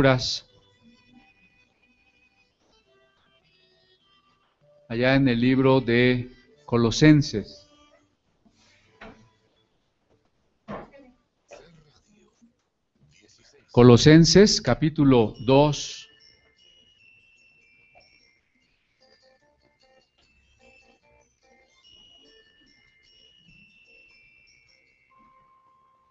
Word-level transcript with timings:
duras 0.00 0.49
allá 5.00 5.14
en 5.14 5.28
el 5.28 5.40
libro 5.40 5.80
de 5.80 6.30
Colosenses. 6.66 7.66
Colosenses 13.72 14.60
capítulo 14.60 15.34
2. 15.46 16.08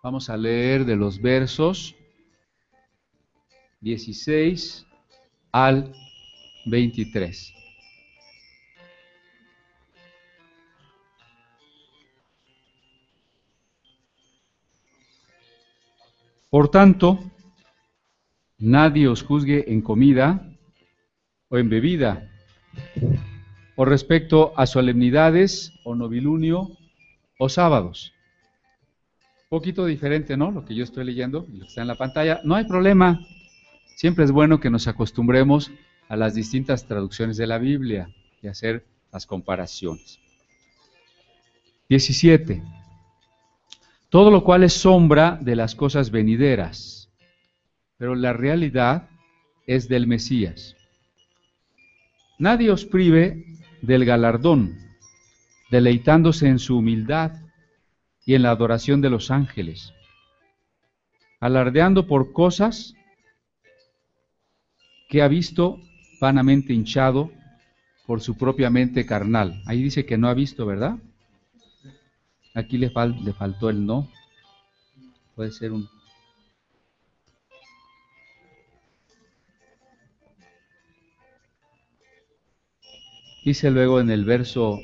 Vamos 0.01 0.29
a 0.31 0.37
leer 0.37 0.83
de 0.85 0.95
los 0.95 1.21
versos 1.21 1.95
16 3.81 4.87
al 5.51 5.93
23. 6.65 7.58
Por 16.49 16.69
tanto, 16.71 17.19
nadie 18.57 19.07
os 19.07 19.23
juzgue 19.23 19.71
en 19.71 19.81
comida 19.81 20.49
o 21.49 21.57
en 21.57 21.69
bebida, 21.69 22.29
o 23.75 23.85
respecto 23.85 24.53
a 24.57 24.65
solemnidades 24.65 25.73
o 25.83 25.95
novilunio 25.95 26.77
o 27.37 27.49
sábados. 27.49 28.13
Poquito 29.47 29.85
diferente, 29.85 30.37
¿no? 30.37 30.51
Lo 30.51 30.65
que 30.65 30.75
yo 30.75 30.83
estoy 30.83 31.05
leyendo 31.05 31.45
y 31.47 31.57
lo 31.57 31.65
que 31.65 31.69
está 31.69 31.81
en 31.81 31.87
la 31.87 31.97
pantalla. 31.97 32.39
No 32.43 32.55
hay 32.55 32.65
problema. 32.65 33.19
Siempre 33.95 34.25
es 34.25 34.31
bueno 34.31 34.59
que 34.59 34.69
nos 34.69 34.87
acostumbremos 34.87 35.71
a 36.07 36.15
las 36.15 36.35
distintas 36.35 36.85
traducciones 36.85 37.37
de 37.37 37.47
la 37.47 37.57
Biblia 37.57 38.09
y 38.41 38.47
hacer 38.47 38.85
las 39.11 39.25
comparaciones. 39.25 40.19
17. 41.89 42.61
Todo 44.09 44.31
lo 44.31 44.43
cual 44.43 44.63
es 44.63 44.73
sombra 44.73 45.37
de 45.39 45.55
las 45.55 45.75
cosas 45.75 46.09
venideras, 46.09 47.11
pero 47.97 48.15
la 48.15 48.33
realidad 48.33 49.07
es 49.67 49.87
del 49.87 50.07
Mesías. 50.07 50.75
Nadie 52.39 52.71
os 52.71 52.85
prive 52.85 53.45
del 53.81 54.05
galardón, 54.05 54.79
deleitándose 55.69 56.47
en 56.47 56.57
su 56.57 56.77
humildad 56.77 57.33
y 58.25 58.33
en 58.33 58.41
la 58.41 58.51
adoración 58.51 58.99
de 59.01 59.11
los 59.11 59.29
ángeles, 59.29 59.93
alardeando 61.39 62.07
por 62.07 62.33
cosas 62.33 62.95
que 65.07 65.21
ha 65.21 65.27
visto 65.27 65.79
vanamente 66.19 66.73
hinchado 66.73 67.31
por 68.07 68.21
su 68.21 68.37
propia 68.37 68.71
mente 68.71 69.05
carnal. 69.05 69.61
Ahí 69.67 69.83
dice 69.83 70.05
que 70.05 70.17
no 70.17 70.29
ha 70.29 70.33
visto, 70.33 70.65
¿verdad? 70.65 70.97
Aquí 72.59 72.77
le, 72.77 72.91
le 73.23 73.33
faltó 73.33 73.69
el 73.69 73.85
no. 73.85 74.07
Puede 75.35 75.51
ser 75.51 75.71
un... 75.71 75.87
Dice 83.45 83.71
luego 83.71 84.01
en 84.01 84.09
el 84.09 84.25
verso 84.25 84.79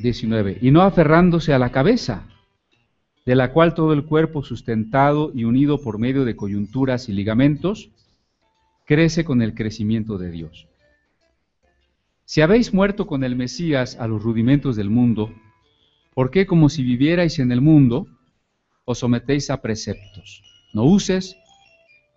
19, 0.00 0.52
ah, 0.52 0.58
y 0.62 0.70
no 0.70 0.82
aferrándose 0.82 1.52
a 1.52 1.58
la 1.58 1.72
cabeza, 1.72 2.28
de 3.26 3.34
la 3.34 3.52
cual 3.52 3.74
todo 3.74 3.92
el 3.92 4.04
cuerpo 4.04 4.44
sustentado 4.44 5.32
y 5.34 5.44
unido 5.44 5.82
por 5.82 5.98
medio 5.98 6.24
de 6.24 6.36
coyunturas 6.36 7.08
y 7.08 7.12
ligamentos, 7.12 7.90
crece 8.86 9.24
con 9.24 9.42
el 9.42 9.54
crecimiento 9.54 10.16
de 10.16 10.30
Dios. 10.30 10.68
Si 12.24 12.40
habéis 12.40 12.72
muerto 12.72 13.06
con 13.06 13.24
el 13.24 13.34
Mesías 13.34 13.98
a 13.98 14.06
los 14.06 14.22
rudimentos 14.22 14.76
del 14.76 14.90
mundo, 14.90 15.34
¿por 16.18 16.32
qué 16.32 16.48
como 16.48 16.68
si 16.68 16.82
vivierais 16.82 17.38
en 17.38 17.52
el 17.52 17.60
mundo 17.60 18.08
os 18.84 18.98
sometéis 18.98 19.50
a 19.50 19.62
preceptos? 19.62 20.42
No 20.74 20.82
uses, 20.82 21.36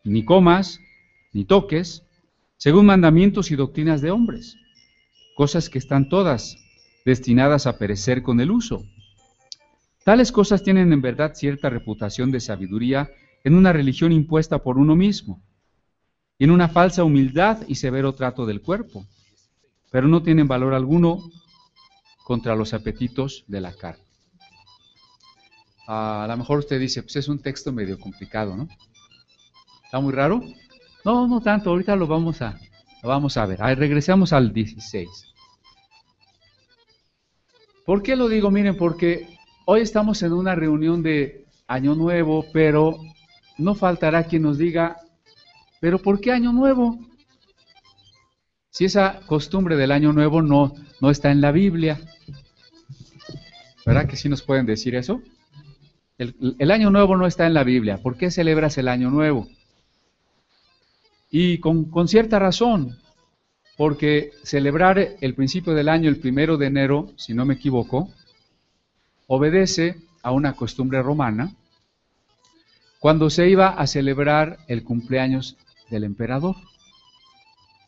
ni 0.03 0.25
comas, 0.25 0.79
ni 1.33 1.45
toques, 1.45 2.01
según 2.57 2.87
mandamientos 2.87 3.51
y 3.51 3.55
doctrinas 3.55 4.01
de 4.01 4.09
hombres, 4.09 4.57
cosas 5.35 5.69
que 5.69 5.77
están 5.77 6.09
todas 6.09 6.57
destinadas 7.05 7.67
a 7.67 7.77
perecer 7.77 8.23
con 8.23 8.39
el 8.41 8.49
uso. 8.49 8.83
Tales 10.03 10.31
cosas 10.31 10.63
tienen 10.63 10.91
en 10.93 11.01
verdad 11.03 11.35
cierta 11.35 11.69
reputación 11.69 12.31
de 12.31 12.39
sabiduría 12.39 13.11
en 13.43 13.53
una 13.53 13.71
religión 13.71 14.11
impuesta 14.11 14.63
por 14.63 14.79
uno 14.79 14.95
mismo 14.95 15.43
en 16.39 16.49
una 16.49 16.69
falsa 16.69 17.03
humildad 17.03 17.59
y 17.67 17.75
severo 17.75 18.13
trato 18.13 18.47
del 18.47 18.63
cuerpo, 18.63 19.05
pero 19.91 20.07
no 20.07 20.23
tienen 20.23 20.47
valor 20.47 20.73
alguno 20.73 21.19
contra 22.23 22.55
los 22.55 22.73
apetitos 22.73 23.43
de 23.47 23.61
la 23.61 23.73
carne. 23.73 24.03
A 25.87 26.25
lo 26.27 26.37
mejor 26.37 26.59
usted 26.59 26.79
dice, 26.79 27.03
pues 27.03 27.15
es 27.17 27.27
un 27.27 27.39
texto 27.39 27.71
medio 27.71 27.99
complicado, 27.99 28.55
¿no? 28.55 28.67
¿Está 29.83 29.99
muy 29.99 30.13
raro? 30.13 30.41
No, 31.03 31.27
no 31.27 31.41
tanto, 31.41 31.71
ahorita 31.71 31.95
lo 31.95 32.07
vamos 32.07 32.41
a, 32.41 32.57
lo 33.03 33.09
vamos 33.09 33.35
a 33.37 33.45
ver. 33.45 33.61
Ahí 33.61 33.75
regresamos 33.75 34.31
al 34.31 34.53
16. 34.53 35.09
¿Por 37.85 38.03
qué 38.03 38.15
lo 38.15 38.29
digo? 38.29 38.51
Miren, 38.51 38.77
porque 38.77 39.27
hoy 39.65 39.81
estamos 39.81 40.21
en 40.23 40.33
una 40.33 40.55
reunión 40.55 41.03
de 41.03 41.45
Año 41.67 41.95
Nuevo, 41.95 42.45
pero 42.53 42.97
no 43.57 43.75
faltará 43.75 44.23
quien 44.23 44.43
nos 44.43 44.57
diga, 44.57 44.97
pero 45.79 45.99
¿por 45.99 46.21
qué 46.21 46.31
año 46.31 46.53
nuevo? 46.53 46.99
Si 48.71 48.85
esa 48.85 49.19
costumbre 49.27 49.75
del 49.75 49.91
año 49.91 50.13
nuevo 50.13 50.41
no, 50.41 50.73
no 51.01 51.11
está 51.11 51.29
en 51.29 51.41
la 51.41 51.51
Biblia. 51.51 51.99
¿Verdad 53.85 54.07
que 54.07 54.15
sí 54.15 54.29
nos 54.29 54.41
pueden 54.41 54.65
decir 54.65 54.95
eso? 54.95 55.21
El, 56.17 56.71
año 56.71 56.89
nuevo 56.89 57.17
no 57.17 57.27
está 57.27 57.45
en 57.45 57.53
la 57.53 57.65
Biblia. 57.65 57.97
¿Por 57.97 58.15
qué 58.15 58.31
celebras 58.31 58.77
el 58.77 58.87
año 58.87 59.09
nuevo? 59.09 59.49
Y 61.29 61.57
con, 61.57 61.85
con 61.85 62.07
cierta 62.07 62.39
razón, 62.39 62.97
porque 63.75 64.31
celebrar 64.43 65.15
el 65.19 65.33
principio 65.35 65.73
del 65.73 65.89
año, 65.89 66.07
el 66.07 66.19
primero 66.19 66.57
de 66.57 66.67
enero, 66.67 67.11
si 67.17 67.33
no 67.33 67.45
me 67.45 67.55
equivoco, 67.55 68.09
obedece 69.27 69.97
a 70.23 70.31
una 70.31 70.53
costumbre 70.53 71.01
romana 71.01 71.55
cuando 72.99 73.29
se 73.29 73.49
iba 73.49 73.69
a 73.69 73.87
celebrar 73.87 74.59
el 74.67 74.83
cumpleaños 74.83 75.57
del 75.89 76.03
emperador. 76.05 76.55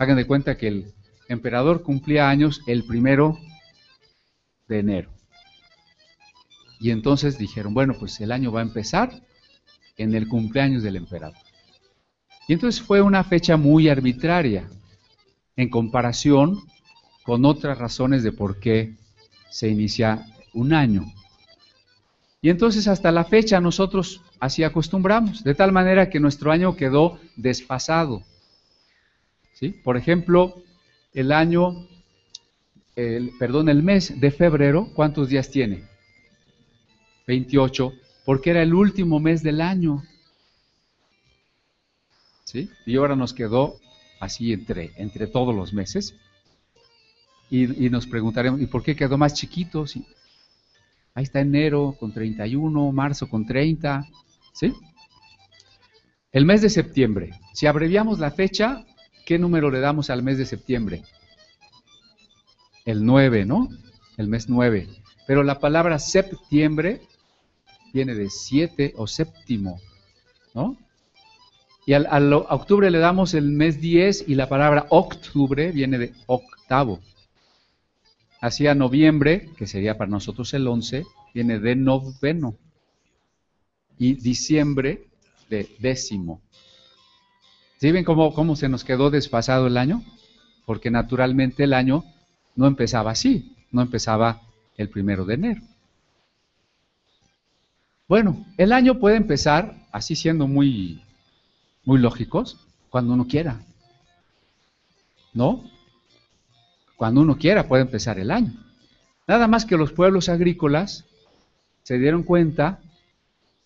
Hagan 0.03 0.17
de 0.17 0.27
cuenta 0.27 0.57
que 0.57 0.67
el 0.67 0.93
emperador 1.29 1.81
cumplía 1.81 2.27
años 2.27 2.61
el 2.67 2.83
primero 2.83 3.39
de 4.67 4.79
enero. 4.79 5.09
Y 6.77 6.91
entonces 6.91 7.37
dijeron, 7.37 7.73
bueno, 7.73 7.95
pues 7.97 8.19
el 8.19 8.33
año 8.33 8.51
va 8.51 8.59
a 8.59 8.63
empezar 8.63 9.21
en 9.95 10.13
el 10.13 10.27
cumpleaños 10.27 10.83
del 10.83 10.97
emperador. 10.97 11.37
Y 12.49 12.53
entonces 12.53 12.81
fue 12.81 13.01
una 13.01 13.23
fecha 13.23 13.55
muy 13.55 13.87
arbitraria 13.87 14.67
en 15.55 15.69
comparación 15.69 16.59
con 17.23 17.45
otras 17.45 17.77
razones 17.77 18.23
de 18.23 18.33
por 18.33 18.59
qué 18.59 18.97
se 19.49 19.69
inicia 19.69 20.25
un 20.53 20.73
año. 20.73 21.05
Y 22.41 22.49
entonces 22.49 22.89
hasta 22.89 23.09
la 23.13 23.23
fecha 23.23 23.61
nosotros 23.61 24.19
así 24.41 24.65
acostumbramos, 24.65 25.45
de 25.45 25.55
tal 25.55 25.71
manera 25.71 26.09
que 26.09 26.19
nuestro 26.19 26.51
año 26.51 26.75
quedó 26.75 27.21
desfasado. 27.37 28.21
Por 29.71 29.97
ejemplo, 29.97 30.63
el 31.13 31.31
año, 31.31 31.87
el, 32.95 33.31
perdón, 33.39 33.69
el 33.69 33.83
mes 33.83 34.19
de 34.19 34.31
febrero, 34.31 34.89
¿cuántos 34.93 35.29
días 35.29 35.49
tiene? 35.49 35.83
28, 37.27 37.93
porque 38.25 38.49
era 38.51 38.61
el 38.61 38.73
último 38.73 39.19
mes 39.19 39.43
del 39.43 39.61
año. 39.61 40.03
¿Sí? 42.43 42.69
Y 42.85 42.97
ahora 42.97 43.15
nos 43.15 43.33
quedó 43.33 43.79
así 44.19 44.53
entre, 44.53 44.91
entre 44.97 45.27
todos 45.27 45.55
los 45.55 45.73
meses. 45.73 46.15
Y, 47.49 47.67
nos 47.91 48.07
preguntaremos, 48.07 48.59
¿y 48.61 48.65
por 48.65 48.81
qué 48.81 48.95
quedó 48.95 49.15
más 49.15 49.35
chiquito? 49.35 49.85
Ahí 51.13 51.23
está 51.23 51.39
enero 51.39 51.95
con 51.99 52.11
31, 52.11 52.91
marzo 52.91 53.29
con 53.29 53.45
30, 53.45 54.07
¿sí? 54.53 54.73
El 56.31 56.45
mes 56.45 56.63
de 56.63 56.69
septiembre. 56.71 57.29
Si 57.53 57.67
abreviamos 57.67 58.17
la 58.17 58.31
fecha, 58.31 58.83
¿qué 59.25 59.39
número 59.39 59.71
le 59.71 59.79
damos 59.79 60.09
al 60.09 60.23
mes 60.23 60.37
de 60.37 60.45
septiembre? 60.45 61.03
El 62.85 63.05
9, 63.05 63.45
¿no? 63.45 63.69
El 64.17 64.27
mes 64.27 64.49
9. 64.49 64.87
Pero 65.27 65.43
la 65.43 65.59
palabra 65.59 65.99
septiembre 65.99 67.01
viene 67.93 68.15
de 68.15 68.29
siete 68.29 68.93
o 68.97 69.07
séptimo, 69.07 69.79
¿no? 70.53 70.77
Y 71.85 71.93
al, 71.93 72.07
al, 72.09 72.31
octubre 72.33 72.89
le 72.89 72.99
damos 72.99 73.33
el 73.33 73.51
mes 73.51 73.79
10 73.81 74.25
y 74.27 74.35
la 74.35 74.47
palabra 74.47 74.87
octubre 74.89 75.71
viene 75.71 75.97
de 75.97 76.13
octavo. 76.27 76.99
Así 78.39 78.67
a 78.67 78.75
noviembre, 78.75 79.49
que 79.57 79.67
sería 79.67 79.97
para 79.97 80.09
nosotros 80.11 80.53
el 80.53 80.67
11, 80.67 81.05
viene 81.33 81.59
de 81.59 81.75
noveno. 81.75 82.57
Y 83.97 84.15
diciembre 84.15 85.07
de 85.49 85.69
décimo. 85.79 86.41
¿Sí 87.83 87.91
ven 87.91 88.05
cómo, 88.05 88.33
cómo 88.33 88.55
se 88.55 88.69
nos 88.69 88.85
quedó 88.85 89.09
desfasado 89.09 89.67
el 89.67 89.75
año? 89.75 90.05
Porque 90.65 90.89
naturalmente 90.89 91.65
el 91.65 91.73
año 91.73 92.05
no 92.55 92.65
empezaba 92.65 93.11
así, 93.11 93.57
no 93.71 93.81
empezaba 93.81 94.39
el 94.77 94.87
primero 94.87 95.25
de 95.25 95.33
enero. 95.33 95.61
Bueno, 98.07 98.45
el 98.57 98.71
año 98.71 99.01
puede 99.01 99.17
empezar, 99.17 99.85
así 99.91 100.15
siendo 100.15 100.47
muy, 100.47 101.03
muy 101.83 101.99
lógicos, 101.99 102.57
cuando 102.89 103.15
uno 103.15 103.27
quiera. 103.27 103.59
¿No? 105.33 105.69
Cuando 106.95 107.19
uno 107.19 107.37
quiera 107.37 107.67
puede 107.67 107.83
empezar 107.83 108.17
el 108.17 108.31
año. 108.31 108.53
Nada 109.27 109.49
más 109.49 109.65
que 109.65 109.75
los 109.75 109.91
pueblos 109.91 110.29
agrícolas 110.29 111.03
se 111.81 111.97
dieron 111.97 112.23
cuenta 112.23 112.79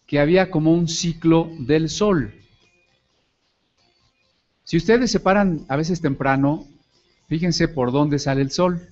que 0.08 0.20
había 0.20 0.50
como 0.50 0.74
un 0.74 0.88
ciclo 0.88 1.52
del 1.60 1.88
sol. 1.92 2.34
Si 4.68 4.76
ustedes 4.76 5.10
se 5.10 5.22
paran 5.22 5.66
a 5.70 5.78
veces 5.78 6.02
temprano, 6.02 6.68
fíjense 7.30 7.70
por 7.70 7.94
dónde 7.94 8.20
sale 8.20 8.42
el 8.42 8.52
sol. 8.52 8.86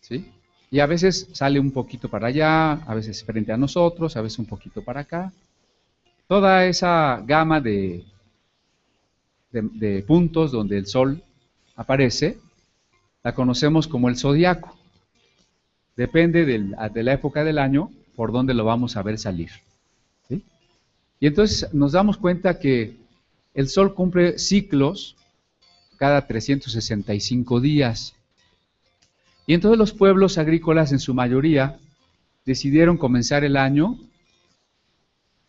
¿Sí? 0.00 0.32
Y 0.68 0.80
a 0.80 0.86
veces 0.86 1.28
sale 1.32 1.60
un 1.60 1.70
poquito 1.70 2.08
para 2.08 2.26
allá, 2.26 2.72
a 2.72 2.94
veces 2.96 3.22
frente 3.22 3.52
a 3.52 3.56
nosotros, 3.56 4.16
a 4.16 4.20
veces 4.20 4.40
un 4.40 4.46
poquito 4.46 4.82
para 4.82 5.02
acá. 5.02 5.32
Toda 6.26 6.66
esa 6.66 7.22
gama 7.24 7.60
de, 7.60 8.04
de, 9.52 10.02
puntos 10.02 10.50
donde 10.50 10.76
el 10.76 10.86
sol 10.86 11.22
aparece, 11.76 12.36
la 13.22 13.32
conocemos 13.32 13.86
como 13.86 14.08
el 14.08 14.16
zodiaco. 14.16 14.76
Depende 15.96 16.44
de 16.44 17.04
la 17.04 17.12
época 17.12 17.44
del 17.44 17.58
año 17.58 17.92
por 18.16 18.32
donde 18.32 18.54
lo 18.54 18.64
vamos 18.64 18.96
a 18.96 19.04
ver 19.04 19.20
salir. 19.20 19.50
Y 21.20 21.28
entonces 21.28 21.72
nos 21.72 21.92
damos 21.92 22.16
cuenta 22.16 22.58
que 22.58 23.06
el 23.58 23.68
sol 23.68 23.92
cumple 23.92 24.38
ciclos 24.38 25.16
cada 25.96 26.28
365 26.28 27.60
días. 27.60 28.14
Y 29.48 29.54
entonces 29.54 29.76
los 29.76 29.92
pueblos 29.92 30.38
agrícolas 30.38 30.92
en 30.92 31.00
su 31.00 31.12
mayoría 31.12 31.80
decidieron 32.46 32.96
comenzar 32.98 33.42
el 33.42 33.56
año 33.56 33.98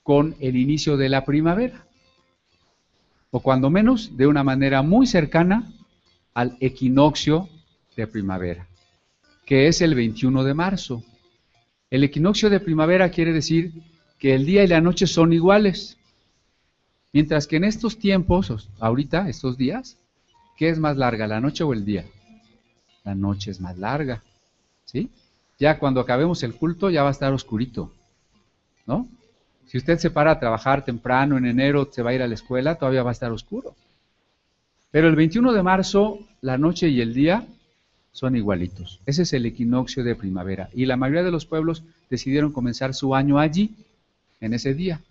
con 0.01 0.35
el 0.39 0.57
inicio 0.57 0.97
de 0.97 1.07
la 1.07 1.23
primavera, 1.23 1.85
o 3.29 3.41
cuando 3.41 3.69
menos 3.69 4.17
de 4.17 4.25
una 4.25 4.44
manera 4.44 4.81
muy 4.81 5.06
cercana 5.06 5.71
al 6.33 6.57
equinoccio 6.61 7.47
de 7.95 8.07
primavera, 8.07 8.67
que 9.45 9.67
es 9.67 9.81
el 9.81 9.94
21 9.94 10.44
de 10.44 10.53
marzo. 10.56 11.03
El 11.91 12.03
equinoccio 12.03 12.50
de 12.50 12.59
primavera 12.59 13.11
quiere 13.11 13.33
decir 13.33 13.71
que 14.17 14.33
el 14.33 14.47
día 14.47 14.63
y 14.63 14.67
la 14.67 14.81
noche 14.81 15.06
son 15.06 15.31
iguales, 15.31 15.98
mientras 17.13 17.47
que 17.47 17.57
en 17.57 17.63
estos 17.63 17.97
tiempos, 17.97 18.69
ahorita, 18.79 19.29
estos 19.29 19.57
días, 19.57 19.97
¿qué 20.57 20.69
es 20.69 20.79
más 20.79 20.97
larga, 20.97 21.27
la 21.27 21.39
noche 21.39 21.63
o 21.63 21.73
el 21.73 21.85
día? 21.85 22.06
la 23.03 23.15
noche 23.15 23.51
es 23.51 23.59
más 23.59 23.77
larga, 23.77 24.21
¿sí? 24.85 25.09
Ya 25.57 25.79
cuando 25.79 26.00
acabemos 26.00 26.44
el 26.44 26.56
culto 26.56 26.89
ya 26.89 27.03
va 27.03 27.09
a 27.09 27.11
estar 27.11 27.33
oscurito, 27.33 27.91
¿no? 28.85 29.07
Si 29.67 29.77
usted 29.77 29.97
se 29.97 30.09
para 30.09 30.31
a 30.31 30.39
trabajar 30.39 30.85
temprano 30.85 31.38
en 31.38 31.45
enero, 31.45 31.89
se 31.91 32.01
va 32.01 32.11
a 32.11 32.13
ir 32.13 32.21
a 32.21 32.27
la 32.27 32.33
escuela, 32.33 32.75
todavía 32.75 33.03
va 33.03 33.09
a 33.09 33.13
estar 33.13 33.31
oscuro. 33.31 33.75
Pero 34.91 35.07
el 35.07 35.15
21 35.15 35.53
de 35.53 35.63
marzo, 35.63 36.19
la 36.41 36.57
noche 36.57 36.89
y 36.89 37.01
el 37.01 37.13
día 37.13 37.45
son 38.11 38.35
igualitos. 38.35 39.00
Ese 39.06 39.23
es 39.23 39.33
el 39.33 39.45
equinoccio 39.45 40.03
de 40.03 40.15
primavera. 40.15 40.69
Y 40.73 40.85
la 40.85 40.97
mayoría 40.97 41.23
de 41.23 41.31
los 41.31 41.45
pueblos 41.45 41.83
decidieron 42.09 42.51
comenzar 42.51 42.95
su 42.95 43.13
año 43.13 43.38
allí, 43.38 43.75
en 44.41 44.53
ese 44.53 44.73
día. 44.73 45.01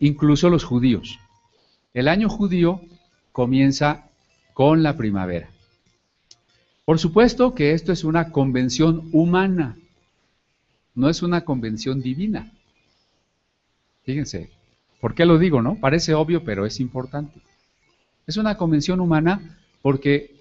Incluso 0.00 0.50
los 0.50 0.64
judíos. 0.64 1.20
El 1.94 2.08
año 2.08 2.28
judío 2.28 2.80
comienza 3.32 4.08
con 4.54 4.82
la 4.82 4.96
primavera. 4.96 5.50
Por 6.84 6.98
supuesto 6.98 7.54
que 7.54 7.72
esto 7.72 7.92
es 7.92 8.02
una 8.02 8.32
convención 8.32 9.08
humana, 9.12 9.76
no 10.94 11.08
es 11.08 11.22
una 11.22 11.44
convención 11.44 12.00
divina. 12.00 12.52
Fíjense, 14.02 14.50
¿por 15.00 15.14
qué 15.14 15.24
lo 15.24 15.38
digo, 15.38 15.62
no? 15.62 15.76
Parece 15.76 16.14
obvio, 16.14 16.42
pero 16.42 16.66
es 16.66 16.80
importante. 16.80 17.40
Es 18.26 18.36
una 18.38 18.56
convención 18.56 19.00
humana 19.00 19.58
porque 19.82 20.34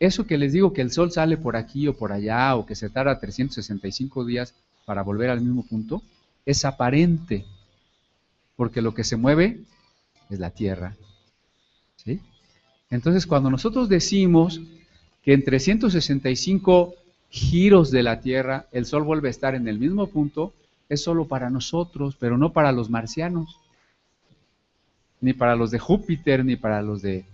eso 0.00 0.26
que 0.26 0.38
les 0.38 0.52
digo 0.52 0.72
que 0.72 0.82
el 0.82 0.90
sol 0.90 1.12
sale 1.12 1.36
por 1.36 1.56
aquí 1.56 1.86
o 1.88 1.96
por 1.96 2.10
allá 2.10 2.56
o 2.56 2.66
que 2.66 2.74
se 2.74 2.90
tarda 2.90 3.20
365 3.20 4.24
días 4.24 4.54
para 4.84 5.02
volver 5.02 5.30
al 5.30 5.40
mismo 5.40 5.64
punto, 5.64 6.02
es 6.44 6.64
aparente, 6.64 7.44
porque 8.56 8.82
lo 8.82 8.94
que 8.94 9.04
se 9.04 9.16
mueve 9.16 9.60
es 10.30 10.38
la 10.38 10.50
tierra. 10.50 10.96
¿sí? 11.96 12.20
Entonces, 12.90 13.26
cuando 13.26 13.50
nosotros 13.50 13.88
decimos 13.88 14.60
que 15.22 15.32
en 15.32 15.44
365 15.44 16.94
giros 17.30 17.90
de 17.90 18.02
la 18.02 18.20
Tierra 18.20 18.66
el 18.72 18.86
Sol 18.86 19.02
vuelve 19.02 19.28
a 19.28 19.30
estar 19.30 19.54
en 19.54 19.66
el 19.66 19.78
mismo 19.78 20.06
punto, 20.06 20.52
es 20.88 21.02
solo 21.02 21.26
para 21.26 21.50
nosotros, 21.50 22.16
pero 22.18 22.38
no 22.38 22.52
para 22.52 22.72
los 22.72 22.90
marcianos, 22.90 23.58
ni 25.20 25.32
para 25.32 25.56
los 25.56 25.70
de 25.70 25.78
Júpiter, 25.78 26.44
ni 26.44 26.56
para 26.56 26.82
los 26.82 27.02
de... 27.02 27.24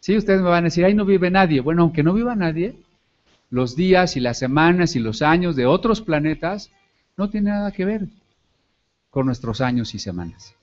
Sí, 0.00 0.16
ustedes 0.16 0.42
me 0.42 0.48
van 0.48 0.64
a 0.64 0.68
decir, 0.68 0.84
ahí 0.84 0.94
no 0.94 1.04
vive 1.04 1.30
nadie. 1.30 1.60
Bueno, 1.60 1.82
aunque 1.82 2.02
no 2.02 2.12
viva 2.12 2.34
nadie, 2.34 2.76
los 3.50 3.76
días 3.76 4.16
y 4.16 4.20
las 4.20 4.38
semanas 4.38 4.94
y 4.94 5.00
los 5.00 5.22
años 5.22 5.56
de 5.56 5.66
otros 5.66 6.00
planetas 6.00 6.70
no 7.16 7.30
tienen 7.30 7.54
nada 7.54 7.72
que 7.72 7.84
ver 7.84 8.08
con 9.12 9.26
nuestros 9.26 9.60
años 9.60 9.94
y 9.94 9.98
semanas. 9.98 10.56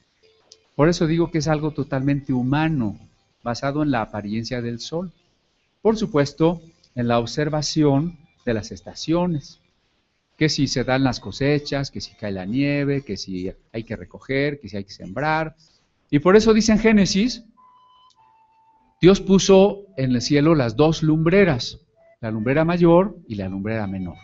Por 0.75 0.89
eso 0.89 1.05
digo 1.05 1.29
que 1.29 1.37
es 1.37 1.47
algo 1.47 1.71
totalmente 1.71 2.33
humano, 2.33 2.97
basado 3.43 3.83
en 3.83 3.91
la 3.91 4.01
apariencia 4.01 4.61
del 4.61 4.79
Sol. 4.79 5.13
Por 5.83 5.97
supuesto, 5.97 6.59
en 6.95 7.07
la 7.07 7.19
observación 7.19 8.17
de 8.45 8.55
las 8.55 8.71
estaciones, 8.71 9.59
que 10.35 10.49
si 10.49 10.67
se 10.67 10.83
dan 10.83 11.03
las 11.03 11.19
cosechas, 11.19 11.91
que 11.91 12.01
si 12.01 12.15
cae 12.15 12.31
la 12.31 12.45
nieve, 12.45 13.03
que 13.03 13.17
si 13.17 13.51
hay 13.71 13.83
que 13.83 13.95
recoger, 13.95 14.59
que 14.59 14.67
si 14.67 14.77
hay 14.77 14.83
que 14.83 14.93
sembrar. 14.93 15.55
Y 16.09 16.17
por 16.17 16.35
eso 16.35 16.51
dice 16.51 16.71
en 16.71 16.79
Génesis, 16.79 17.43
Dios 18.99 19.21
puso 19.21 19.85
en 19.95 20.11
el 20.11 20.21
cielo 20.23 20.55
las 20.55 20.75
dos 20.75 21.03
lumbreras, 21.03 21.81
la 22.19 22.31
lumbrera 22.31 22.65
mayor 22.65 23.15
y 23.27 23.35
la 23.35 23.47
lumbrera 23.47 23.85
menor, 23.85 24.17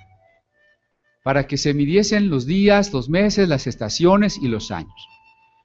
para 1.25 1.47
que 1.47 1.57
se 1.57 1.73
midiesen 1.73 2.29
los 2.29 2.45
días, 2.45 2.93
los 2.93 3.09
meses, 3.09 3.49
las 3.49 3.65
estaciones 3.65 4.37
y 4.37 4.47
los 4.47 4.69
años. 4.69 5.09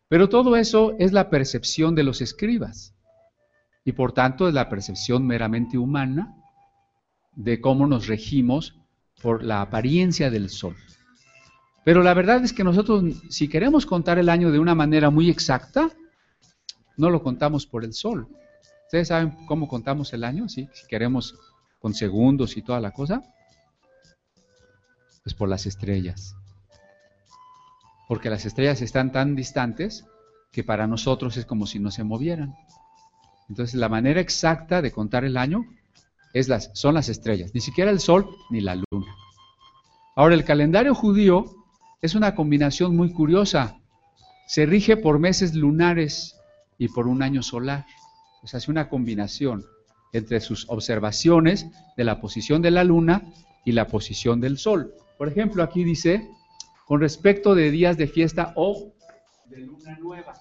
Pero 0.08 0.30
todo 0.30 0.56
eso 0.56 0.96
es 0.98 1.12
la 1.12 1.28
percepción 1.28 1.94
de 1.94 2.02
los 2.02 2.22
escribas 2.22 2.94
y 3.84 3.92
por 3.92 4.12
tanto 4.12 4.48
es 4.48 4.54
la 4.54 4.70
percepción 4.70 5.26
meramente 5.26 5.76
humana 5.76 6.34
de 7.36 7.60
cómo 7.60 7.86
nos 7.86 8.06
regimos 8.06 8.74
por 9.20 9.44
la 9.44 9.60
apariencia 9.60 10.30
del 10.30 10.48
sol. 10.48 10.76
Pero 11.84 12.02
la 12.02 12.14
verdad 12.14 12.42
es 12.42 12.54
que 12.54 12.64
nosotros, 12.64 13.04
si 13.28 13.46
queremos 13.46 13.84
contar 13.84 14.18
el 14.18 14.30
año 14.30 14.50
de 14.50 14.60
una 14.60 14.74
manera 14.74 15.10
muy 15.10 15.28
exacta, 15.28 15.90
no 16.96 17.10
lo 17.10 17.22
contamos 17.22 17.66
por 17.66 17.84
el 17.84 17.92
sol. 17.92 18.28
¿Ustedes 18.86 19.08
saben 19.08 19.36
cómo 19.44 19.68
contamos 19.68 20.10
el 20.14 20.24
año? 20.24 20.48
Si 20.48 20.70
queremos 20.88 21.34
con 21.80 21.92
segundos 21.92 22.56
y 22.56 22.62
toda 22.62 22.80
la 22.80 22.92
cosa. 22.92 23.22
Pues 25.22 25.34
por 25.34 25.48
las 25.48 25.66
estrellas. 25.66 26.36
Porque 28.08 28.30
las 28.30 28.44
estrellas 28.44 28.82
están 28.82 29.12
tan 29.12 29.36
distantes 29.36 30.04
que 30.52 30.64
para 30.64 30.86
nosotros 30.86 31.36
es 31.36 31.46
como 31.46 31.66
si 31.66 31.78
no 31.78 31.90
se 31.90 32.04
movieran. 32.04 32.54
Entonces, 33.48 33.74
la 33.74 33.88
manera 33.88 34.20
exacta 34.20 34.82
de 34.82 34.92
contar 34.92 35.24
el 35.24 35.36
año 35.36 35.66
es 36.32 36.48
las, 36.48 36.70
son 36.74 36.94
las 36.94 37.08
estrellas, 37.08 37.50
ni 37.54 37.60
siquiera 37.60 37.90
el 37.90 38.00
sol 38.00 38.28
ni 38.50 38.60
la 38.60 38.76
luna. 38.76 39.14
Ahora, 40.16 40.34
el 40.34 40.44
calendario 40.44 40.94
judío 40.94 41.44
es 42.00 42.14
una 42.14 42.34
combinación 42.34 42.96
muy 42.96 43.12
curiosa. 43.12 43.78
Se 44.46 44.66
rige 44.66 44.96
por 44.96 45.18
meses 45.18 45.54
lunares 45.54 46.36
y 46.78 46.88
por 46.88 47.06
un 47.06 47.22
año 47.22 47.42
solar. 47.42 47.86
O 48.42 48.46
sea, 48.46 48.58
hace 48.58 48.70
una 48.70 48.88
combinación 48.88 49.64
entre 50.12 50.40
sus 50.40 50.68
observaciones 50.68 51.66
de 51.96 52.04
la 52.04 52.20
posición 52.20 52.62
de 52.62 52.70
la 52.70 52.84
luna 52.84 53.22
y 53.64 53.72
la 53.72 53.86
posición 53.86 54.40
del 54.40 54.58
sol. 54.58 54.94
Por 55.20 55.28
ejemplo, 55.28 55.62
aquí 55.62 55.84
dice, 55.84 56.30
con 56.86 56.98
respecto 56.98 57.54
de 57.54 57.70
días 57.70 57.98
de 57.98 58.06
fiesta 58.06 58.54
o 58.56 58.94
de 59.44 59.58
luna 59.58 59.98
nueva. 59.98 60.32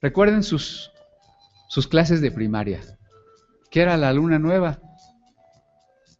Recuerden 0.00 0.42
sus, 0.42 0.90
sus 1.68 1.86
clases 1.86 2.20
de 2.20 2.32
primaria. 2.32 2.80
¿Qué 3.70 3.82
era 3.82 3.96
la 3.96 4.12
luna 4.12 4.40
nueva? 4.40 4.80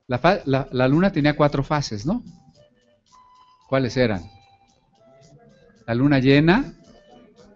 La, 0.07 0.39
la 0.71 0.87
luna 0.87 1.11
tenía 1.11 1.35
cuatro 1.35 1.65
fases, 1.65 2.07
¿no? 2.07 2.23
¿Cuáles 3.69 3.97
eran? 3.97 4.31
La 5.89 5.95
luna 5.97 6.21
llena, 6.21 6.73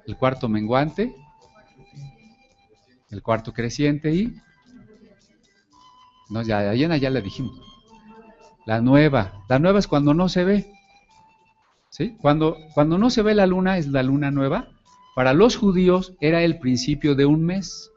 el 0.09 0.17
cuarto 0.17 0.49
menguante, 0.49 1.15
el 3.11 3.23
cuarto 3.23 3.53
creciente 3.53 4.13
y... 4.13 4.37
No, 6.31 6.43
ya, 6.43 6.63
la 6.63 6.75
llena 6.75 6.97
ya 6.97 7.09
la 7.09 7.21
dijimos. 7.21 7.72
La 8.67 8.81
nueva. 8.81 9.45
La 9.49 9.59
nueva 9.59 9.79
es 9.79 9.87
cuando 9.87 10.15
no 10.15 10.29
se 10.29 10.45
ve. 10.45 10.73
¿Sí? 11.91 12.17
Cuando, 12.21 12.57
cuando 12.75 12.99
no 12.99 13.11
se 13.11 13.23
ve 13.23 13.35
la 13.35 13.47
luna 13.47 13.79
es 13.79 13.89
la 13.89 14.03
luna 14.03 14.31
nueva. 14.31 14.69
Para 15.15 15.35
los 15.35 15.57
judíos 15.57 16.15
era 16.21 16.43
el 16.43 16.59
principio 16.59 17.15
de 17.15 17.27
un 17.27 17.45
mes. 17.45 17.91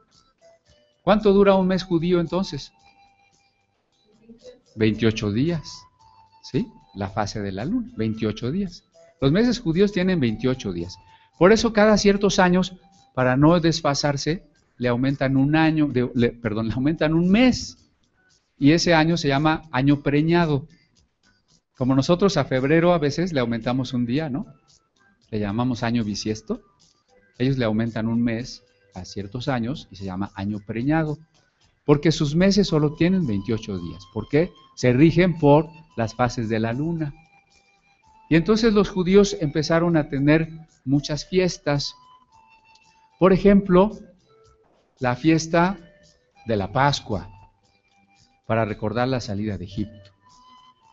¿Cuánto 1.02 1.32
dura 1.32 1.54
un 1.54 1.68
mes 1.68 1.84
judío 1.84 2.20
entonces? 2.20 2.72
28 4.76 5.32
días. 5.32 5.82
¿Sí? 6.42 6.68
La 6.94 7.08
fase 7.08 7.40
de 7.40 7.52
la 7.52 7.64
luna, 7.64 7.90
28 7.96 8.50
días. 8.50 8.84
Los 9.20 9.32
meses 9.32 9.60
judíos 9.60 9.92
tienen 9.92 10.20
28 10.20 10.72
días. 10.72 10.96
Por 11.38 11.52
eso 11.52 11.72
cada 11.72 11.96
ciertos 11.96 12.38
años, 12.38 12.76
para 13.14 13.36
no 13.36 13.58
desfasarse, 13.60 14.44
le 14.78 14.88
aumentan 14.88 15.36
un 15.36 15.56
año, 15.56 15.90
perdón, 16.42 16.68
le 16.68 16.74
aumentan 16.74 17.14
un 17.14 17.30
mes. 17.30 17.78
Y 18.58 18.72
ese 18.72 18.94
año 18.94 19.16
se 19.16 19.28
llama 19.28 19.62
año 19.70 20.02
preñado. 20.02 20.66
Como 21.76 21.94
nosotros 21.94 22.36
a 22.36 22.44
febrero 22.44 22.94
a 22.94 22.98
veces 22.98 23.32
le 23.32 23.40
aumentamos 23.40 23.92
un 23.92 24.06
día, 24.06 24.30
¿no? 24.30 24.46
Le 25.30 25.40
llamamos 25.40 25.82
año 25.82 26.04
bisiesto. 26.04 26.62
Ellos 27.38 27.58
le 27.58 27.66
aumentan 27.66 28.08
un 28.08 28.22
mes 28.22 28.62
a 28.94 29.04
ciertos 29.04 29.48
años 29.48 29.88
y 29.90 29.96
se 29.96 30.04
llama 30.04 30.30
año 30.34 30.60
preñado. 30.66 31.18
Porque 31.84 32.12
sus 32.12 32.34
meses 32.34 32.66
solo 32.68 32.94
tienen 32.94 33.26
28 33.26 33.78
días. 33.78 34.04
¿Por 34.12 34.28
qué? 34.28 34.50
Se 34.74 34.92
rigen 34.92 35.38
por 35.38 35.68
las 35.96 36.14
fases 36.14 36.48
de 36.48 36.58
la 36.58 36.72
luna. 36.72 37.14
Y 38.28 38.36
entonces 38.36 38.72
los 38.72 38.88
judíos 38.88 39.36
empezaron 39.40 39.96
a 39.96 40.08
tener 40.08 40.50
muchas 40.84 41.26
fiestas. 41.28 41.94
Por 43.18 43.32
ejemplo, 43.32 43.92
la 44.98 45.14
fiesta 45.14 45.78
de 46.46 46.56
la 46.56 46.72
Pascua, 46.72 47.35
para 48.46 48.64
recordar 48.64 49.08
la 49.08 49.20
salida 49.20 49.58
de 49.58 49.64
Egipto. 49.64 50.10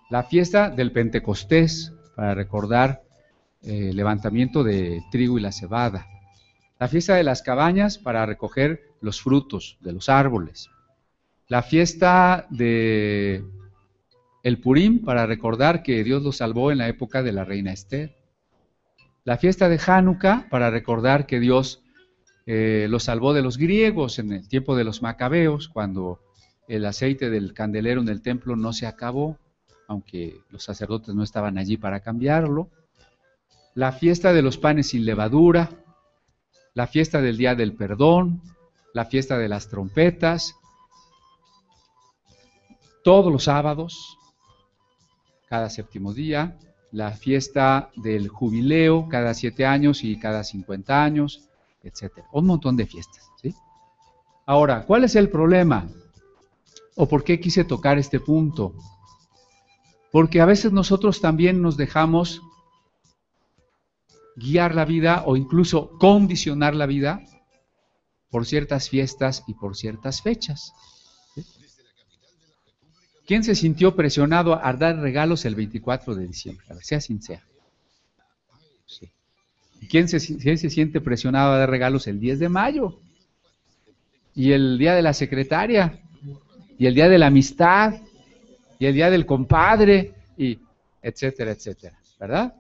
La 0.10 0.24
fiesta 0.24 0.70
del 0.70 0.92
Pentecostés, 0.92 1.94
para 2.16 2.34
recordar 2.34 3.04
eh, 3.62 3.90
el 3.90 3.96
levantamiento 3.96 4.64
de 4.64 5.02
trigo 5.12 5.38
y 5.38 5.42
la 5.42 5.52
cebada. 5.52 6.08
La 6.80 6.88
fiesta 6.88 7.16
de 7.16 7.24
las 7.24 7.42
cabañas, 7.42 7.98
para 7.98 8.26
recoger 8.26 8.82
los 9.02 9.22
frutos 9.22 9.78
de 9.82 9.94
los 9.94 10.10
árboles. 10.10 10.70
La 11.48 11.62
fiesta 11.62 12.48
de 12.50 13.44
el 14.44 14.60
Purim, 14.60 15.04
para 15.04 15.26
recordar 15.26 15.84
que 15.84 16.04
Dios 16.04 16.22
los 16.22 16.38
salvó 16.38 16.72
en 16.72 16.80
la 16.80 16.90
época 16.90 17.24
de 17.24 17.32
la 17.32 17.46
reina 17.46 17.72
Esther. 17.72 18.18
La 19.24 19.38
fiesta 19.38 19.70
de 19.70 19.80
Hanukkah, 19.86 20.48
para 20.50 20.70
recordar 20.70 21.26
que 21.26 21.40
Dios 21.40 21.82
eh, 22.46 22.88
los 22.90 23.04
salvó 23.04 23.34
de 23.34 23.42
los 23.42 23.58
griegos 23.58 24.20
en 24.20 24.34
el 24.34 24.48
tiempo 24.50 24.76
de 24.76 24.84
los 24.84 25.02
macabeos, 25.02 25.70
cuando 25.70 26.20
el 26.68 26.86
aceite 26.86 27.30
del 27.30 27.54
candelero 27.54 28.02
en 28.02 28.10
el 28.10 28.22
templo 28.22 28.56
no 28.56 28.74
se 28.74 28.88
acabó, 28.88 29.38
aunque 29.88 30.42
los 30.50 30.64
sacerdotes 30.64 31.14
no 31.14 31.24
estaban 31.24 31.58
allí 31.58 31.78
para 31.78 32.00
cambiarlo. 32.00 32.70
La 33.76 33.92
fiesta 33.92 34.34
de 34.34 34.42
los 34.42 34.58
panes 34.58 34.90
sin 34.90 35.06
levadura, 35.06 35.70
la 36.74 36.88
fiesta 36.88 37.22
del 37.22 37.38
día 37.38 37.56
del 37.56 37.74
perdón, 37.74 38.42
la 38.94 39.06
fiesta 39.06 39.38
de 39.38 39.50
las 39.50 39.68
trompetas, 39.68 40.56
todos 43.04 43.32
los 43.32 43.44
sábados, 43.44 44.18
cada 45.50 45.70
séptimo 45.70 46.14
día, 46.14 46.58
la 46.92 47.12
fiesta 47.12 47.90
del 47.96 48.28
jubileo 48.28 49.10
cada 49.10 49.34
siete 49.34 49.66
años 49.66 50.04
y 50.04 50.18
cada 50.20 50.44
cincuenta 50.44 51.04
años, 51.04 51.50
etcétera. 51.82 52.28
Un 52.32 52.46
montón 52.46 52.78
de 52.78 52.86
fiestas. 52.86 53.30
¿sí? 53.42 53.54
Ahora, 54.46 54.86
¿cuál 54.86 55.04
es 55.04 55.16
el 55.16 55.30
problema? 55.30 55.88
¿O 56.96 57.08
por 57.08 57.24
qué 57.24 57.40
quise 57.40 57.64
tocar 57.64 57.98
este 57.98 58.20
punto? 58.20 58.76
Porque 60.12 60.42
a 60.42 60.46
veces 60.46 60.72
nosotros 60.72 61.22
también 61.22 61.62
nos 61.62 61.76
dejamos 61.76 62.42
guiar 64.36 64.76
la 64.76 64.86
vida 64.86 65.24
o 65.26 65.36
incluso 65.36 65.98
condicionar 65.98 66.76
la 66.76 66.86
vida 66.86 67.24
por 68.30 68.46
ciertas 68.46 68.90
fiestas 68.90 69.44
y 69.48 69.54
por 69.54 69.76
ciertas 69.76 70.22
fechas. 70.22 70.74
¿Quién 73.26 73.44
se 73.44 73.56
sintió 73.56 73.96
presionado 73.96 74.60
a 74.64 74.74
dar 74.74 74.98
regalos 74.98 75.46
el 75.46 75.56
24 75.56 76.16
de 76.16 76.28
diciembre? 76.28 76.66
A 76.70 76.74
ver, 76.74 76.84
sea 76.84 77.00
sincero. 77.00 77.42
¿Quién 79.90 80.08
se, 80.08 80.38
¿Quién 80.38 80.58
se 80.58 80.70
siente 80.70 81.02
presionado 81.02 81.54
a 81.54 81.58
dar 81.58 81.70
regalos 81.70 82.08
el 82.08 82.20
10 82.20 82.40
de 82.40 82.50
mayo? 82.50 83.00
Y 84.36 84.52
el 84.52 84.78
día 84.78 84.96
de 84.96 85.02
la 85.02 85.14
secretaria, 85.14 86.02
y 86.78 86.86
el 86.86 86.96
día 86.96 87.10
de 87.10 87.18
la 87.18 87.28
amistad, 87.28 88.02
y 88.80 88.86
el 88.86 88.94
día 88.94 89.10
del 89.10 89.26
compadre, 89.26 90.14
y 90.38 90.60
etcétera, 91.02 91.52
etcétera, 91.52 91.98
¿verdad? 92.20 92.54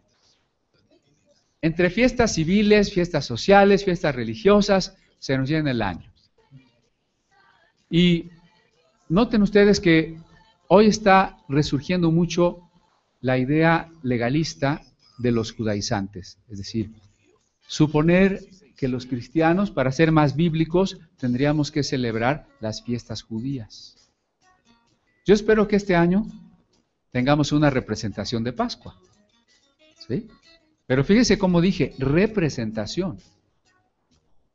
Entre 1.61 1.89
fiestas 1.89 2.33
civiles, 2.33 2.93
fiestas 2.93 3.25
sociales, 3.25 3.85
fiestas 3.85 4.13
religiosas, 4.13 4.97
se 5.19 5.37
nos 5.37 5.49
llena 5.49 5.71
el 5.71 5.81
año. 5.81 6.11
Y 7.89 8.29
noten 9.07 9.41
ustedes 9.41 9.79
que 9.79 10.17
hoy 10.67 10.87
está 10.87 11.37
resurgiendo 11.47 12.11
mucho 12.11 12.69
la 13.21 13.37
idea 13.37 13.89
legalista 14.01 14.81
de 15.17 15.31
los 15.31 15.53
judaizantes, 15.53 16.37
es 16.49 16.57
decir, 16.57 16.91
suponer 17.67 18.41
que 18.75 18.87
los 18.89 19.05
cristianos, 19.05 19.71
para 19.71 19.91
ser 19.93 20.11
más 20.11 20.35
bíblicos, 20.35 20.97
tendríamos 21.17 21.71
que 21.71 21.83
celebrar 21.83 22.47
las 22.59 22.83
fiestas 22.83 23.21
judías. 23.21 24.02
Yo 25.25 25.33
espero 25.33 25.67
que 25.67 25.75
este 25.75 25.95
año 25.95 26.25
tengamos 27.11 27.51
una 27.51 27.69
representación 27.69 28.43
de 28.43 28.53
Pascua. 28.53 28.97
¿Sí? 30.07 30.27
Pero 30.85 31.03
fíjese 31.03 31.37
cómo 31.37 31.61
dije, 31.61 31.93
representación. 31.97 33.17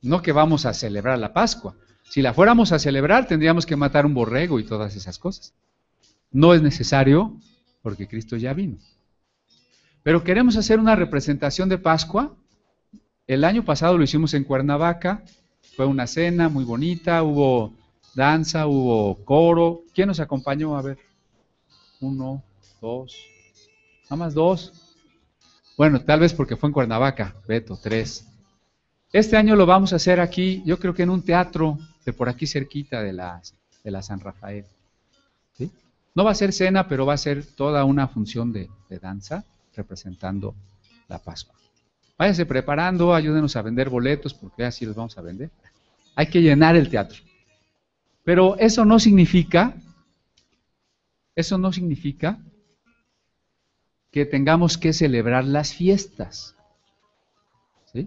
No 0.03 0.23
que 0.23 0.33
vamos 0.33 0.67
a 0.67 0.75
celebrar 0.75 1.19
la 1.19 1.33
Pascua. 1.33 1.75
Si 2.11 2.23
la 2.23 2.35
fuéramos 2.35 2.73
a 2.73 2.79
celebrar, 2.79 3.27
tendríamos 3.27 3.67
que 3.67 3.77
matar 3.77 4.07
un 4.07 4.15
borrego 4.15 4.61
y 4.61 4.65
todas 4.65 4.95
esas 4.97 5.19
cosas. 5.19 5.55
No 6.31 6.55
es 6.55 6.63
necesario 6.63 7.37
porque 7.83 8.07
Cristo 8.07 8.37
ya 8.37 8.53
vino. 8.53 8.79
Pero 10.03 10.23
queremos 10.23 10.57
hacer 10.57 10.79
una 10.79 10.97
representación 10.97 11.69
de 11.69 11.79
Pascua 11.79 12.35
el 13.29 13.45
año 13.45 13.63
pasado 13.63 13.99
lo 13.99 14.05
hicimos 14.05 14.33
en 14.33 14.43
Cuernavaca, 14.43 15.23
fue 15.77 15.85
una 15.85 16.07
cena 16.07 16.49
muy 16.49 16.65
bonita, 16.65 17.23
hubo 17.23 17.75
danza, 18.15 18.67
hubo 18.67 19.25
coro. 19.25 19.83
¿Quién 19.95 20.09
nos 20.09 20.21
acompañó? 20.21 20.77
A 20.77 20.83
ver, 20.83 20.99
uno, 22.01 22.43
dos, 22.81 23.17
nada 24.05 24.17
más 24.17 24.35
dos. 24.35 24.73
Bueno, 25.77 26.01
tal 26.01 26.21
vez 26.21 26.33
porque 26.33 26.57
fue 26.57 26.69
en 26.69 26.73
Cuernavaca, 26.73 27.35
Beto, 27.47 27.79
tres. 27.81 28.27
Este 29.13 29.37
año 29.37 29.57
lo 29.57 29.65
vamos 29.67 29.93
a 29.93 29.97
hacer 29.97 30.21
aquí, 30.21 30.63
yo 30.67 30.79
creo 30.79 30.95
que 30.95 31.05
en 31.05 31.11
un 31.11 31.23
teatro 31.23 31.79
de 32.05 32.13
por 32.13 32.29
aquí 32.29 32.47
cerquita 32.47 33.03
de 33.03 33.13
la, 33.13 33.41
de 33.85 33.91
la 33.91 34.03
San 34.03 34.21
Rafael. 34.21 34.65
No 36.15 36.25
va 36.25 36.33
a 36.33 36.35
ser 36.35 36.53
cena, 36.53 36.89
pero 36.89 37.07
va 37.07 37.15
a 37.15 37.19
ser 37.19 37.45
toda 37.45 37.85
una 37.85 38.09
función 38.09 38.53
de 38.53 38.69
danza 39.01 39.45
representando 39.77 40.57
la 41.07 41.19
Pascua. 41.19 41.55
Váyase 42.19 42.45
preparando, 42.47 43.15
ayúdenos 43.15 43.55
a 43.55 43.63
vender 43.63 43.89
boletos, 43.89 44.35
porque 44.35 44.65
así 44.65 44.85
los 44.85 44.97
vamos 44.97 45.17
a 45.17 45.23
vender. 45.23 45.51
Hay 46.17 46.27
que 46.27 46.43
llenar 46.43 46.75
el 46.75 46.91
teatro. 46.91 47.23
Pero 48.29 48.59
eso 48.59 48.85
no 48.85 48.99
significa, 48.99 49.75
eso 51.35 51.57
no 51.57 51.73
significa 51.73 52.39
que 54.11 54.27
tengamos 54.27 54.77
que 54.77 54.93
celebrar 54.93 55.47
las 55.47 55.73
fiestas. 55.73 56.55
¿Sí? 57.91 58.07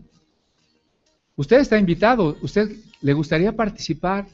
Usted 1.35 1.57
está 1.61 1.79
invitado, 1.79 2.37
¿usted 2.43 2.69
le 3.01 3.13
gustaría 3.13 3.55
participar 3.55 4.27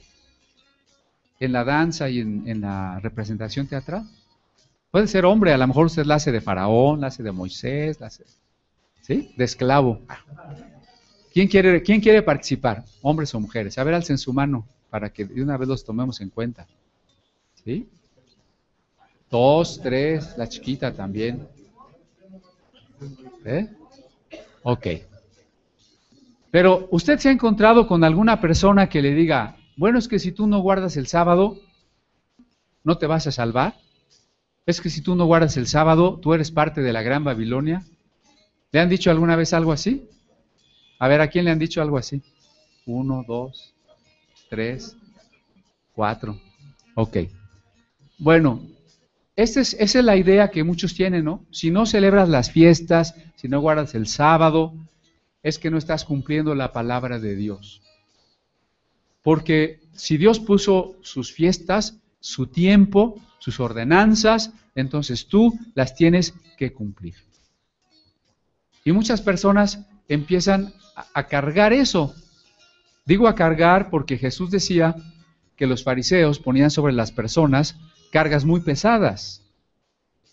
en 1.40 1.54
la 1.54 1.64
danza 1.64 2.10
y 2.10 2.20
en, 2.20 2.60
la 2.60 3.00
representación 3.00 3.66
teatral? 3.66 4.06
Puede 4.92 5.08
ser 5.08 5.24
hombre, 5.24 5.54
a 5.54 5.58
lo 5.58 5.68
mejor 5.68 5.86
usted 5.86 6.04
la 6.04 6.16
hace 6.16 6.34
de 6.34 6.42
Faraón, 6.42 7.00
la 7.00 7.08
hace 7.08 7.24
de 7.24 7.32
Moisés, 7.32 7.98
la 8.02 8.10
¿sí? 8.10 9.34
De 9.38 9.46
esclavo. 9.46 10.02
¿Quién 11.32 11.48
quiere, 11.48 11.82
¿Quién 11.82 12.02
quiere 12.02 12.24
participar? 12.24 12.84
Hombres 13.02 13.34
o 13.34 13.40
mujeres. 13.40 13.78
A 13.78 13.86
ver, 13.86 13.94
alcen 13.94 14.18
su 14.18 14.34
mano 14.34 14.68
para 14.90 15.12
que 15.12 15.26
de 15.26 15.42
una 15.42 15.58
vez 15.58 15.68
los 15.68 15.84
tomemos 15.84 16.22
en 16.22 16.30
cuenta. 16.30 16.68
¿Sí? 17.64 17.88
Dos, 19.30 19.80
tres, 19.82 20.38
la 20.38 20.48
chiquita 20.48 20.94
también. 20.94 21.48
¿Eh? 23.46 23.68
Ok. 24.64 24.88
Pero 26.52 26.88
usted 26.92 27.20
se 27.20 27.30
ha 27.30 27.32
encontrado 27.32 27.88
con 27.88 28.04
alguna 28.04 28.40
persona 28.40 28.88
que 28.88 29.02
le 29.02 29.14
diga, 29.14 29.58
bueno, 29.76 30.00
es 30.00 30.08
que 30.08 30.20
si 30.20 30.32
tú 30.32 30.48
no 30.48 30.60
guardas 30.60 30.98
el 30.98 31.08
sábado, 31.08 31.60
no 32.84 32.98
te 32.98 33.06
vas 33.06 33.28
a 33.28 33.32
salvar. 33.32 33.76
Es 34.66 34.82
que 34.82 34.90
si 34.90 35.02
tú 35.02 35.16
no 35.16 35.26
guardas 35.26 35.58
el 35.58 35.68
sábado, 35.68 36.20
tú 36.22 36.34
eres 36.34 36.52
parte 36.52 36.82
de 36.82 36.94
la 36.94 37.02
gran 37.02 37.24
Babilonia. 37.24 37.84
¿Le 38.72 38.80
han 38.80 38.90
dicho 38.90 39.12
alguna 39.12 39.36
vez 39.36 39.54
algo 39.54 39.72
así? 39.72 40.10
A 41.00 41.08
ver, 41.08 41.22
¿a 41.22 41.30
quién 41.30 41.46
le 41.46 41.52
han 41.52 41.60
dicho 41.60 41.82
algo 41.82 41.98
así? 41.98 42.22
Uno, 42.86 43.24
dos, 43.28 43.76
tres, 44.50 44.96
cuatro. 45.94 46.40
Ok. 46.96 47.18
Bueno, 48.18 48.62
esa 49.36 49.62
es, 49.62 49.76
esa 49.80 50.00
es 50.00 50.06
la 50.06 50.18
idea 50.18 50.50
que 50.50 50.64
muchos 50.64 50.94
tienen, 50.96 51.26
¿no? 51.26 51.46
Si 51.52 51.72
no 51.72 51.86
celebras 51.86 52.30
las 52.30 52.52
fiestas, 52.52 53.16
si 53.36 53.48
no 53.48 53.62
guardas 53.62 53.94
el 53.96 54.08
sábado, 54.08 54.74
es 55.44 55.60
que 55.60 55.70
no 55.70 55.78
estás 55.78 56.04
cumpliendo 56.04 56.56
la 56.56 56.74
palabra 56.74 57.20
de 57.20 57.36
Dios. 57.36 57.82
Porque 59.22 59.80
si 59.94 60.18
Dios 60.18 60.40
puso 60.40 60.96
sus 61.02 61.32
fiestas, 61.32 62.00
su 62.20 62.48
tiempo, 62.48 63.22
sus 63.40 63.60
ordenanzas, 63.60 64.52
entonces 64.76 65.28
tú 65.28 65.58
las 65.74 65.96
tienes 65.96 66.34
que 66.58 66.74
cumplir. 66.74 67.16
Y 68.84 68.92
muchas 68.92 69.22
personas 69.22 69.86
empiezan 70.08 70.74
a, 71.14 71.28
cargar 71.28 71.74
eso. 71.74 72.16
Digo 73.08 73.30
a 73.30 73.36
cargar 73.36 73.90
porque 73.90 74.18
Jesús 74.18 74.52
decía 74.52 74.98
que 75.56 75.66
los 75.66 75.86
fariseos 75.86 76.40
ponían 76.40 76.70
sobre 76.70 76.92
las 76.92 77.14
personas 77.14 77.78
cargas 78.12 78.44
muy 78.44 78.60
pesadas. 78.60 79.42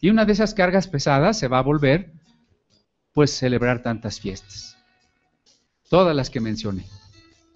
Y 0.01 0.11
una 0.11 0.25
de 0.25 0.33
esas 0.33 0.55
cargas 0.55 0.89
pesadas 0.89 1.39
se 1.39 1.47
va 1.47 1.59
a 1.59 1.63
volver, 1.63 2.13
pues, 3.13 3.31
celebrar 3.31 3.81
tantas 3.81 4.19
fiestas. 4.19 4.77
Todas 5.89 6.17
las 6.17 6.31
que 6.31 6.41
mencioné. 6.41 6.85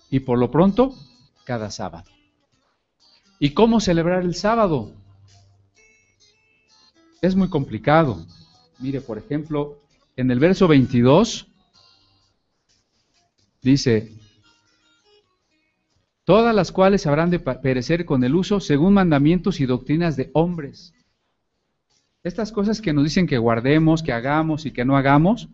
Y 0.08 0.20
por 0.20 0.38
lo 0.38 0.52
pronto, 0.52 0.94
cada 1.44 1.72
sábado. 1.72 2.08
¿Y 3.40 3.50
cómo 3.50 3.80
celebrar 3.80 4.22
el 4.22 4.36
sábado? 4.36 4.92
Es 7.20 7.34
muy 7.34 7.48
complicado. 7.50 8.24
Mire, 8.78 9.00
por 9.00 9.18
ejemplo, 9.18 9.82
en 10.16 10.30
el 10.30 10.38
verso 10.38 10.68
22 10.68 11.48
dice, 13.62 14.12
todas 16.28 16.54
las 16.54 16.72
cuales 16.72 17.06
habrán 17.06 17.30
de 17.30 17.38
perecer 17.38 18.04
con 18.04 18.22
el 18.22 18.34
uso 18.34 18.60
según 18.60 18.92
mandamientos 18.92 19.60
y 19.60 19.64
doctrinas 19.64 20.14
de 20.14 20.28
hombres. 20.34 20.92
Estas 22.22 22.52
cosas 22.52 22.82
que 22.82 22.92
nos 22.92 23.04
dicen 23.04 23.26
que 23.26 23.38
guardemos, 23.38 24.02
que 24.02 24.12
hagamos 24.12 24.66
y 24.66 24.70
que 24.70 24.84
no 24.84 24.98
hagamos, 24.98 25.48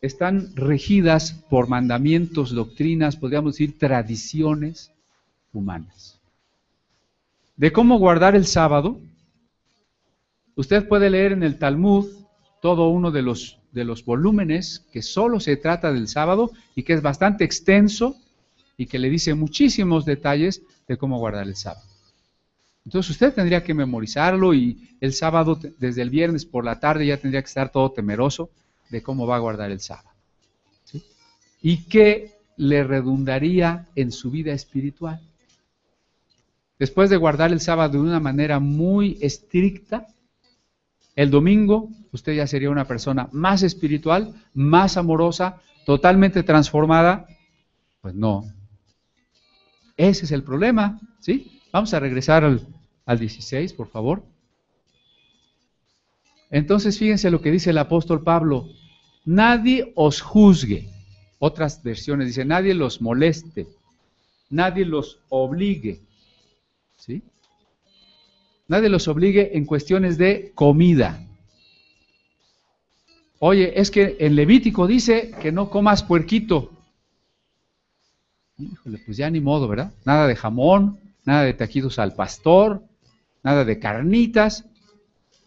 están 0.00 0.56
regidas 0.56 1.44
por 1.48 1.68
mandamientos, 1.68 2.50
doctrinas, 2.50 3.14
podríamos 3.14 3.52
decir 3.52 3.78
tradiciones 3.78 4.90
humanas. 5.52 6.18
De 7.56 7.70
cómo 7.70 8.00
guardar 8.00 8.34
el 8.34 8.44
sábado, 8.44 8.98
usted 10.56 10.88
puede 10.88 11.10
leer 11.10 11.30
en 11.30 11.44
el 11.44 11.60
Talmud 11.60 12.08
todo 12.60 12.88
uno 12.88 13.12
de 13.12 13.22
los, 13.22 13.60
de 13.70 13.84
los 13.84 14.04
volúmenes 14.04 14.84
que 14.92 15.00
solo 15.00 15.38
se 15.38 15.56
trata 15.56 15.92
del 15.92 16.08
sábado 16.08 16.50
y 16.74 16.82
que 16.82 16.94
es 16.94 17.02
bastante 17.02 17.44
extenso 17.44 18.16
y 18.82 18.86
que 18.86 18.98
le 18.98 19.08
dice 19.08 19.34
muchísimos 19.34 20.04
detalles 20.04 20.60
de 20.88 20.96
cómo 20.96 21.16
guardar 21.16 21.46
el 21.46 21.54
sábado. 21.54 21.86
Entonces 22.84 23.12
usted 23.12 23.32
tendría 23.32 23.62
que 23.62 23.74
memorizarlo 23.74 24.54
y 24.54 24.96
el 25.00 25.12
sábado, 25.12 25.56
desde 25.78 26.02
el 26.02 26.10
viernes 26.10 26.44
por 26.44 26.64
la 26.64 26.80
tarde, 26.80 27.06
ya 27.06 27.16
tendría 27.16 27.42
que 27.42 27.46
estar 27.46 27.70
todo 27.70 27.92
temeroso 27.92 28.50
de 28.90 29.00
cómo 29.00 29.24
va 29.24 29.36
a 29.36 29.38
guardar 29.38 29.70
el 29.70 29.78
sábado. 29.78 30.10
¿Y 31.62 31.84
qué 31.84 32.32
le 32.56 32.82
redundaría 32.82 33.86
en 33.94 34.10
su 34.10 34.32
vida 34.32 34.52
espiritual? 34.52 35.20
Después 36.76 37.08
de 37.08 37.18
guardar 37.18 37.52
el 37.52 37.60
sábado 37.60 37.92
de 37.92 38.00
una 38.00 38.18
manera 38.18 38.58
muy 38.58 39.16
estricta, 39.20 40.08
el 41.14 41.30
domingo 41.30 41.88
usted 42.10 42.34
ya 42.34 42.48
sería 42.48 42.70
una 42.70 42.88
persona 42.88 43.28
más 43.30 43.62
espiritual, 43.62 44.34
más 44.54 44.96
amorosa, 44.96 45.60
totalmente 45.86 46.42
transformada. 46.42 47.28
Pues 48.00 48.16
no, 48.16 48.44
ese 50.08 50.24
es 50.24 50.32
el 50.32 50.42
problema, 50.42 51.00
¿sí? 51.20 51.60
Vamos 51.72 51.94
a 51.94 52.00
regresar 52.00 52.44
al, 52.44 52.66
al 53.06 53.18
16, 53.18 53.72
por 53.72 53.88
favor. 53.88 54.22
Entonces, 56.50 56.98
fíjense 56.98 57.30
lo 57.30 57.40
que 57.40 57.50
dice 57.50 57.70
el 57.70 57.78
apóstol 57.78 58.22
Pablo. 58.22 58.68
Nadie 59.24 59.92
os 59.94 60.20
juzgue. 60.20 60.88
Otras 61.38 61.82
versiones 61.82 62.28
dicen, 62.28 62.48
nadie 62.48 62.74
los 62.74 63.00
moleste, 63.00 63.66
nadie 64.50 64.84
los 64.84 65.18
obligue. 65.28 66.00
¿Sí? 66.96 67.22
Nadie 68.68 68.88
los 68.88 69.08
obligue 69.08 69.56
en 69.56 69.64
cuestiones 69.64 70.18
de 70.18 70.52
comida. 70.54 71.26
Oye, 73.38 73.80
es 73.80 73.90
que 73.90 74.16
en 74.20 74.36
Levítico 74.36 74.86
dice 74.86 75.32
que 75.40 75.50
no 75.50 75.68
comas 75.68 76.04
puerquito. 76.04 76.70
Híjole, 78.58 78.98
pues 79.04 79.16
ya 79.16 79.30
ni 79.30 79.40
modo, 79.40 79.68
¿verdad? 79.68 79.92
Nada 80.04 80.26
de 80.26 80.36
jamón, 80.36 80.98
nada 81.24 81.42
de 81.42 81.54
taquitos 81.54 81.98
al 81.98 82.14
pastor, 82.14 82.82
nada 83.42 83.64
de 83.64 83.78
carnitas, 83.78 84.64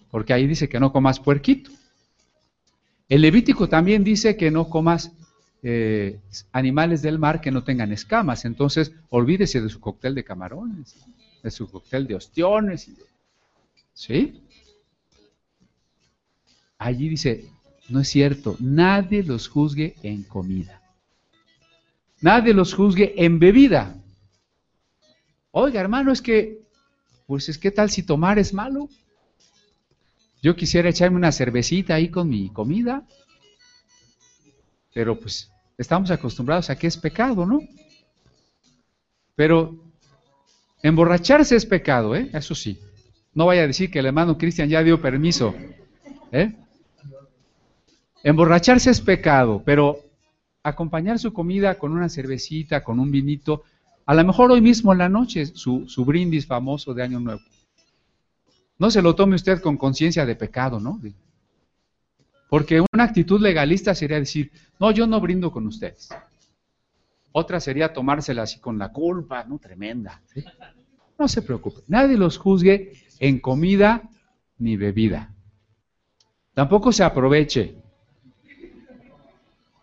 porque 0.10 0.34
ahí 0.34 0.48
dice 0.48 0.70
que 0.70 0.80
no 0.80 0.92
comas 0.92 1.20
puerquito. 1.20 1.72
El 3.08 3.22
Levítico 3.22 3.70
también 3.70 4.04
dice 4.04 4.36
que 4.36 4.50
no 4.50 4.70
comas 4.70 5.12
eh, 5.62 6.20
animales 6.52 7.02
del 7.02 7.20
mar 7.20 7.42
que 7.42 7.52
no 7.52 7.64
tengan 7.64 7.92
escamas, 7.92 8.46
entonces 8.46 8.94
olvídese 9.10 9.62
de 9.62 9.70
su 9.70 9.80
cóctel 9.80 10.16
de 10.16 10.24
camarones, 10.24 10.96
de 11.44 11.52
su 11.52 11.70
cóctel 11.70 12.08
de 12.08 12.16
ostiones. 12.16 12.90
¿Sí? 13.94 14.42
Allí 16.78 17.10
dice, 17.10 17.46
no 17.90 18.02
es 18.02 18.10
cierto, 18.10 18.58
nadie 18.60 19.24
los 19.24 19.48
juzgue 19.48 19.96
en 20.04 20.24
comida. 20.24 20.82
Nadie 22.26 22.56
los 22.56 22.74
juzgue 22.74 23.14
en 23.24 23.38
bebida. 23.38 23.96
Oiga, 25.52 25.80
hermano, 25.80 26.12
es 26.12 26.24
que, 26.24 26.58
pues 27.28 27.50
es 27.50 27.60
que 27.60 27.70
tal 27.70 27.92
si 27.92 28.02
tomar 28.02 28.40
es 28.40 28.52
malo. 28.52 28.90
Yo 30.42 30.56
quisiera 30.56 30.90
echarme 30.90 31.18
una 31.18 31.32
cervecita 31.32 31.94
ahí 31.94 32.10
con 32.10 32.28
mi 32.28 32.50
comida, 32.50 33.04
pero 34.92 35.20
pues 35.20 35.52
estamos 35.78 36.10
acostumbrados 36.10 36.72
a 36.72 36.76
que 36.76 36.88
es 36.88 36.98
pecado, 36.98 37.46
¿no? 37.46 37.60
Pero 39.36 39.84
emborracharse 40.82 41.56
es 41.56 41.68
pecado, 41.68 42.16
¿eh? 42.16 42.32
Eso 42.34 42.56
sí. 42.56 42.80
No 43.36 43.46
vaya 43.46 43.62
a 43.62 43.68
decir 43.68 43.92
que 43.92 44.00
el 44.00 44.08
hermano 44.08 44.36
Cristian 44.40 44.68
ya 44.68 44.82
dio 44.82 45.00
permiso. 45.00 45.54
¿eh? 46.32 46.56
Emborracharse 48.24 48.90
es 48.90 49.00
pecado, 49.00 49.62
pero 49.64 50.05
acompañar 50.66 51.20
su 51.20 51.32
comida 51.32 51.78
con 51.78 51.92
una 51.92 52.10
cervecita, 52.10 52.84
con 52.84 53.00
un 53.00 53.12
vinito, 53.12 53.64
a 54.08 54.16
lo 54.16 54.26
mejor 54.26 54.52
hoy 54.52 54.62
mismo 54.62 54.92
en 54.94 54.98
la 54.98 55.10
noche, 55.10 55.46
su, 55.46 55.88
su 55.88 56.04
brindis 56.04 56.48
famoso 56.48 56.96
de 56.96 57.04
Año 57.04 57.20
Nuevo. 57.20 57.42
No 58.80 58.90
se 58.90 59.04
lo 59.04 59.14
tome 59.14 59.36
usted 59.36 59.62
con 59.62 59.78
conciencia 59.78 60.26
de 60.26 60.36
pecado, 60.36 60.80
¿no? 60.80 61.00
Porque 62.50 62.84
una 62.94 63.04
actitud 63.04 63.40
legalista 63.40 63.94
sería 63.94 64.18
decir, 64.18 64.52
no, 64.80 64.90
yo 64.90 65.06
no 65.06 65.22
brindo 65.22 65.52
con 65.52 65.68
ustedes. 65.68 66.10
Otra 67.32 67.60
sería 67.60 67.94
tomársela 67.94 68.42
así 68.42 68.60
con 68.60 68.80
la 68.80 68.92
culpa, 68.92 69.44
¿no? 69.44 69.60
Tremenda. 69.60 70.22
No 71.20 71.28
se 71.28 71.44
preocupe, 71.44 71.82
nadie 71.88 72.18
los 72.18 72.38
juzgue 72.38 72.92
en 73.20 73.40
comida 73.40 74.10
ni 74.58 74.78
bebida. 74.78 75.32
Tampoco 76.56 76.92
se 76.92 77.04
aproveche 77.04 77.85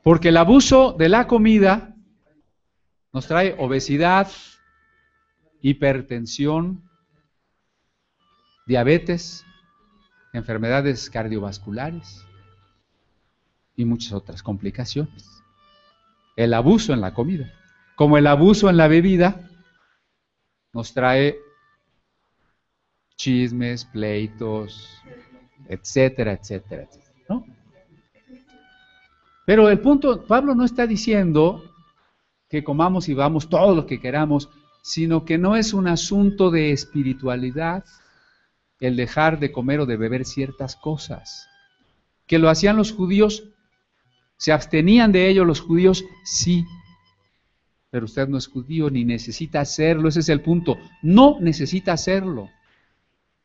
porque 0.03 0.29
el 0.29 0.37
abuso 0.37 0.93
de 0.99 1.09
la 1.09 1.27
comida 1.27 1.95
nos 3.13 3.27
trae 3.27 3.55
obesidad, 3.59 4.29
hipertensión, 5.61 6.89
diabetes, 8.67 9.45
enfermedades 10.33 11.11
cardiovasculares 11.11 12.27
y 13.77 13.85
muchas 13.85 14.13
otras 14.13 14.43
complicaciones. 14.43 15.43
El 16.37 16.55
abuso 16.55 16.93
en 16.93 17.01
la 17.01 17.15
comida, 17.15 17.53
como 17.95 18.19
el 18.19 18.27
abuso 18.27 18.71
en 18.71 18.77
la 18.77 18.89
bebida, 18.89 19.49
nos 20.73 20.95
trae 20.95 21.37
chismes, 23.17 23.85
pleitos, 23.85 25.01
etcétera, 25.69 26.33
etcétera, 26.33 26.85
etcétera. 26.85 27.12
Pero 29.45 29.69
el 29.69 29.81
punto, 29.81 30.25
Pablo 30.25 30.55
no 30.55 30.65
está 30.65 30.87
diciendo 30.87 31.65
que 32.49 32.63
comamos 32.63 33.09
y 33.09 33.15
vamos 33.15 33.49
todo 33.49 33.75
lo 33.75 33.87
que 33.87 34.01
queramos, 34.01 34.49
sino 34.83 35.25
que 35.25 35.39
no 35.39 35.57
es 35.57 35.73
un 35.73 35.89
asunto 35.89 36.51
de 36.51 36.73
espiritualidad 36.73 37.85
el 38.81 38.97
dejar 38.97 39.39
de 39.39 39.53
comer 39.53 39.81
o 39.81 39.87
de 39.87 39.97
beber 39.97 40.25
ciertas 40.25 40.77
cosas, 40.77 41.49
que 42.27 42.39
lo 42.39 42.49
hacían 42.49 42.77
los 42.77 42.93
judíos 42.93 43.45
¿Se 44.43 44.51
abstenían 44.51 45.13
de 45.13 45.29
ello 45.29 45.45
los 45.45 45.61
judíos? 45.61 46.05
Sí. 46.25 46.67
Pero 47.91 48.07
usted 48.07 48.27
no 48.27 48.39
es 48.39 48.49
judío 48.49 48.91
ni 48.91 49.05
necesita 49.05 49.61
hacerlo, 49.61 50.09
ese 50.09 50.19
es 50.19 50.29
el 50.31 50.41
punto. 50.41 50.79
No 51.01 51.37
necesita 51.39 51.93
hacerlo. 51.93 52.51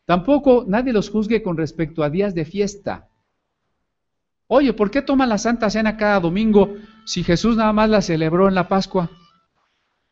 Tampoco 0.06 0.66
nadie 0.68 0.94
los 0.94 1.12
juzgue 1.12 1.44
con 1.44 1.56
respecto 1.56 2.02
a 2.02 2.10
días 2.10 2.34
de 2.34 2.46
fiesta. 2.46 3.10
Oye, 4.48 4.74
¿por 4.74 4.90
qué 4.90 5.02
toman 5.02 5.30
la 5.30 5.38
Santa 5.38 5.70
Cena 5.70 5.98
cada 5.98 6.20
domingo 6.22 6.76
si 7.06 7.24
Jesús 7.24 7.58
nada 7.58 7.74
más 7.74 7.90
la 7.90 8.02
celebró 8.02 8.48
en 8.48 8.56
la 8.56 8.68
Pascua? 8.68 9.10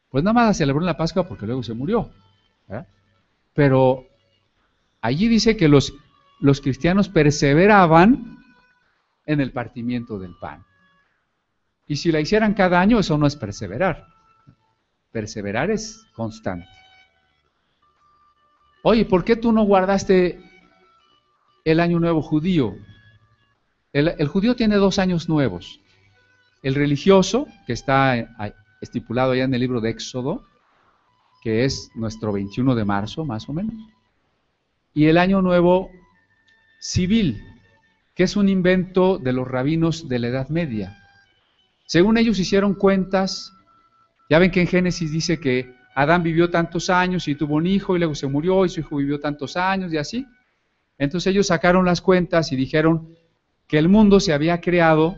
Pues 0.09 0.23
nada 0.23 0.33
más 0.33 0.47
la 0.47 0.53
celebró 0.53 0.81
en 0.81 0.87
la 0.87 0.97
Pascua 0.97 1.27
porque 1.27 1.45
luego 1.45 1.63
se 1.63 1.73
murió. 1.73 2.11
Pero 3.53 4.05
allí 5.01 5.29
dice 5.29 5.55
que 5.55 5.69
los, 5.69 5.93
los 6.41 6.59
cristianos 6.59 7.07
perseveraban 7.07 8.37
en 9.25 9.39
el 9.39 9.51
partimiento 9.53 10.19
del 10.19 10.35
pan. 10.35 10.65
Y 11.87 11.95
si 11.95 12.11
la 12.11 12.19
hicieran 12.19 12.53
cada 12.53 12.81
año, 12.81 12.99
eso 12.99 13.17
no 13.17 13.27
es 13.27 13.35
perseverar. 13.35 14.07
Perseverar 15.11 15.71
es 15.71 16.05
constante. 16.13 16.67
Oye, 18.83 19.05
¿por 19.05 19.23
qué 19.23 19.35
tú 19.35 19.51
no 19.51 19.63
guardaste 19.63 20.41
el 21.63 21.79
año 21.79 21.99
nuevo 21.99 22.21
judío? 22.21 22.75
El, 23.95 24.27
judío 24.27 24.57
tiene 24.57 24.75
dos 24.75 24.99
años 24.99 25.29
nuevos. 25.29 25.79
El 26.61 26.75
religioso, 26.75 27.47
que 27.65 27.71
está 27.71 28.53
estipulado 28.81 29.33
ya 29.33 29.45
en 29.45 29.53
el 29.53 29.61
libro 29.61 29.79
de 29.79 29.89
Éxodo, 29.89 30.43
que 31.41 31.63
es 31.63 31.91
nuestro 31.95 32.33
21 32.33 32.75
de 32.75 32.83
marzo, 32.83 33.23
más 33.23 33.47
o 33.47 33.53
menos. 33.53 33.73
Y 34.93 35.05
el 35.05 35.17
año 35.17 35.41
nuevo 35.41 35.91
civil, 36.81 37.41
que 38.15 38.23
es 38.23 38.35
un 38.35 38.49
invento 38.49 39.17
de 39.17 39.31
los 39.31 39.47
rabinos 39.47 40.09
de 40.09 40.19
la 40.19 40.27
Edad 40.27 40.49
Media. 40.49 40.97
Según 41.85 42.17
ellos 42.17 42.37
hicieron 42.37 42.73
cuentas, 42.73 43.53
ya 44.29 44.39
ven 44.39 44.51
que 44.51 44.59
en 44.59 44.67
Génesis 44.67 45.09
dice 45.09 45.39
que 45.39 45.73
Adán 45.95 46.21
vivió 46.21 46.49
tantos 46.49 46.89
años 46.89 47.29
y 47.29 47.35
tuvo 47.35 47.55
un 47.55 47.65
hijo 47.65 47.95
y 47.95 47.99
luego 47.99 48.13
se 48.13 48.27
murió 48.27 48.65
y 48.65 48.69
su 48.69 48.81
hijo 48.81 48.97
vivió 48.97 49.21
tantos 49.21 49.55
años 49.55 49.93
y 49.93 49.97
así. 49.97 50.27
Entonces 50.97 51.31
ellos 51.31 51.47
sacaron 51.47 51.85
las 51.85 52.01
cuentas 52.01 52.51
y 52.51 52.57
dijeron 52.57 53.15
que 53.67 53.77
el 53.77 53.89
mundo 53.89 54.19
se 54.19 54.33
había 54.33 54.59
creado, 54.61 55.15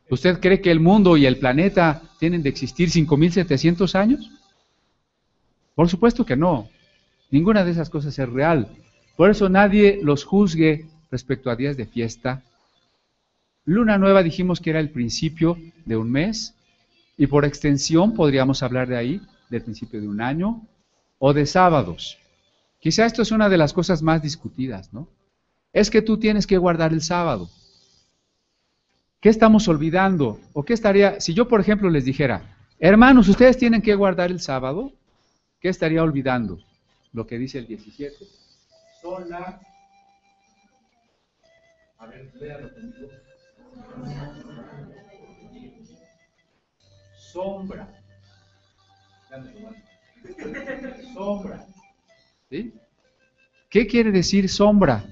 ¿Usted 0.10 0.42
cree 0.42 0.60
que 0.60 0.70
el 0.70 0.82
mundo 0.82 1.16
y 1.16 1.26
el 1.26 1.38
planeta 1.38 2.02
tienen 2.20 2.44
de 2.44 2.50
existir 2.50 2.90
5.700 2.90 3.96
años? 3.96 4.30
Por 5.76 5.88
supuesto 5.88 6.26
que 6.26 6.36
no. 6.36 6.68
Ninguna 7.30 7.64
de 7.64 7.72
esas 7.72 7.90
cosas 7.90 8.20
es 8.20 8.28
real. 8.28 8.68
Por 9.16 9.30
eso 9.30 9.48
nadie 9.48 10.02
los 10.04 10.26
juzgue 10.26 10.88
respecto 11.10 11.50
a 11.50 11.56
días 11.56 11.78
de 11.78 11.86
fiesta. 11.86 12.44
Luna 13.64 13.98
nueva 13.98 14.24
dijimos 14.24 14.60
que 14.60 14.72
era 14.72 14.82
el 14.82 14.90
principio 14.90 15.58
de 15.86 15.96
un 15.96 16.12
mes 16.12 16.54
y 17.18 17.28
por 17.28 17.46
extensión 17.46 18.14
podríamos 18.14 18.62
hablar 18.62 18.90
de 18.90 18.98
ahí, 18.98 19.22
del 19.50 19.62
principio 19.62 20.02
de 20.02 20.10
un 20.10 20.20
año 20.20 20.68
o 21.18 21.32
de 21.32 21.46
sábados. 21.46 22.18
Quizá 22.82 23.06
esto 23.06 23.22
es 23.22 23.32
una 23.32 23.48
de 23.48 23.58
las 23.58 23.74
cosas 23.74 24.02
más 24.02 24.24
discutidas, 24.24 24.92
¿no? 24.92 25.08
Es 25.72 25.92
que 25.92 26.02
tú 26.02 26.18
tienes 26.18 26.48
que 26.48 26.58
guardar 26.58 26.92
el 26.94 27.04
sábado. 27.04 27.48
¿Qué 29.22 29.30
estamos 29.30 29.68
olvidando? 29.68 30.40
¿O 30.54 30.66
qué 30.66 30.74
estaría, 30.74 31.22
si 31.22 31.36
yo 31.36 31.48
por 31.48 31.62
ejemplo 31.62 31.92
les 31.92 32.06
dijera, 32.06 32.58
hermanos, 32.80 33.30
ustedes 33.30 33.56
tienen 33.56 33.84
que 33.84 33.94
guardar 33.94 34.32
el 34.32 34.40
sábado, 34.40 34.92
¿qué 35.60 35.70
estaría 35.70 36.02
olvidando? 36.02 36.58
Lo 37.14 37.28
que 37.28 37.38
dice 37.38 37.60
el 37.60 37.68
17. 37.68 38.16
Son. 39.00 39.32
A 39.32 39.60
ver, 42.08 42.34
léalo 42.40 42.74
conmigo. 42.74 43.10
Sombra. 47.32 47.88
Sombra. 51.14 51.68
¿Qué 53.70 53.88
quiere 53.88 54.12
decir 54.12 54.50
sombra? 54.50 55.04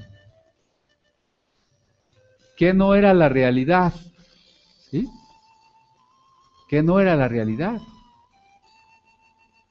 Que 2.57 2.73
no 2.73 2.93
era 2.93 3.13
la 3.13 3.29
realidad. 3.29 3.93
¿Sí? 4.91 5.07
Que 6.67 6.83
no 6.83 6.99
era 6.99 7.15
la 7.15 7.27
realidad. 7.27 7.81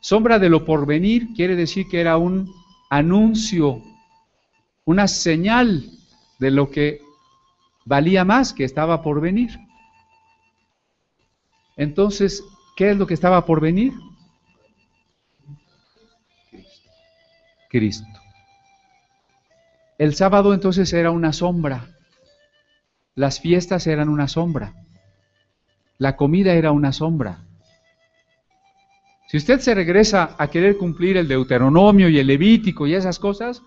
Sombra 0.01 0.39
de 0.39 0.49
lo 0.49 0.65
porvenir 0.65 1.35
quiere 1.35 1.55
decir 1.55 1.87
que 1.91 2.01
era 2.01 2.17
un 2.17 2.51
anuncio, 2.89 3.83
una 4.87 5.07
señal 5.07 5.85
de 6.39 6.51
lo 6.51 6.71
que 6.71 7.03
valía 7.85 8.25
más, 8.25 8.55
que 8.55 8.65
estaba 8.65 9.03
por 9.03 9.21
venir. 9.21 9.51
Entonces, 11.77 12.43
¿qué 12.77 12.91
es 12.91 12.97
lo 12.97 13.07
que 13.07 13.15
estaba 13.15 13.45
por 13.45 13.61
venir? 13.61 13.93
Cristo. 17.69 18.21
El 19.99 20.15
sábado 20.15 20.55
entonces 20.55 20.93
era 20.93 21.11
una 21.11 21.33
sombra, 21.33 21.89
las 23.15 23.41
fiestas 23.41 23.87
eran 23.87 24.09
una 24.09 24.29
sombra, 24.29 24.75
la 25.99 26.17
comida 26.17 26.55
era 26.55 26.71
una 26.73 26.93
sombra. 26.93 27.45
Si 29.29 29.37
usted 29.37 29.61
se 29.61 29.75
regresa 29.75 30.37
a 30.39 30.49
querer 30.49 30.79
cumplir 30.79 31.17
el 31.17 31.29
Deuteronomio 31.29 32.09
y 32.09 32.19
el 32.19 32.29
Levítico 32.29 32.87
y 32.87 32.95
esas 32.95 33.19
cosas, 33.19 33.63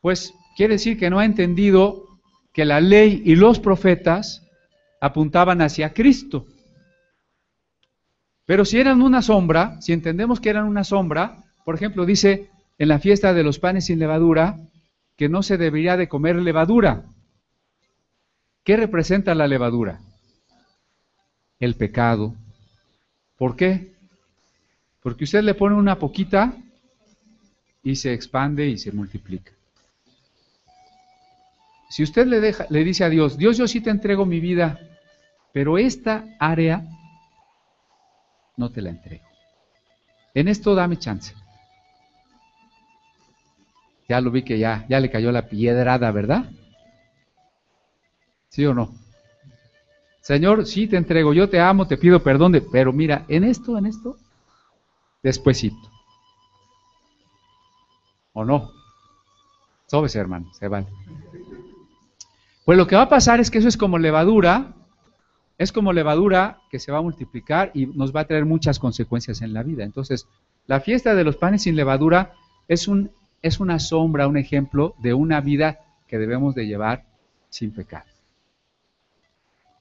pues 0.00 0.32
quiere 0.56 0.74
decir 0.74 0.96
que 0.96 1.10
no 1.10 1.18
ha 1.18 1.24
entendido 1.24 2.20
que 2.52 2.64
la 2.64 2.80
ley 2.80 3.22
y 3.24 3.34
los 3.34 3.58
profetas 3.58 4.46
apuntaban 5.00 5.60
hacia 5.60 5.92
Cristo. 5.92 6.46
Pero 8.46 8.64
si 8.64 8.78
eran 8.78 9.02
una 9.02 9.22
sombra, 9.22 9.80
si 9.80 9.92
entendemos 9.92 10.40
que 10.40 10.50
eran 10.50 10.66
una 10.66 10.84
sombra, 10.84 11.38
por 11.64 11.74
ejemplo, 11.74 12.06
dice 12.06 12.51
en 12.82 12.88
la 12.88 12.98
fiesta 12.98 13.32
de 13.32 13.44
los 13.44 13.60
panes 13.60 13.86
sin 13.86 14.00
levadura 14.00 14.58
que 15.16 15.28
no 15.28 15.44
se 15.44 15.56
debería 15.56 15.96
de 15.96 16.08
comer 16.08 16.34
levadura. 16.34 17.04
¿Qué 18.64 18.76
representa 18.76 19.36
la 19.36 19.46
levadura? 19.46 20.00
El 21.60 21.76
pecado. 21.76 22.34
¿Por 23.38 23.54
qué? 23.54 23.92
Porque 25.00 25.22
usted 25.22 25.44
le 25.44 25.54
pone 25.54 25.76
una 25.76 26.00
poquita 26.00 26.56
y 27.84 27.94
se 27.94 28.14
expande 28.14 28.66
y 28.66 28.78
se 28.78 28.90
multiplica. 28.90 29.52
Si 31.88 32.02
usted 32.02 32.26
le, 32.26 32.40
deja, 32.40 32.66
le 32.68 32.82
dice 32.82 33.04
a 33.04 33.10
Dios, 33.10 33.38
Dios 33.38 33.58
yo 33.58 33.68
sí 33.68 33.80
te 33.80 33.90
entrego 33.90 34.26
mi 34.26 34.40
vida, 34.40 34.80
pero 35.52 35.78
esta 35.78 36.24
área 36.40 36.84
no 38.56 38.72
te 38.72 38.82
la 38.82 38.90
entrego. 38.90 39.28
En 40.34 40.48
esto 40.48 40.74
dame 40.74 40.98
chance. 40.98 41.32
Ya 44.12 44.20
lo 44.20 44.30
vi 44.30 44.42
que 44.42 44.58
ya, 44.58 44.84
ya 44.90 45.00
le 45.00 45.10
cayó 45.10 45.32
la 45.32 45.48
piedrada, 45.48 46.10
¿verdad? 46.10 46.44
¿Sí 48.50 48.66
o 48.66 48.74
no? 48.74 48.92
Señor, 50.20 50.66
sí 50.66 50.86
te 50.86 50.98
entrego, 50.98 51.32
yo 51.32 51.48
te 51.48 51.58
amo, 51.58 51.88
te 51.88 51.96
pido 51.96 52.22
perdón, 52.22 52.52
de, 52.52 52.60
pero 52.60 52.92
mira, 52.92 53.24
en 53.28 53.42
esto, 53.42 53.78
en 53.78 53.86
esto, 53.86 54.18
despuesito. 55.22 55.90
¿O 58.34 58.44
no? 58.44 58.70
Sóbese, 59.86 60.18
hermano, 60.18 60.52
se 60.52 60.68
vale. 60.68 60.88
Pues 62.66 62.76
lo 62.76 62.86
que 62.86 62.96
va 62.96 63.04
a 63.04 63.08
pasar 63.08 63.40
es 63.40 63.50
que 63.50 63.60
eso 63.60 63.68
es 63.68 63.78
como 63.78 63.96
levadura, 63.96 64.74
es 65.56 65.72
como 65.72 65.94
levadura 65.94 66.58
que 66.70 66.78
se 66.78 66.92
va 66.92 66.98
a 66.98 67.02
multiplicar 67.02 67.70
y 67.72 67.86
nos 67.86 68.14
va 68.14 68.20
a 68.20 68.26
traer 68.26 68.44
muchas 68.44 68.78
consecuencias 68.78 69.40
en 69.40 69.54
la 69.54 69.62
vida. 69.62 69.84
Entonces, 69.84 70.28
la 70.66 70.80
fiesta 70.80 71.14
de 71.14 71.24
los 71.24 71.36
panes 71.36 71.62
sin 71.62 71.76
levadura 71.76 72.34
es 72.68 72.88
un 72.88 73.10
es 73.42 73.60
una 73.60 73.78
sombra, 73.78 74.28
un 74.28 74.36
ejemplo 74.36 74.94
de 74.98 75.14
una 75.14 75.40
vida 75.40 75.80
que 76.06 76.18
debemos 76.18 76.54
de 76.54 76.66
llevar 76.66 77.04
sin 77.50 77.72
pecado. 77.72 78.06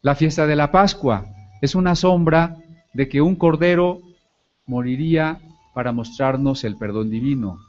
La 0.01 0.15
fiesta 0.15 0.47
de 0.47 0.55
la 0.55 0.71
Pascua 0.71 1.27
es 1.61 1.75
una 1.75 1.95
sombra 1.95 2.57
de 2.93 3.07
que 3.07 3.21
un 3.21 3.35
cordero 3.35 4.01
moriría 4.65 5.39
para 5.73 5.91
mostrarnos 5.91 6.63
el 6.63 6.75
perdón 6.75 7.11
divino. 7.11 7.59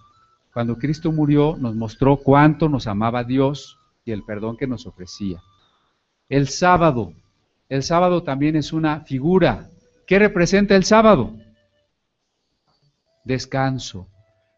Cuando 0.53 0.79
Cristo 0.79 1.13
murió 1.13 1.57
nos 1.59 1.75
mostró 1.75 2.17
cuánto 2.17 2.69
nos 2.69 2.87
amaba 2.87 3.25
Dios 3.25 3.79
y 4.05 4.13
el 4.13 4.23
perdón 4.23 4.57
que 4.57 4.67
nos 4.67 4.87
ofrecía. 4.87 5.43
El 6.29 6.49
sábado, 6.49 7.13
el 7.69 7.83
sábado 7.83 8.23
también 8.23 8.57
es 8.57 8.73
una 8.73 9.01
figura. 9.01 9.69
¿Qué 10.07 10.19
representa 10.19 10.75
el 10.75 10.85
sábado? 10.85 11.35
Descanso. 13.25 14.09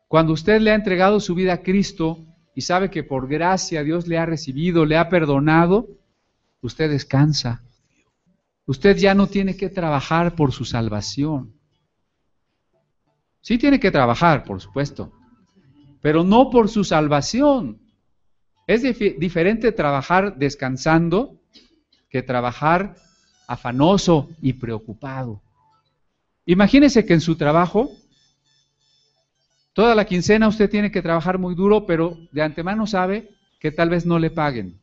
Cuando 0.08 0.32
usted 0.32 0.60
le 0.60 0.70
ha 0.70 0.74
entregado 0.74 1.20
su 1.20 1.34
vida 1.34 1.54
a 1.54 1.62
Cristo 1.62 2.24
y 2.54 2.60
sabe 2.60 2.90
que 2.90 3.02
por 3.02 3.28
gracia 3.28 3.82
Dios 3.82 4.06
le 4.06 4.18
ha 4.18 4.26
recibido, 4.26 4.84
le 4.84 4.96
ha 4.96 5.08
perdonado, 5.08 5.88
usted 6.60 6.90
descansa. 6.90 7.62
Usted 8.66 8.96
ya 8.96 9.14
no 9.14 9.26
tiene 9.26 9.56
que 9.56 9.68
trabajar 9.68 10.34
por 10.34 10.52
su 10.52 10.64
salvación. 10.64 11.52
Sí 13.40 13.58
tiene 13.58 13.78
que 13.78 13.90
trabajar, 13.90 14.44
por 14.44 14.60
supuesto, 14.60 15.12
pero 16.00 16.24
no 16.24 16.48
por 16.48 16.70
su 16.70 16.82
salvación. 16.84 17.80
Es 18.66 18.82
diferente 18.82 19.72
trabajar 19.72 20.36
descansando 20.36 21.38
que 22.08 22.22
trabajar 22.22 22.96
afanoso 23.46 24.30
y 24.40 24.54
preocupado. 24.54 25.42
Imagínese 26.46 27.04
que 27.04 27.14
en 27.14 27.20
su 27.20 27.36
trabajo, 27.36 27.90
toda 29.74 29.94
la 29.94 30.06
quincena 30.06 30.48
usted 30.48 30.70
tiene 30.70 30.90
que 30.90 31.02
trabajar 31.02 31.38
muy 31.38 31.54
duro, 31.54 31.84
pero 31.84 32.16
de 32.32 32.42
antemano 32.42 32.86
sabe 32.86 33.28
que 33.60 33.70
tal 33.70 33.90
vez 33.90 34.06
no 34.06 34.18
le 34.18 34.30
paguen. 34.30 34.80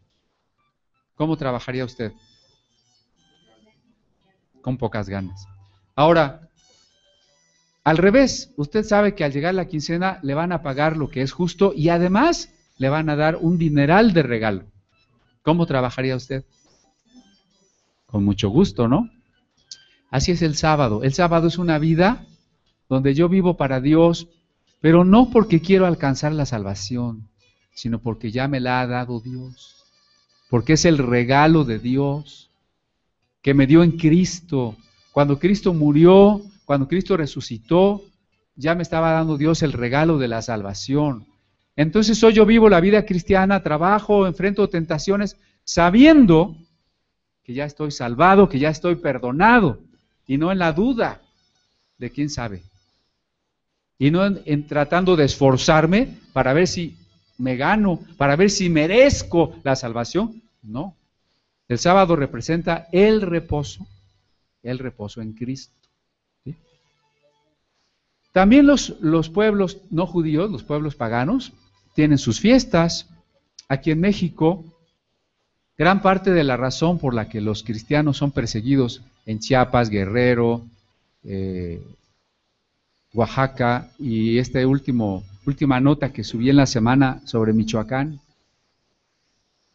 ¿Cómo 1.15 1.37
trabajaría 1.37 1.85
usted? 1.85 2.13
Con 4.61 4.77
pocas 4.77 5.09
ganas. 5.09 5.47
Ahora, 5.95 6.49
al 7.83 7.97
revés, 7.97 8.53
usted 8.57 8.83
sabe 8.83 9.15
que 9.15 9.23
al 9.23 9.31
llegar 9.31 9.55
la 9.55 9.67
quincena 9.67 10.19
le 10.21 10.35
van 10.35 10.51
a 10.51 10.61
pagar 10.61 10.97
lo 10.97 11.09
que 11.09 11.21
es 11.21 11.31
justo 11.31 11.73
y 11.75 11.89
además 11.89 12.53
le 12.77 12.89
van 12.89 13.09
a 13.09 13.15
dar 13.15 13.37
un 13.37 13.57
dineral 13.57 14.13
de 14.13 14.23
regalo. 14.23 14.65
¿Cómo 15.41 15.65
trabajaría 15.65 16.15
usted? 16.15 16.45
Con 18.05 18.23
mucho 18.23 18.49
gusto, 18.49 18.87
¿no? 18.87 19.09
Así 20.11 20.31
es 20.31 20.41
el 20.41 20.55
sábado. 20.55 21.03
El 21.03 21.13
sábado 21.13 21.47
es 21.47 21.57
una 21.57 21.79
vida 21.79 22.25
donde 22.89 23.13
yo 23.13 23.29
vivo 23.29 23.57
para 23.57 23.79
Dios, 23.79 24.27
pero 24.81 25.05
no 25.05 25.29
porque 25.29 25.61
quiero 25.61 25.85
alcanzar 25.85 26.33
la 26.33 26.45
salvación, 26.45 27.29
sino 27.73 27.99
porque 27.99 28.31
ya 28.31 28.47
me 28.47 28.59
la 28.59 28.81
ha 28.81 28.87
dado 28.87 29.19
Dios, 29.19 29.85
porque 30.49 30.73
es 30.73 30.85
el 30.85 30.97
regalo 30.97 31.63
de 31.63 31.79
Dios 31.79 32.49
que 33.41 33.53
me 33.53 33.67
dio 33.67 33.83
en 33.83 33.91
Cristo. 33.91 34.75
Cuando 35.11 35.39
Cristo 35.39 35.73
murió, 35.73 36.41
cuando 36.65 36.87
Cristo 36.87 37.15
resucitó, 37.15 38.03
ya 38.55 38.75
me 38.75 38.81
estaba 38.81 39.11
dando 39.11 39.37
Dios 39.37 39.61
el 39.63 39.71
regalo 39.71 40.17
de 40.17 40.27
la 40.27 40.41
salvación. 40.41 41.25
Entonces 41.75 42.21
hoy 42.23 42.33
yo 42.33 42.45
vivo 42.45 42.67
la 42.67 42.81
vida 42.81 43.05
cristiana, 43.05 43.63
trabajo, 43.63 44.27
enfrento 44.27 44.67
tentaciones, 44.67 45.37
sabiendo 45.63 46.55
que 47.43 47.53
ya 47.53 47.65
estoy 47.65 47.91
salvado, 47.91 48.49
que 48.49 48.59
ya 48.59 48.69
estoy 48.69 48.95
perdonado, 48.95 49.79
y 50.27 50.37
no 50.37 50.51
en 50.51 50.59
la 50.59 50.73
duda 50.73 51.21
de 51.97 52.09
quién 52.09 52.29
sabe. 52.29 52.63
Y 54.01 54.09
no 54.09 54.25
en, 54.25 54.65
tratando 54.65 55.15
de 55.15 55.25
esforzarme 55.25 56.17
para 56.33 56.53
ver 56.53 56.67
si 56.67 56.97
me 57.37 57.55
gano, 57.55 57.99
para 58.17 58.35
ver 58.35 58.49
si 58.49 58.67
merezco 58.67 59.53
la 59.61 59.75
salvación. 59.75 60.41
No. 60.63 60.95
El 61.67 61.77
sábado 61.77 62.15
representa 62.15 62.87
el 62.91 63.21
reposo, 63.21 63.85
el 64.63 64.79
reposo 64.79 65.21
en 65.21 65.33
Cristo. 65.33 65.75
También 68.31 68.65
los, 68.65 68.99
los 69.01 69.29
pueblos 69.29 69.77
no 69.91 70.07
judíos, 70.07 70.49
los 70.49 70.63
pueblos 70.63 70.95
paganos, 70.95 71.53
tienen 71.93 72.17
sus 72.17 72.39
fiestas. 72.39 73.07
Aquí 73.69 73.91
en 73.91 73.99
México, 73.99 74.65
gran 75.77 76.01
parte 76.01 76.31
de 76.31 76.43
la 76.43 76.57
razón 76.57 76.97
por 76.97 77.13
la 77.13 77.29
que 77.29 77.39
los 77.39 77.61
cristianos 77.61 78.17
son 78.17 78.31
perseguidos 78.31 79.03
en 79.27 79.37
Chiapas, 79.37 79.91
Guerrero, 79.91 80.65
eh, 81.23 81.83
Oaxaca 83.13 83.91
y 83.99 84.37
esta 84.37 84.59
última 84.65 85.79
nota 85.79 86.13
que 86.13 86.23
subí 86.23 86.49
en 86.49 86.57
la 86.57 86.65
semana 86.65 87.21
sobre 87.25 87.53
Michoacán. 87.53 88.19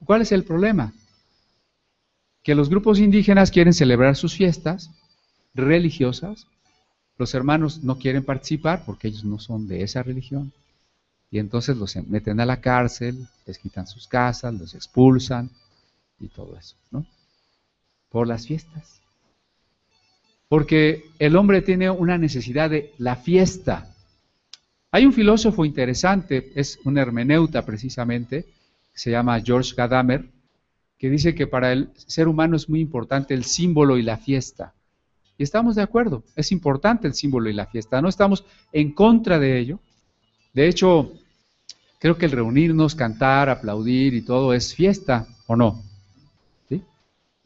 ¿Cuál 0.05 0.23
es 0.23 0.33
el 0.33 0.45
problema? 0.45 0.93
Que 2.43 2.55
los 2.55 2.69
grupos 2.69 2.99
indígenas 2.99 3.51
quieren 3.51 3.73
celebrar 3.73 4.17
sus 4.17 4.35
fiestas 4.35 4.91
religiosas 5.55 6.47
los 7.19 7.35
hermanos 7.35 7.83
no 7.83 7.99
quieren 7.99 8.25
participar 8.25 8.85
porque 8.85 9.09
ellos 9.09 9.25
no 9.25 9.39
son 9.39 9.67
de 9.69 9.83
esa 9.83 10.03
religión. 10.03 10.53
Y 11.31 11.39
entonces 11.39 11.77
los 11.77 11.97
meten 12.09 12.41
a 12.41 12.47
la 12.47 12.61
cárcel, 12.61 13.27
les 13.47 13.59
quitan 13.59 13.87
sus 13.87 14.07
casas, 14.07 14.55
los 14.55 14.75
expulsan 14.75 15.51
y 16.21 16.29
todo 16.29 16.57
eso, 16.57 16.77
¿no? 16.91 17.07
Por 18.11 18.27
las 18.27 18.47
fiestas. 18.47 19.01
Porque 20.49 21.05
el 21.19 21.37
hombre 21.37 21.63
tiene 21.63 21.91
una 21.91 22.19
necesidad 22.19 22.71
de 22.71 22.93
la 22.99 23.17
fiesta. 23.17 23.95
Hay 24.91 25.05
un 25.05 25.13
filósofo 25.13 25.65
interesante, 25.65 26.53
es 26.55 26.79
un 26.85 26.99
hermeneuta 26.99 27.65
precisamente, 27.65 28.47
se 28.95 29.11
llama 29.11 29.41
George 29.41 29.75
Gadamer, 29.77 30.25
que 30.99 31.11
dice 31.11 31.35
que 31.35 31.47
para 31.47 31.73
el 31.73 31.91
ser 31.97 32.29
humano 32.29 32.57
es 32.57 32.69
muy 32.69 32.81
importante 32.81 33.35
el 33.35 33.45
símbolo 33.45 33.99
y 33.99 34.03
la 34.03 34.17
fiesta. 34.17 34.73
Y 35.37 35.43
estamos 35.43 35.77
de 35.77 35.83
acuerdo, 35.83 36.23
es 36.35 36.53
importante 36.53 37.07
el 37.07 37.15
símbolo 37.15 37.51
y 37.51 37.53
la 37.53 37.67
fiesta, 37.67 38.01
no 38.01 38.09
estamos 38.09 38.45
en 38.73 38.93
contra 38.93 39.39
de 39.39 39.59
ello. 39.59 39.81
De 40.55 40.69
hecho, 40.69 41.13
creo 41.99 42.17
que 42.17 42.25
el 42.25 42.33
reunirnos, 42.33 42.95
cantar, 42.95 43.51
aplaudir 43.51 44.15
y 44.15 44.23
todo 44.23 44.55
es 44.55 44.75
fiesta, 44.75 45.27
¿o 45.47 45.57
no? 45.57 45.83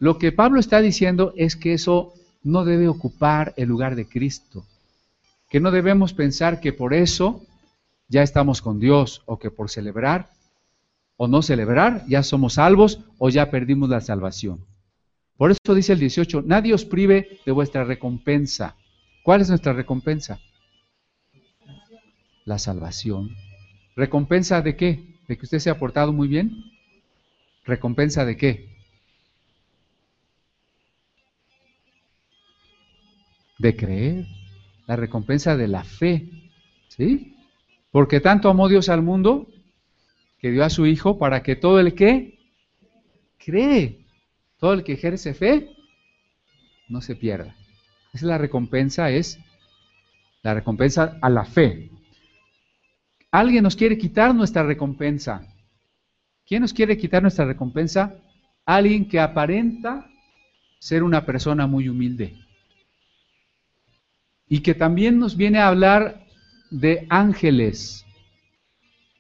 Lo 0.01 0.19
que 0.19 0.33
Pablo 0.33 0.61
está 0.61 0.81
diciendo 0.81 1.35
es 1.37 1.57
que 1.57 1.75
eso 1.75 2.15
no 2.43 2.65
debe 2.65 2.89
ocupar 2.89 3.55
el 3.57 3.69
lugar 3.69 3.97
de 3.97 4.07
Cristo, 4.07 4.65
que 5.49 5.61
no 5.61 5.71
debemos 5.71 6.13
pensar 6.13 6.61
que 6.61 6.73
por 6.73 6.95
eso 6.95 7.43
ya 8.09 8.23
estamos 8.23 8.63
con 8.63 8.81
Dios 8.81 9.23
o 9.27 9.39
que 9.39 9.51
por 9.51 9.71
celebrar 9.71 10.31
o 11.17 11.29
no 11.29 11.43
celebrar 11.43 12.05
ya 12.09 12.23
somos 12.23 12.55
salvos 12.55 13.01
o 13.19 13.29
ya 13.29 13.51
perdimos 13.51 13.89
la 13.91 14.01
salvación. 14.01 14.65
Por 15.37 15.51
eso 15.51 15.75
dice 15.75 15.93
el 15.93 16.01
18, 16.01 16.43
nadie 16.47 16.75
os 16.75 16.85
prive 16.85 17.41
de 17.45 17.53
vuestra 17.53 17.85
recompensa. 17.85 18.77
¿Cuál 19.23 19.41
es 19.41 19.49
nuestra 19.49 19.73
recompensa? 19.73 20.41
La 22.45 22.59
salvación. 22.59 23.37
¿Recompensa 23.97 24.63
de 24.63 24.77
qué? 24.77 25.19
¿De 25.29 25.37
que 25.37 25.45
usted 25.45 25.59
se 25.59 25.71
ha 25.71 25.79
portado 25.79 26.13
muy 26.13 26.27
bien? 26.27 26.65
¿Recompensa 27.65 28.25
de 28.25 28.37
qué? 28.37 28.70
De 33.61 33.77
creer. 33.77 34.27
La 34.87 34.97
recompensa 34.97 35.57
de 35.57 35.69
la 35.69 35.85
fe. 35.85 36.29
¿Sí? 36.89 37.37
Porque 37.91 38.21
tanto 38.21 38.49
amó 38.49 38.69
Dios 38.69 38.89
al 38.89 39.03
mundo 39.03 39.47
que 40.39 40.51
dio 40.51 40.65
a 40.65 40.71
su 40.71 40.87
Hijo 40.87 41.19
para 41.19 41.43
que 41.43 41.55
todo 41.57 41.79
el 41.79 41.95
que 41.95 42.39
cree 43.39 44.01
todo 44.61 44.75
el 44.75 44.85
que 44.85 44.93
ejerce 44.93 45.35
fe 45.35 45.71
no 46.89 47.01
se 47.01 47.17
pierda. 47.17 47.57
Esa 48.13 48.17
es 48.17 48.23
la 48.23 48.39
recompensa, 48.39 49.11
es 49.11 49.41
la 50.43 50.55
recompensa 50.55 51.19
a 51.21 51.31
la 51.31 51.45
fe. 51.45 51.91
Alguien 53.31 53.65
nos 53.65 53.77
quiere 53.77 53.97
quitar 53.97 54.35
nuestra 54.35 54.63
recompensa. 54.63 55.47
¿Quién 56.47 56.63
nos 56.63 56.75
quiere 56.75 56.99
quitar 56.99 57.23
nuestra 57.23 57.45
recompensa? 57.47 58.17
Alguien 58.67 59.09
que 59.09 59.19
aparenta 59.19 60.07
ser 60.79 61.03
una 61.03 61.25
persona 61.25 61.67
muy 61.67 61.89
humilde. 61.89 62.37
Y 64.51 64.61
que 64.61 64.75
también 64.75 65.19
nos 65.19 65.39
viene 65.39 65.61
a 65.61 65.69
hablar 65.69 66.27
de 66.71 67.07
ángeles. 67.09 68.05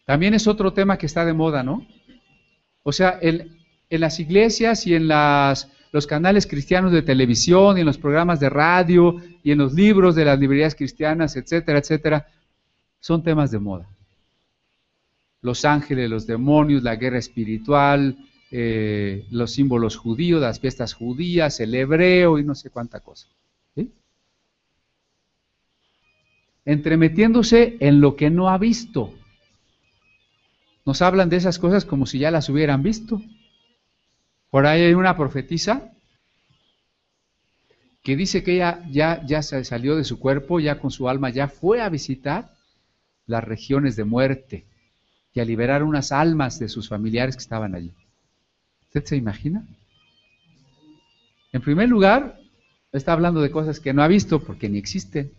También 0.04 0.34
es 0.34 0.46
otro 0.46 0.74
tema 0.74 0.98
que 0.98 1.06
está 1.06 1.24
de 1.24 1.32
moda, 1.32 1.62
¿no? 1.62 1.86
O 2.82 2.92
sea, 2.92 3.18
en 3.22 4.00
las 4.00 4.18
iglesias 4.20 4.86
y 4.86 4.94
en 4.94 5.06
los 5.06 6.06
canales 6.08 6.46
cristianos 6.46 6.92
de 6.92 7.02
televisión 7.02 7.78
y 7.78 7.80
en 7.80 7.86
los 7.86 7.98
programas 7.98 8.40
de 8.40 8.50
radio 8.50 9.16
y 9.42 9.52
en 9.52 9.58
los 9.58 9.72
libros 9.72 10.14
de 10.14 10.24
las 10.24 10.38
librerías 10.38 10.74
cristianas, 10.74 11.36
etcétera, 11.36 11.78
etcétera, 11.78 12.26
son 12.98 13.22
temas 13.22 13.50
de 13.50 13.58
moda. 13.58 13.88
Los 15.42 15.64
ángeles, 15.64 16.10
los 16.10 16.26
demonios, 16.26 16.82
la 16.82 16.96
guerra 16.96 17.18
espiritual, 17.18 18.16
eh, 18.50 19.26
los 19.30 19.52
símbolos 19.52 19.96
judíos, 19.96 20.40
las 20.40 20.58
fiestas 20.60 20.92
judías, 20.92 21.60
el 21.60 21.74
hebreo 21.74 22.38
y 22.38 22.44
no 22.44 22.54
sé 22.54 22.70
cuánta 22.70 23.00
cosa. 23.00 23.28
Entremetiéndose 26.70 27.78
en 27.80 28.00
lo 28.00 28.14
que 28.14 28.30
no 28.30 28.48
ha 28.48 28.56
visto. 28.56 29.12
Nos 30.86 31.02
hablan 31.02 31.28
de 31.28 31.36
esas 31.36 31.58
cosas 31.58 31.84
como 31.84 32.06
si 32.06 32.20
ya 32.20 32.30
las 32.30 32.48
hubieran 32.48 32.84
visto. 32.84 33.20
Por 34.50 34.66
ahí 34.66 34.82
hay 34.82 34.94
una 34.94 35.16
profetisa 35.16 35.90
que 38.04 38.14
dice 38.14 38.44
que 38.44 38.52
ella 38.52 38.84
ya, 38.88 39.42
se 39.42 39.64
salió 39.64 39.96
de 39.96 40.04
su 40.04 40.20
cuerpo, 40.20 40.60
ya 40.60 40.78
con 40.78 40.92
su 40.92 41.08
alma 41.08 41.30
ya 41.30 41.48
fue 41.48 41.80
a 41.80 41.88
visitar 41.88 42.54
las 43.26 43.42
regiones 43.42 43.96
de 43.96 44.04
muerte 44.04 44.64
y 45.34 45.40
a 45.40 45.44
liberar 45.44 45.82
unas 45.82 46.12
almas 46.12 46.60
de 46.60 46.68
sus 46.68 46.88
familiares 46.88 47.34
que 47.34 47.42
estaban 47.42 47.74
allí. 47.74 47.92
¿Usted 48.82 49.04
se 49.06 49.16
imagina? 49.16 49.66
En 51.52 51.62
primer 51.62 51.88
lugar, 51.88 52.38
está 52.92 53.12
hablando 53.12 53.40
de 53.40 53.50
cosas 53.50 53.80
que 53.80 53.92
no 53.92 54.04
ha 54.04 54.08
visto 54.08 54.38
porque 54.38 54.68
ni 54.68 54.78
existen. 54.78 55.32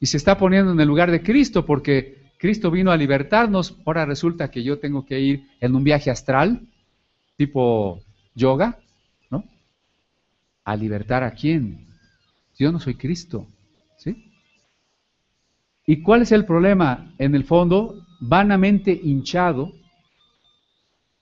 Y 0.00 0.06
se 0.06 0.16
está 0.16 0.38
poniendo 0.38 0.72
en 0.72 0.80
el 0.80 0.88
lugar 0.88 1.10
de 1.10 1.22
Cristo 1.22 1.66
porque 1.66 2.20
Cristo 2.38 2.70
vino 2.70 2.90
a 2.90 2.96
libertarnos. 2.96 3.76
Ahora 3.84 4.06
resulta 4.06 4.50
que 4.50 4.62
yo 4.62 4.78
tengo 4.78 5.04
que 5.04 5.20
ir 5.20 5.46
en 5.60 5.76
un 5.76 5.84
viaje 5.84 6.10
astral, 6.10 6.66
tipo 7.36 8.02
yoga, 8.34 8.78
¿no? 9.28 9.44
¿A 10.64 10.74
libertar 10.74 11.22
a 11.22 11.32
quién? 11.32 11.86
Yo 12.58 12.72
no 12.72 12.80
soy 12.80 12.94
Cristo, 12.94 13.46
¿sí? 13.98 14.32
¿Y 15.84 16.02
cuál 16.02 16.22
es 16.22 16.32
el 16.32 16.46
problema? 16.46 17.14
En 17.18 17.34
el 17.34 17.44
fondo, 17.44 18.06
vanamente 18.20 18.92
hinchado 18.92 19.72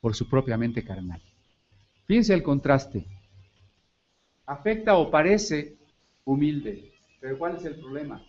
por 0.01 0.15
su 0.15 0.29
propia 0.29 0.57
mente 0.57 0.85
carnal. 0.85 1.21
Fíjense 2.07 2.33
el 2.33 2.45
contraste. 2.45 3.05
Afecta 4.47 4.97
o 4.97 5.11
parece 5.11 5.77
humilde, 6.25 6.93
pero 7.21 7.37
¿cuál 7.39 7.57
es 7.57 7.65
el 7.65 7.75
problema? 7.75 8.23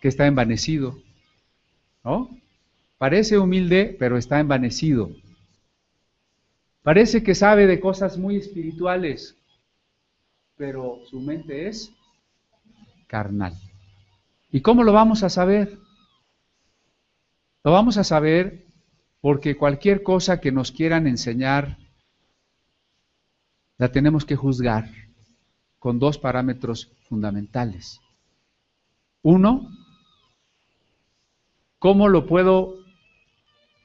Que 0.00 0.08
está 0.08 0.26
envanecido, 0.26 0.98
¿no? 2.04 2.30
Parece 2.98 3.38
humilde, 3.38 3.96
pero 3.98 4.18
está 4.18 4.40
envanecido. 4.40 5.10
Parece 6.82 7.22
que 7.22 7.34
sabe 7.34 7.66
de 7.66 7.80
cosas 7.80 8.16
muy 8.16 8.36
espirituales, 8.36 9.36
pero 10.56 11.00
su 11.08 11.20
mente 11.20 11.68
es 11.68 11.92
carnal. 13.06 13.54
¿Y 14.50 14.60
cómo 14.62 14.82
lo 14.82 14.92
vamos 14.92 15.22
a 15.22 15.28
saber? 15.28 15.78
Lo 17.62 17.72
vamos 17.72 17.98
a 17.98 18.04
saber 18.04 18.66
porque 19.20 19.56
cualquier 19.56 20.02
cosa 20.02 20.40
que 20.40 20.52
nos 20.52 20.72
quieran 20.72 21.06
enseñar 21.06 21.76
la 23.76 23.92
tenemos 23.92 24.24
que 24.24 24.36
juzgar 24.36 24.90
con 25.78 25.98
dos 25.98 26.18
parámetros 26.18 26.92
fundamentales. 27.08 28.00
Uno, 29.22 29.70
¿cómo 31.78 32.08
lo 32.08 32.26
puedo 32.26 32.76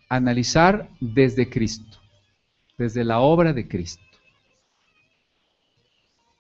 analizar 0.08 0.90
desde 1.00 1.50
Cristo, 1.50 1.98
desde 2.78 3.04
la 3.04 3.20
obra 3.20 3.52
de 3.52 3.68
Cristo? 3.68 4.04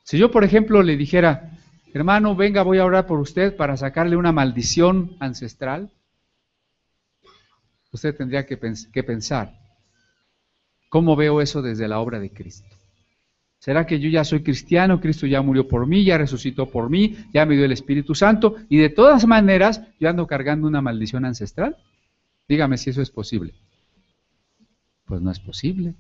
Si 0.03 0.17
yo, 0.17 0.31
por 0.31 0.43
ejemplo, 0.43 0.84
le 0.84 0.95
dijera, 0.95 1.51
hermano, 1.93 2.36
venga, 2.36 2.62
voy 2.62 2.77
a 2.77 2.86
orar 2.86 3.08
por 3.08 3.19
usted 3.19 3.55
para 3.58 3.75
sacarle 3.75 4.15
una 4.15 4.31
maldición 4.31 5.17
ancestral, 5.19 5.89
usted 7.91 8.15
tendría 8.15 8.45
que, 8.45 8.58
pensar, 8.58 9.58
¿cómo 10.89 11.15
veo 11.15 11.41
eso 11.41 11.62
desde 11.62 11.88
la 11.88 11.99
obra 11.99 12.19
de 12.19 12.31
Cristo? 12.31 12.74
¿Será 13.65 13.88
que 13.88 13.99
yo 13.99 14.10
ya 14.10 14.23
soy 14.23 14.43
cristiano? 14.43 15.01
Cristo 15.01 15.25
ya 15.25 15.41
murió 15.41 15.67
por 15.67 15.88
mí, 15.88 16.04
ya 16.06 16.19
resucitó 16.19 16.69
por 16.69 16.88
mí, 16.88 17.17
ya 17.34 17.47
me 17.47 17.56
dio 17.56 17.65
el 17.65 17.71
Espíritu 17.71 18.13
Santo 18.13 18.58
y 18.69 18.78
de 18.78 18.89
todas 18.89 19.25
maneras 19.25 19.82
yo 19.99 20.08
ando 20.08 20.28
cargando 20.28 20.67
una 20.67 20.84
maldición 20.84 21.25
ancestral. 21.25 21.75
Dígame 22.47 22.78
si 22.78 22.91
eso 22.91 23.01
es 23.01 23.10
posible. 23.10 23.56
Pues 25.06 25.19
no 25.19 25.32
es 25.32 25.39
posible. 25.39 25.95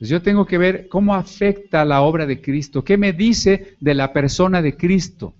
Pues 0.00 0.10
yo 0.10 0.20
tengo 0.20 0.44
que 0.46 0.58
ver 0.58 0.88
cómo 0.88 1.14
afecta 1.14 1.84
la 1.84 2.02
obra 2.02 2.26
de 2.26 2.40
Cristo, 2.40 2.82
qué 2.82 2.96
me 2.96 3.12
dice 3.12 3.76
de 3.78 3.94
la 3.94 4.12
persona 4.12 4.60
de 4.60 4.76
Cristo. 4.76 5.36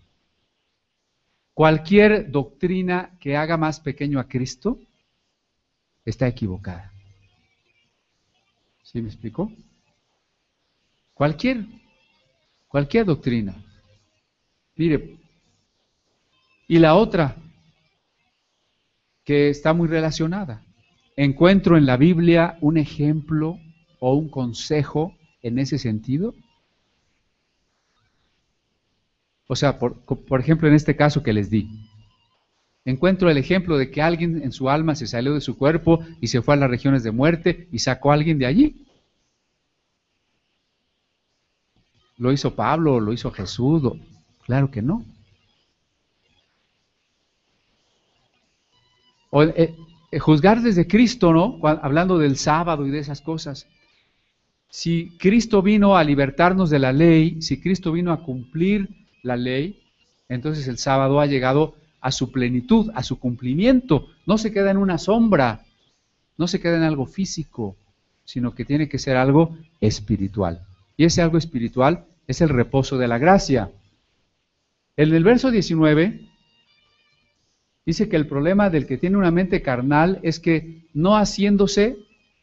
Cualquier 1.52 2.30
doctrina 2.30 3.18
que 3.18 3.36
haga 3.36 3.56
más 3.56 3.80
pequeño 3.80 4.20
a 4.20 4.28
Cristo 4.28 4.78
está 6.04 6.28
equivocada. 6.28 6.92
¿Sí 8.84 9.02
me 9.02 9.08
explicó? 9.08 9.50
Cualquier, 11.20 11.66
cualquier 12.66 13.04
doctrina. 13.04 13.54
Mire, 14.74 15.18
y 16.66 16.78
la 16.78 16.94
otra, 16.94 17.36
que 19.22 19.50
está 19.50 19.74
muy 19.74 19.86
relacionada. 19.86 20.64
¿Encuentro 21.16 21.76
en 21.76 21.84
la 21.84 21.98
Biblia 21.98 22.56
un 22.62 22.78
ejemplo 22.78 23.58
o 23.98 24.14
un 24.14 24.30
consejo 24.30 25.14
en 25.42 25.58
ese 25.58 25.76
sentido? 25.76 26.34
O 29.46 29.56
sea, 29.56 29.78
por, 29.78 29.98
por, 30.06 30.40
ejemplo, 30.40 30.68
en 30.68 30.74
este 30.74 30.96
caso 30.96 31.22
que 31.22 31.34
les 31.34 31.50
di, 31.50 31.68
encuentro 32.86 33.28
el 33.28 33.36
ejemplo 33.36 33.76
de 33.76 33.90
que 33.90 34.00
alguien 34.00 34.42
en 34.42 34.52
su 34.52 34.70
alma 34.70 34.94
se 34.94 35.06
salió 35.06 35.34
de 35.34 35.42
su 35.42 35.58
cuerpo 35.58 36.02
y 36.22 36.28
se 36.28 36.40
fue 36.40 36.54
a 36.54 36.56
las 36.56 36.70
regiones 36.70 37.02
de 37.02 37.10
muerte 37.10 37.68
y 37.70 37.80
sacó 37.80 38.10
a 38.10 38.14
alguien 38.14 38.38
de 38.38 38.46
allí. 38.46 38.86
¿Lo 42.20 42.30
hizo 42.30 42.54
Pablo? 42.54 43.00
¿Lo 43.00 43.14
hizo 43.14 43.30
Jesús? 43.30 43.82
Claro 44.44 44.70
que 44.70 44.82
no. 44.82 45.06
O, 49.30 49.42
eh, 49.42 49.74
eh, 50.12 50.18
juzgar 50.18 50.60
desde 50.60 50.86
Cristo, 50.86 51.32
¿no? 51.32 51.58
Hablando 51.62 52.18
del 52.18 52.36
sábado 52.36 52.86
y 52.86 52.90
de 52.90 52.98
esas 52.98 53.22
cosas. 53.22 53.68
Si 54.68 55.16
Cristo 55.16 55.62
vino 55.62 55.96
a 55.96 56.04
libertarnos 56.04 56.68
de 56.68 56.78
la 56.78 56.92
ley, 56.92 57.40
si 57.40 57.58
Cristo 57.58 57.90
vino 57.90 58.12
a 58.12 58.22
cumplir 58.22 59.06
la 59.22 59.36
ley, 59.36 59.80
entonces 60.28 60.68
el 60.68 60.76
sábado 60.76 61.20
ha 61.20 61.26
llegado 61.26 61.74
a 62.02 62.12
su 62.12 62.30
plenitud, 62.30 62.90
a 62.94 63.02
su 63.02 63.18
cumplimiento. 63.18 64.08
No 64.26 64.36
se 64.36 64.52
queda 64.52 64.70
en 64.70 64.76
una 64.76 64.98
sombra, 64.98 65.64
no 66.36 66.46
se 66.46 66.60
queda 66.60 66.76
en 66.76 66.82
algo 66.82 67.06
físico, 67.06 67.76
sino 68.26 68.54
que 68.54 68.66
tiene 68.66 68.90
que 68.90 68.98
ser 68.98 69.16
algo 69.16 69.56
espiritual. 69.80 70.66
Y 70.98 71.04
ese 71.04 71.22
algo 71.22 71.38
espiritual 71.38 72.04
es 72.30 72.40
el 72.40 72.48
reposo 72.48 72.96
de 72.96 73.08
la 73.08 73.18
gracia. 73.18 73.72
En 74.96 75.12
el 75.12 75.24
verso 75.24 75.50
19 75.50 76.28
dice 77.84 78.08
que 78.08 78.14
el 78.14 78.28
problema 78.28 78.70
del 78.70 78.86
que 78.86 78.98
tiene 78.98 79.16
una 79.16 79.32
mente 79.32 79.62
carnal 79.62 80.20
es 80.22 80.38
que 80.38 80.86
no 80.94 81.16
haciéndose, 81.16 81.96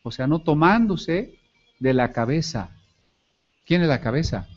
o 0.04 0.12
sea, 0.12 0.28
no 0.28 0.40
tomándose 0.40 1.40
de 1.80 1.94
la 1.94 2.12
cabeza. 2.12 2.72
¿Quién 3.66 3.82
es 3.82 3.88
la 3.88 4.02
cabeza? 4.02 4.50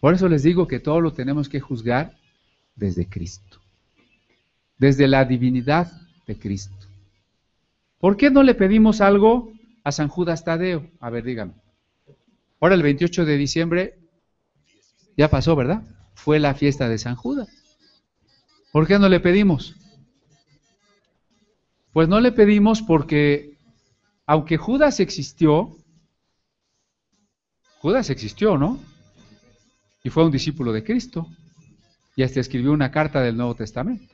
Por 0.00 0.14
eso 0.14 0.30
les 0.30 0.42
digo 0.42 0.66
que 0.66 0.80
todo 0.80 1.02
lo 1.02 1.12
tenemos 1.12 1.50
que 1.50 1.60
juzgar 1.60 2.16
desde 2.74 3.06
Cristo, 3.06 3.58
desde 4.78 5.08
la 5.08 5.26
divinidad 5.26 5.92
de 6.26 6.38
Cristo. 6.38 6.86
¿Por 7.98 8.16
qué 8.16 8.30
no 8.30 8.42
le 8.42 8.54
pedimos 8.54 9.02
algo 9.02 9.52
a 9.84 9.92
San 9.92 10.08
Judas 10.08 10.42
Tadeo? 10.42 10.88
A 11.00 11.10
ver, 11.10 11.24
dígame. 11.24 11.52
Ahora 12.60 12.76
el 12.76 12.82
28 12.82 13.26
de 13.26 13.36
diciembre 13.36 14.05
ya 15.16 15.28
pasó, 15.28 15.56
¿verdad? 15.56 15.82
Fue 16.14 16.38
la 16.38 16.54
fiesta 16.54 16.88
de 16.88 16.98
San 16.98 17.16
Judas. 17.16 17.48
¿Por 18.72 18.86
qué 18.86 18.98
no 18.98 19.08
le 19.08 19.20
pedimos? 19.20 19.74
Pues 21.92 22.08
no 22.08 22.20
le 22.20 22.32
pedimos 22.32 22.82
porque, 22.82 23.56
aunque 24.26 24.58
Judas 24.58 25.00
existió, 25.00 25.76
Judas 27.78 28.10
existió, 28.10 28.58
¿no? 28.58 28.78
Y 30.02 30.10
fue 30.10 30.24
un 30.24 30.30
discípulo 30.30 30.72
de 30.72 30.84
Cristo. 30.84 31.26
Y 32.16 32.22
hasta 32.22 32.40
escribió 32.40 32.72
una 32.72 32.90
carta 32.90 33.20
del 33.20 33.36
Nuevo 33.36 33.54
Testamento. 33.54 34.12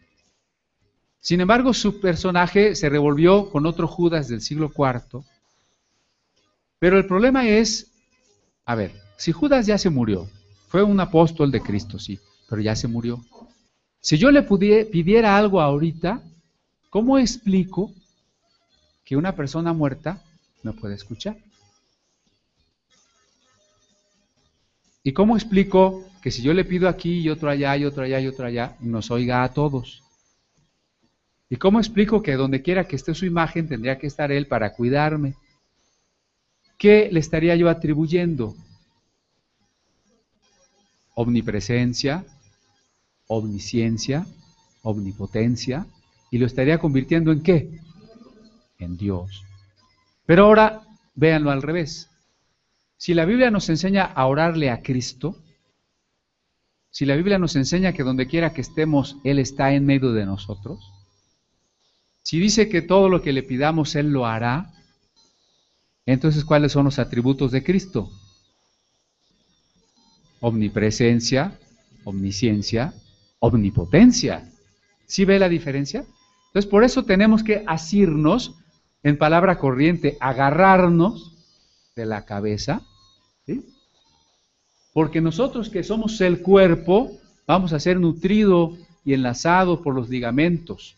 Sin 1.21 1.41
embargo, 1.41 1.73
su 1.73 2.01
personaje 2.01 2.75
se 2.75 2.88
revolvió 2.88 3.51
con 3.51 3.65
otro 3.65 3.87
Judas 3.87 4.29
del 4.29 4.41
siglo 4.41 4.73
IV. 4.77 5.25
Pero 6.81 6.99
el 6.99 7.07
problema 7.07 7.47
es, 7.47 7.93
a 8.65 8.75
ver, 8.75 8.93
si 9.17 9.31
Judas 9.31 9.67
ya 9.67 9.79
se 9.79 9.88
murió, 9.88 10.29
fue 10.73 10.83
un 10.83 10.98
apóstol 11.00 11.50
de 11.50 11.60
Cristo, 11.60 11.98
sí, 11.98 12.18
pero 12.48 12.62
ya 12.62 12.75
se 12.75 12.88
murió. 12.88 13.23
Si 14.00 14.16
yo 14.16 14.31
le 14.31 14.42
pidiera 14.42 15.37
algo 15.37 15.60
ahorita, 15.60 16.23
¿cómo 16.88 17.18
explico 17.18 17.92
que 19.04 19.14
una 19.14 19.37
persona 19.37 19.75
muerta 19.75 20.23
me 20.62 20.73
puede 20.73 20.94
escuchar? 20.94 21.37
¿Y 25.02 25.12
cómo 25.12 25.37
explico 25.37 26.06
que 26.23 26.31
si 26.31 26.40
yo 26.40 26.54
le 26.54 26.64
pido 26.64 26.88
aquí 26.88 27.20
y 27.20 27.29
otro 27.29 27.50
allá 27.50 27.77
y 27.77 27.85
otro 27.85 28.04
allá 28.04 28.20
y 28.20 28.27
otro 28.29 28.46
allá, 28.46 28.75
nos 28.81 29.10
oiga 29.10 29.44
a 29.44 29.52
todos? 29.52 30.02
¿Y 31.50 31.56
cómo 31.56 31.81
explico 31.81 32.23
que 32.23 32.33
donde 32.33 32.62
quiera 32.62 32.88
que 32.88 32.96
esté 32.96 33.14
su 33.14 33.27
imagen 33.27 33.68
tendría 33.68 33.98
que 33.98 34.06
estar 34.06 34.33
él 34.33 34.46
para 34.46 34.73
cuidarme? 34.73 35.35
¿Qué 36.79 37.10
le 37.12 37.20
estaría 37.20 37.56
yo 37.56 37.68
atribuyendo? 37.68 38.56
Omnipresencia, 41.15 42.25
omnisciencia, 43.27 44.27
omnipotencia, 44.83 45.87
y 46.31 46.38
lo 46.38 46.46
estaría 46.46 46.79
convirtiendo 46.79 47.33
en 47.33 47.42
qué? 47.42 47.81
En 48.79 48.96
Dios. 48.96 49.44
Pero 50.27 50.44
ahora 50.44 50.83
véanlo 51.15 51.50
al 51.50 51.63
revés. 51.63 52.08
Si 52.96 53.15
la 53.15 53.25
Biblia 53.25 53.50
nos 53.50 53.69
enseña 53.69 54.04
a 54.04 54.27
orarle 54.27 54.71
a 54.71 54.83
Cristo, 54.83 55.37
Si 56.94 57.06
la 57.06 57.17
Biblia 57.17 57.38
nos 57.38 57.56
enseña 57.56 57.94
que 57.94 58.02
donde 58.02 58.27
quiera 58.27 58.52
que 58.52 58.60
estemos, 58.60 59.17
Él 59.25 59.38
está 59.38 59.73
en 59.73 59.87
medio 59.87 60.13
de 60.13 60.27
nosotros. 60.27 60.79
Si 62.23 62.38
dice 62.38 62.69
que 62.69 62.83
todo 62.83 63.08
lo 63.08 63.23
que 63.23 63.33
le 63.33 63.42
pidamos 63.42 63.96
Él 63.96 64.13
lo 64.13 64.27
hará, 64.27 64.75
entonces 66.04 66.44
¿cuáles 66.44 66.73
son 66.73 66.85
los 66.85 66.98
atributos 66.98 67.50
de 67.50 67.65
Cristo? 67.65 68.10
Omnipresencia, 70.43 71.59
omnisciencia, 72.05 72.93
omnipotencia. 73.38 74.47
¿Sí 75.07 75.25
ve 75.25 75.38
la 75.38 75.49
diferencia? 75.49 76.05
Entonces 76.49 76.71
por 76.71 76.85
eso 76.85 77.05
tenemos 77.05 77.43
que 77.43 77.65
asirnos, 77.67 78.55
en 79.03 79.17
palabra 79.17 79.59
corriente, 79.59 80.19
agarrarnos 80.21 81.33
de 81.97 82.05
la 82.05 82.27
cabeza, 82.27 82.83
porque 84.93 85.23
nosotros 85.23 85.71
que 85.71 85.83
somos 85.83 86.21
el 86.21 86.43
cuerpo, 86.43 87.11
vamos 87.47 87.73
a 87.73 87.81
ser 87.81 87.99
nutridos 87.99 88.79
y 89.07 89.15
enlazados 89.15 89.81
por 89.81 89.95
los 89.95 90.11
ligamentos 90.11 90.97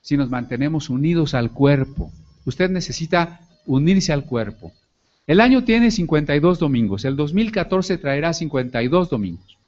si 0.00 0.16
nos 0.16 0.30
mantenemos 0.30 0.90
unidos 0.90 1.34
al 1.34 1.52
cuerpo. 1.52 2.12
Usted 2.44 2.70
necesita 2.70 3.40
unirse 3.66 4.12
al 4.12 4.24
cuerpo. 4.24 4.72
El 5.30 5.38
año 5.38 5.62
tiene 5.62 5.92
52 5.92 6.58
domingos, 6.58 7.04
el 7.04 7.14
2014 7.14 7.98
traerá 7.98 8.32
52 8.32 9.10
domingos. 9.10 9.58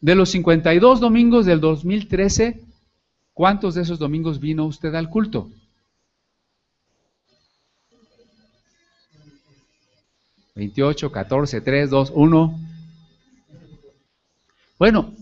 De 0.00 0.16
los 0.16 0.30
52 0.30 0.98
domingos 0.98 1.46
del 1.46 1.60
2013, 1.60 2.60
¿cuántos 3.32 3.76
de 3.76 3.82
esos 3.82 4.00
domingos 4.00 4.40
vino 4.40 4.64
usted 4.64 4.92
al 4.96 5.08
culto? 5.08 5.48
¿28, 10.56 11.12
14, 11.12 11.60
3, 11.60 11.90
2, 11.90 12.12
1? 12.12 12.60
Bueno, 14.80 15.14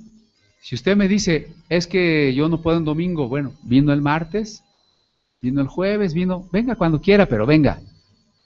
si 0.62 0.74
usted 0.74 0.96
me 0.96 1.06
dice, 1.06 1.52
es 1.68 1.86
que 1.86 2.32
yo 2.32 2.48
no 2.48 2.62
puedo 2.62 2.78
un 2.78 2.86
domingo, 2.86 3.28
bueno, 3.28 3.52
vino 3.62 3.92
el 3.92 4.00
martes, 4.00 4.64
vino 5.42 5.60
el 5.60 5.68
jueves, 5.68 6.14
vino, 6.14 6.48
venga 6.50 6.76
cuando 6.76 7.02
quiera, 7.02 7.26
pero 7.26 7.44
venga, 7.44 7.78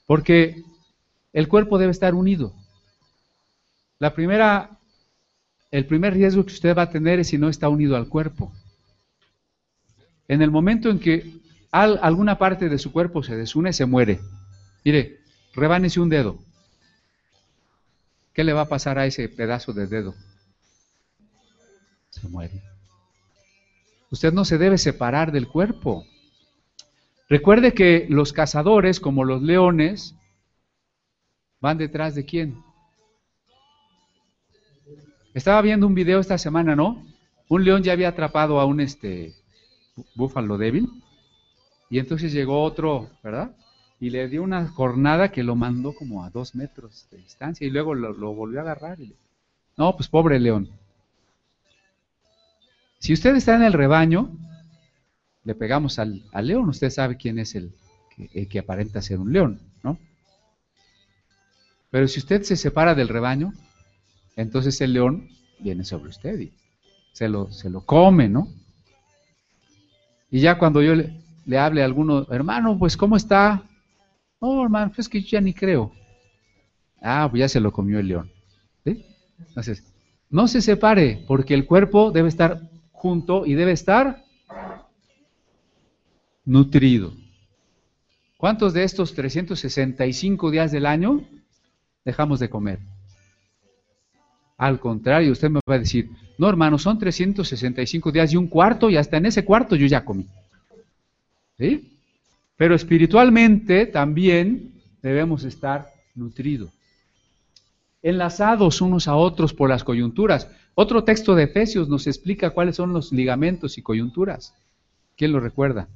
porque 0.07 0.63
el 1.33 1.49
cuerpo 1.49 1.79
debe 1.79 1.93
estar 1.93 2.15
unido. 2.15 2.55
La 3.99 4.15
primera, 4.15 4.79
el 5.71 5.87
primer 5.87 6.15
riesgo 6.15 6.45
que 6.45 6.53
usted 6.53 6.77
va 6.77 6.83
a 6.83 6.91
tener 6.91 7.19
es 7.19 7.29
si 7.29 7.39
no 7.39 7.49
está 7.49 7.69
unido 7.69 7.97
al 7.97 8.09
cuerpo. 8.09 8.53
En 10.29 10.43
el 10.43 10.51
momento 10.51 10.91
en 10.91 10.99
que 10.99 11.41
alguna 11.71 12.39
parte 12.39 12.69
de 12.69 12.79
su 12.79 12.93
cuerpo 12.93 13.23
se 13.23 13.37
desune, 13.37 13.73
se 13.73 13.87
muere. 13.87 14.21
Mire, 14.85 15.21
rebánese 15.55 16.01
un 16.01 16.09
dedo. 16.09 16.39
¿Qué 18.33 18.45
le 18.45 18.53
va 18.53 18.63
a 18.63 18.69
pasar 18.69 18.99
a 18.99 19.07
ese 19.07 19.29
pedazo 19.29 19.73
de 19.73 19.87
dedo? 19.87 20.15
se 22.21 22.29
muere. 22.29 22.63
Usted 24.11 24.33
no 24.33 24.45
se 24.45 24.59
debe 24.59 24.79
separar 24.79 25.33
del 25.33 25.49
cuerpo. 25.49 26.07
Recuerde 27.29 27.75
que 27.75 28.07
los 28.09 28.33
cazadores, 28.33 29.01
como 29.01 29.25
los 29.25 29.43
leones, 29.43 30.15
van 31.61 31.79
detrás 31.79 32.15
de 32.15 32.25
quién. 32.25 32.63
Estaba 35.35 35.61
viendo 35.61 35.87
un 35.87 35.95
video 35.95 36.21
esta 36.21 36.39
semana, 36.39 36.77
¿no? 36.77 37.05
Un 37.49 37.65
león 37.65 37.83
ya 37.83 37.93
había 37.93 38.09
atrapado 38.09 38.61
a 38.61 38.65
un 38.65 38.81
este 38.81 39.35
búfalo 40.15 40.59
débil 40.59 40.89
y 41.89 41.99
entonces 41.99 42.33
llegó 42.33 42.63
otro, 42.63 43.11
¿verdad? 43.23 43.55
Y 44.01 44.11
le 44.11 44.29
dio 44.29 44.43
una 44.43 44.67
jornada 44.69 45.31
que 45.31 45.43
lo 45.43 45.57
mandó 45.57 45.95
como 45.95 46.25
a 46.25 46.31
dos 46.31 46.55
metros 46.55 47.09
de 47.11 47.19
distancia 47.19 47.67
y 47.67 47.71
luego 47.71 47.95
lo, 47.95 48.35
volvió 48.35 48.61
a 48.61 48.63
agarrar. 48.63 48.99
No, 49.77 49.97
pues 49.97 50.09
pobre 50.09 50.39
león. 50.39 50.69
Si 52.99 53.13
usted 53.13 53.37
está 53.37 53.57
en 53.57 53.63
el 53.63 53.73
rebaño, 53.73 54.31
le 55.47 55.55
pegamos 55.55 56.01
al, 56.01 56.25
león, 56.43 56.69
usted 56.69 56.91
sabe 56.91 57.17
quién 57.17 57.39
es 57.39 57.55
el 57.55 57.73
que, 58.51 58.59
aparenta 58.59 59.01
ser 59.01 59.21
un 59.21 59.33
león, 59.33 59.61
¿no? 59.85 59.97
Pero 61.89 62.09
si 62.09 62.19
usted 62.19 62.43
se 62.43 62.57
separa 62.57 62.97
del 62.97 63.09
rebaño, 63.09 63.53
entonces 64.35 64.81
el 64.81 64.93
león 64.93 65.29
viene 65.61 65.85
sobre 65.85 66.11
usted 66.11 66.41
y 66.41 66.53
se 67.13 67.29
lo, 67.29 67.53
se 67.53 67.71
lo 67.71 67.87
come, 67.87 68.29
¿no? 68.29 68.49
Y 70.33 70.41
ya 70.41 70.59
cuando 70.59 70.83
yo 70.83 70.97
le, 70.97 71.59
hable 71.59 71.83
a 71.83 71.85
alguno, 71.85 72.27
hermano, 72.33 72.77
pues 72.77 72.97
¿cómo 72.97 73.17
está? 73.17 73.63
No, 74.41 74.65
hermano, 74.65 74.91
pues 74.93 75.09
que 75.09 75.23
yo 75.23 75.29
ya 75.29 75.41
ni 75.41 75.55
creo. 75.55 75.93
Ah, 77.01 77.29
pues 77.31 77.39
ya 77.39 77.49
se 77.49 77.61
lo 77.61 77.73
comió 77.73 78.01
el 78.01 78.09
león. 78.09 78.33
Entonces, 78.85 79.85
no 80.29 80.49
se 80.49 80.61
separe, 80.61 81.25
porque 81.29 81.55
el 81.55 81.67
cuerpo 81.67 82.11
debe 82.11 82.31
estar 82.31 82.69
junto 82.91 83.47
y 83.47 83.55
debe 83.55 83.71
estar 83.71 84.26
nutrido. 86.47 87.13
¿Cuántos 88.39 88.73
de 88.73 88.85
estos 88.85 89.15
365 89.15 90.51
días 90.51 90.71
del 90.71 90.87
año 90.87 91.25
dejamos 92.05 92.39
de 92.39 92.49
comer? 92.49 92.79
Al 94.57 94.81
contrario, 94.81 95.33
usted 95.33 95.51
me 95.51 95.61
va 95.69 95.75
a 95.75 95.79
decir, 95.79 96.09
no 96.39 96.49
hermano, 96.49 96.79
son 96.79 96.99
365 96.99 98.13
días 98.13 98.33
y 98.33 98.37
un 98.37 98.47
cuarto 98.47 98.89
y 98.89 98.97
hasta 98.97 99.19
en 99.19 99.27
ese 99.27 99.45
cuarto 99.45 99.77
yo 99.77 99.87
ya 99.87 100.05
comí. 100.05 100.27
¿Sí? 101.59 101.93
Pero 102.57 102.75
espiritualmente 102.75 103.87
también 103.87 104.73
debemos 105.03 105.45
estar 105.45 105.89
nutridos, 106.15 106.71
enlazados 108.03 108.81
unos 108.81 109.09
a 109.09 109.17
otros 109.17 109.53
por 109.53 109.69
las 109.69 109.85
coyunturas. 109.85 110.51
Otro 110.75 111.05
texto 111.05 111.35
de 111.35 111.45
Efesios 111.45 111.89
nos 111.89 112.07
explica 112.07 112.51
cuáles 112.51 112.77
son 112.77 112.93
los 112.93 113.13
ligamentos 113.13 113.79
y 113.79 113.83
coyunturas. 113.83 114.55
¿Quién 115.17 115.33
lo 115.33 115.41
recuerda? 115.41 115.89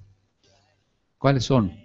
¿Cuáles 1.21 1.45
son? 1.45 1.79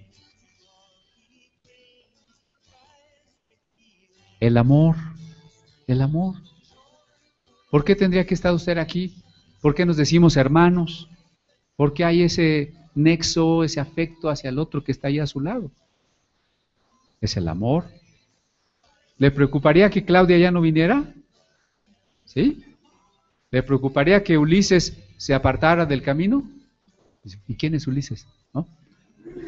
El 4.40 4.56
amor, 4.56 4.96
el 5.88 6.02
amor. 6.02 6.36
¿Por 7.70 7.84
qué 7.84 7.98
tendría 7.98 8.26
que 8.26 8.34
estar 8.34 8.54
usted 8.54 8.78
aquí? 8.78 9.14
¿Por 9.62 9.76
qué 9.76 9.86
nos 9.86 9.98
decimos 9.98 10.38
hermanos? 10.38 11.10
¿Por 11.76 11.94
qué 11.94 12.06
hay 12.06 12.22
ese 12.22 12.74
nexo, 12.96 13.66
ese 13.66 13.82
afecto 13.82 14.30
hacia 14.30 14.50
el 14.50 14.58
otro 14.58 14.86
que 14.86 14.94
está 14.94 15.10
ahí 15.10 15.20
a 15.20 15.28
su 15.28 15.42
lado? 15.42 15.70
Es 17.20 17.36
el 17.36 17.50
amor. 17.50 17.84
¿Le 19.18 19.32
preocuparía 19.32 19.90
que 19.90 20.06
Claudia 20.06 20.38
ya 20.38 20.52
no 20.52 20.62
viniera? 20.62 21.14
¿Sí? 22.24 22.64
¿Le 23.52 23.64
preocuparía 23.64 24.24
que 24.24 24.38
Ulises 24.38 24.98
se 25.18 25.34
apartara 25.34 25.86
del 25.86 26.02
camino? 26.02 26.50
¿Y 27.50 27.56
quién 27.56 27.76
es 27.76 27.86
Ulises? 27.86 28.26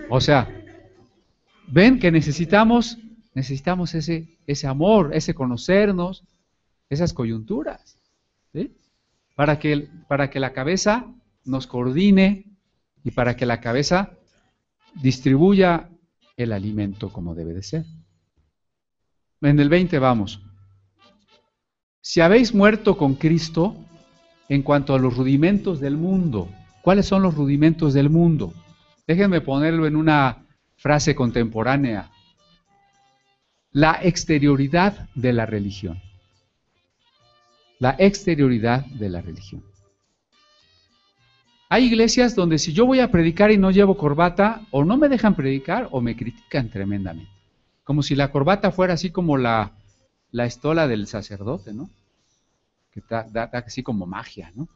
O 0.10 0.22
sea, 0.22 0.47
ven 1.68 1.99
que 1.99 2.12
necesitamos, 2.12 2.97
necesitamos 3.34 3.93
ese, 3.95 4.38
ese 4.47 4.68
amor, 4.68 5.12
ese 5.14 5.34
conocernos, 5.34 6.24
esas 6.89 7.14
coyunturas, 7.14 7.97
para, 9.36 9.60
que, 9.60 9.89
para 10.08 10.30
que 10.30 10.39
la 10.39 10.53
cabeza 10.53 11.05
nos 11.45 11.68
coordine 11.68 12.45
y 13.03 13.12
para 13.12 13.36
que 13.36 13.45
la 13.45 13.62
cabeza 13.62 14.12
distribuya 14.95 15.89
el 16.38 16.53
alimento 16.53 17.12
como 17.12 17.36
debe 17.36 17.53
de 17.53 17.64
ser. 17.64 17.86
En 19.41 19.60
el 19.60 19.70
20 19.70 19.99
vamos. 19.99 20.41
Si 22.01 22.22
habéis 22.22 22.53
muerto 22.53 22.97
con 22.97 23.16
Cristo, 23.16 23.76
en 24.49 24.64
cuanto 24.64 24.95
a 24.95 24.99
los 24.99 25.16
rudimentos 25.16 25.80
del 25.80 25.97
mundo. 25.97 26.49
¿Cuáles 26.82 27.05
son 27.05 27.22
los 27.22 27.36
rudimentos 27.36 27.93
del 27.93 28.10
mundo? 28.10 28.53
Déjenme 29.08 29.39
ponerlo 29.39 29.88
en 29.88 29.95
una 29.95 30.45
frase 30.76 31.16
contemporánea. 31.16 32.12
La 33.72 33.99
exterioridad 34.03 35.08
de 35.16 35.32
la 35.32 35.45
religión. 35.45 36.01
La 37.80 37.95
exterioridad 37.97 38.86
de 38.86 39.10
la 39.10 39.22
religión. 39.22 39.64
Hay 41.70 41.86
iglesias 41.86 42.36
donde 42.36 42.60
si 42.60 42.74
yo 42.74 42.86
voy 42.86 42.99
a 42.99 43.12
predicar 43.12 43.51
y 43.51 43.58
no 43.58 43.72
llevo 43.72 43.97
corbata, 43.97 44.62
o 44.72 44.84
no 44.84 44.97
me 44.97 45.10
dejan 45.10 45.36
predicar 45.36 45.88
o 45.91 46.01
me 46.01 46.16
critican 46.16 46.70
tremendamente. 46.70 47.32
Como 47.84 48.03
si 48.03 48.16
la 48.16 48.32
corbata 48.32 48.72
fuera 48.72 48.93
así 48.93 49.12
como 49.12 49.38
la, 49.38 49.72
la 50.32 50.45
estola 50.45 50.88
del 50.88 51.08
sacerdote, 51.08 51.74
¿no? 51.74 51.89
da, 53.10 53.49
así 53.53 53.84
como 53.84 54.05
magia, 54.05 54.51
¿no? 54.55 54.68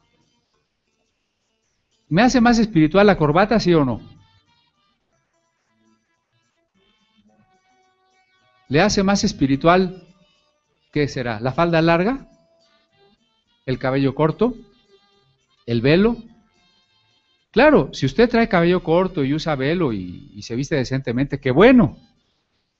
¿Me 2.07 2.21
hace 2.21 2.41
más 2.41 2.59
espiritual 2.59 3.07
la 3.07 3.17
corbata, 3.17 3.59
sí 3.59 3.73
o 3.73 3.85
no? 3.85 4.01
¿Le 8.71 8.79
hace 8.79 9.03
más 9.03 9.25
espiritual, 9.25 10.01
qué 10.93 11.05
será? 11.09 11.41
¿La 11.41 11.51
falda 11.51 11.81
larga? 11.81 12.25
¿El 13.65 13.77
cabello 13.77 14.15
corto? 14.15 14.55
¿El 15.65 15.81
velo? 15.81 16.15
Claro, 17.51 17.89
si 17.91 18.05
usted 18.05 18.29
trae 18.29 18.47
cabello 18.47 18.81
corto 18.81 19.25
y 19.25 19.33
usa 19.33 19.57
velo 19.57 19.91
y, 19.91 20.41
se 20.41 20.55
viste 20.55 20.77
decentemente, 20.77 21.37
qué 21.37 21.51
bueno. 21.51 21.97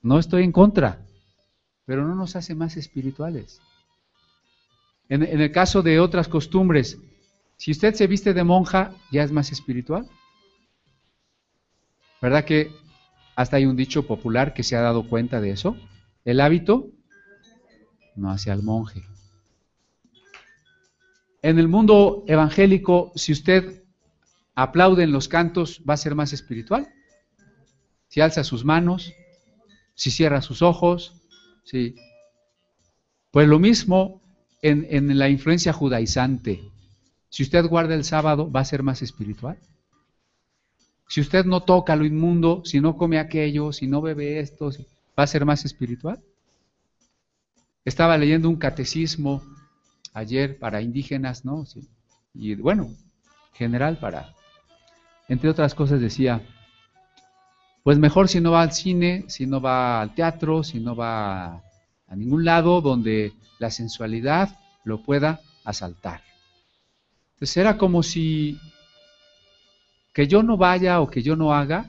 No 0.00 0.18
estoy 0.18 0.44
en 0.44 0.52
contra, 0.52 1.04
pero 1.84 2.08
no 2.08 2.14
nos 2.14 2.36
hace 2.36 2.54
más 2.54 2.78
espirituales. 2.78 3.60
En, 5.10 5.22
el 5.22 5.52
caso 5.52 5.82
de 5.82 6.00
otras 6.00 6.26
costumbres, 6.26 6.96
si 7.58 7.70
usted 7.70 7.92
se 7.92 8.06
viste 8.06 8.32
de 8.32 8.44
monja, 8.44 8.94
ya 9.10 9.24
es 9.24 9.30
más 9.30 9.52
espiritual. 9.52 10.08
¿Verdad 12.22 12.46
que 12.46 12.72
hasta 13.36 13.56
hay 13.56 13.66
un 13.66 13.76
dicho 13.76 14.06
popular 14.06 14.54
que 14.54 14.62
se 14.62 14.76
ha 14.76 14.80
dado 14.80 15.08
cuenta 15.08 15.40
de 15.40 15.50
eso? 15.50 15.76
El 16.24 16.40
hábito 16.40 16.90
no 18.14 18.30
hace 18.30 18.50
al 18.50 18.62
monje. 18.62 19.02
En 21.42 21.58
el 21.58 21.66
mundo 21.66 22.24
evangélico, 22.28 23.12
si 23.16 23.32
usted 23.32 23.82
aplaude 24.54 25.02
en 25.02 25.12
los 25.12 25.28
cantos, 25.28 25.82
¿va 25.88 25.94
a 25.94 25.96
ser 25.96 26.14
más 26.14 26.32
espiritual? 26.32 26.88
Si 28.08 28.20
alza 28.20 28.44
sus 28.44 28.64
manos, 28.64 29.12
si 29.94 30.10
cierra 30.10 30.42
sus 30.42 30.62
ojos, 30.62 31.14
sí. 31.64 31.96
Pues 33.30 33.48
lo 33.48 33.58
mismo 33.58 34.20
en, 34.60 34.86
en 34.90 35.18
la 35.18 35.28
influencia 35.28 35.72
judaizante. 35.72 36.60
Si 37.30 37.42
usted 37.42 37.64
guarda 37.66 37.94
el 37.94 38.04
sábado, 38.04 38.50
¿va 38.50 38.60
a 38.60 38.64
ser 38.64 38.82
más 38.82 39.00
espiritual? 39.02 39.58
Si 41.12 41.20
usted 41.20 41.44
no 41.44 41.60
toca 41.60 41.94
lo 41.94 42.06
inmundo, 42.06 42.62
si 42.64 42.80
no 42.80 42.96
come 42.96 43.18
aquello, 43.18 43.70
si 43.70 43.86
no 43.86 44.00
bebe 44.00 44.40
esto, 44.40 44.70
¿va 45.18 45.24
a 45.24 45.26
ser 45.26 45.44
más 45.44 45.66
espiritual? 45.66 46.18
Estaba 47.84 48.16
leyendo 48.16 48.48
un 48.48 48.56
catecismo 48.56 49.42
ayer 50.14 50.58
para 50.58 50.80
indígenas, 50.80 51.44
¿no? 51.44 51.66
Y 52.32 52.54
bueno, 52.54 52.94
general 53.52 53.98
para, 53.98 54.32
entre 55.28 55.50
otras 55.50 55.74
cosas 55.74 56.00
decía, 56.00 56.40
pues 57.82 57.98
mejor 57.98 58.30
si 58.30 58.40
no 58.40 58.52
va 58.52 58.62
al 58.62 58.72
cine, 58.72 59.26
si 59.28 59.46
no 59.46 59.60
va 59.60 60.00
al 60.00 60.14
teatro, 60.14 60.64
si 60.64 60.80
no 60.80 60.96
va 60.96 61.62
a 62.06 62.16
ningún 62.16 62.46
lado 62.46 62.80
donde 62.80 63.34
la 63.58 63.70
sensualidad 63.70 64.58
lo 64.82 65.02
pueda 65.02 65.42
asaltar. 65.62 66.22
Entonces 67.34 67.58
era 67.58 67.76
como 67.76 68.02
si 68.02 68.58
que 70.12 70.26
yo 70.26 70.42
no 70.42 70.56
vaya 70.56 71.00
o 71.00 71.08
que 71.08 71.22
yo 71.22 71.36
no 71.36 71.54
haga 71.54 71.86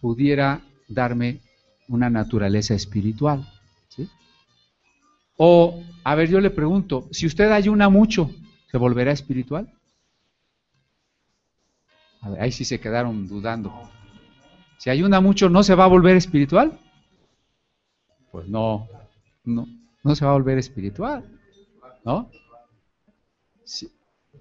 pudiera 0.00 0.60
darme 0.88 1.40
una 1.88 2.10
naturaleza 2.10 2.74
espiritual. 2.74 3.48
O, 5.36 5.82
a 6.04 6.14
ver, 6.14 6.28
yo 6.28 6.40
le 6.40 6.50
pregunto, 6.50 7.08
si 7.10 7.26
usted 7.26 7.50
ayuna 7.50 7.88
mucho, 7.88 8.30
¿se 8.70 8.78
volverá 8.78 9.12
espiritual? 9.12 9.72
A 12.20 12.30
ver, 12.30 12.40
ahí 12.42 12.52
sí 12.52 12.64
se 12.64 12.78
quedaron 12.78 13.26
dudando. 13.26 13.72
Si 14.78 14.90
ayuna 14.90 15.20
mucho, 15.20 15.48
¿no 15.48 15.62
se 15.62 15.74
va 15.74 15.84
a 15.84 15.88
volver 15.88 16.16
espiritual? 16.16 16.78
Pues 18.30 18.46
no, 18.48 18.88
no, 19.44 19.66
no 20.04 20.14
se 20.14 20.24
va 20.24 20.30
a 20.30 20.34
volver 20.34 20.58
espiritual, 20.58 21.24
¿no? 22.04 22.30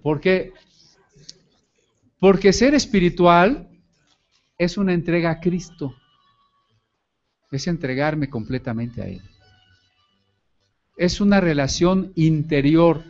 porque, 0.02 0.54
porque 2.22 2.54
ser 2.54 2.74
espiritual 2.74 3.68
es 4.58 4.78
una 4.78 4.94
entrega 4.94 5.32
a 5.32 5.40
Cristo, 5.42 5.94
es 7.52 7.68
entregarme 7.68 8.30
completamente 8.30 9.02
a 9.02 9.08
Él 9.08 9.22
es 11.02 11.20
una 11.20 11.42
relación 11.42 12.12
interior, 12.14 13.04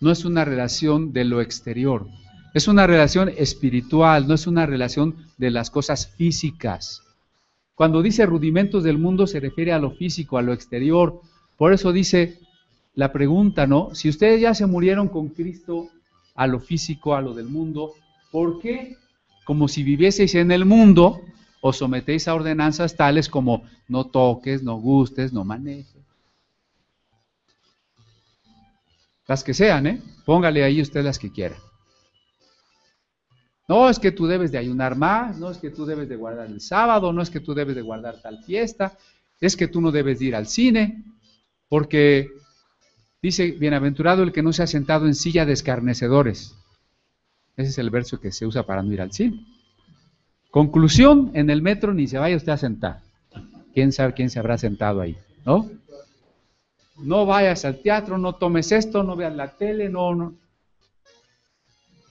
no 0.00 0.12
es 0.12 0.24
una 0.24 0.44
relación 0.44 1.12
de 1.12 1.24
lo 1.24 1.40
exterior. 1.40 2.06
Es 2.54 2.68
una 2.68 2.86
relación 2.86 3.28
espiritual, 3.36 4.28
no 4.28 4.34
es 4.34 4.46
una 4.46 4.64
relación 4.64 5.16
de 5.36 5.50
las 5.50 5.68
cosas 5.68 6.06
físicas. 6.16 7.02
Cuando 7.74 8.02
dice 8.02 8.24
rudimentos 8.24 8.84
del 8.84 8.98
mundo 8.98 9.26
se 9.26 9.40
refiere 9.40 9.72
a 9.72 9.80
lo 9.80 9.90
físico, 9.90 10.38
a 10.38 10.42
lo 10.42 10.52
exterior. 10.52 11.20
Por 11.56 11.72
eso 11.72 11.90
dice 11.90 12.38
la 12.94 13.10
pregunta, 13.10 13.66
¿no? 13.66 13.92
Si 13.92 14.08
ustedes 14.08 14.40
ya 14.40 14.54
se 14.54 14.66
murieron 14.66 15.08
con 15.08 15.30
Cristo 15.30 15.88
a 16.34 16.46
lo 16.46 16.60
físico, 16.60 17.14
a 17.14 17.20
lo 17.20 17.34
del 17.34 17.46
mundo, 17.46 17.92
¿por 18.30 18.60
qué? 18.60 18.96
Como 19.44 19.68
si 19.68 19.82
vivieseis 19.82 20.34
en 20.34 20.50
el 20.50 20.64
mundo, 20.64 21.20
os 21.60 21.76
sometéis 21.78 22.28
a 22.28 22.34
ordenanzas 22.34 22.96
tales 22.96 23.28
como 23.28 23.62
no 23.88 24.06
toques, 24.06 24.62
no 24.62 24.76
gustes, 24.76 25.32
no 25.32 25.44
manejes. 25.44 26.02
Las 29.26 29.42
que 29.42 29.54
sean, 29.54 29.86
¿eh? 29.86 30.02
Póngale 30.24 30.64
ahí 30.64 30.82
usted 30.82 31.02
las 31.02 31.18
que 31.18 31.32
quiera. 31.32 31.56
No 33.66 33.88
es 33.88 33.98
que 33.98 34.12
tú 34.12 34.26
debes 34.26 34.52
de 34.52 34.58
ayunar 34.58 34.94
más, 34.96 35.38
no 35.38 35.50
es 35.50 35.56
que 35.56 35.70
tú 35.70 35.86
debes 35.86 36.08
de 36.08 36.16
guardar 36.16 36.46
el 36.46 36.60
sábado, 36.60 37.12
no 37.12 37.22
es 37.22 37.30
que 37.30 37.40
tú 37.40 37.54
debes 37.54 37.74
de 37.74 37.80
guardar 37.80 38.20
tal 38.20 38.44
fiesta, 38.44 38.98
es 39.40 39.56
que 39.56 39.68
tú 39.68 39.80
no 39.80 39.90
debes 39.90 40.18
de 40.18 40.26
ir 40.26 40.36
al 40.36 40.46
cine, 40.46 41.02
porque 41.68 42.28
dice, 43.24 43.52
bienaventurado 43.52 44.22
el 44.22 44.32
que 44.32 44.42
no 44.42 44.52
se 44.52 44.62
ha 44.62 44.66
sentado 44.66 45.06
en 45.06 45.14
silla 45.14 45.46
de 45.46 45.54
escarnecedores. 45.54 46.54
Ese 47.56 47.70
es 47.70 47.78
el 47.78 47.88
verso 47.88 48.20
que 48.20 48.30
se 48.30 48.44
usa 48.44 48.64
para 48.64 48.82
no 48.82 48.92
ir 48.92 49.00
al 49.00 49.12
cine. 49.12 49.42
Conclusión, 50.50 51.30
en 51.32 51.48
el 51.48 51.62
metro 51.62 51.94
ni 51.94 52.06
se 52.06 52.18
vaya 52.18 52.36
usted 52.36 52.52
a 52.52 52.58
sentar. 52.58 53.00
¿Quién 53.72 53.92
sabe 53.92 54.12
quién 54.12 54.28
se 54.28 54.38
habrá 54.38 54.58
sentado 54.58 55.00
ahí? 55.00 55.16
¿No? 55.46 55.70
no 56.98 57.24
vayas 57.24 57.64
al 57.64 57.80
teatro, 57.80 58.18
no 58.18 58.34
tomes 58.34 58.72
esto, 58.72 59.02
no 59.02 59.16
veas 59.16 59.34
la 59.34 59.56
tele, 59.56 59.88
no, 59.88 60.14
no. 60.14 60.34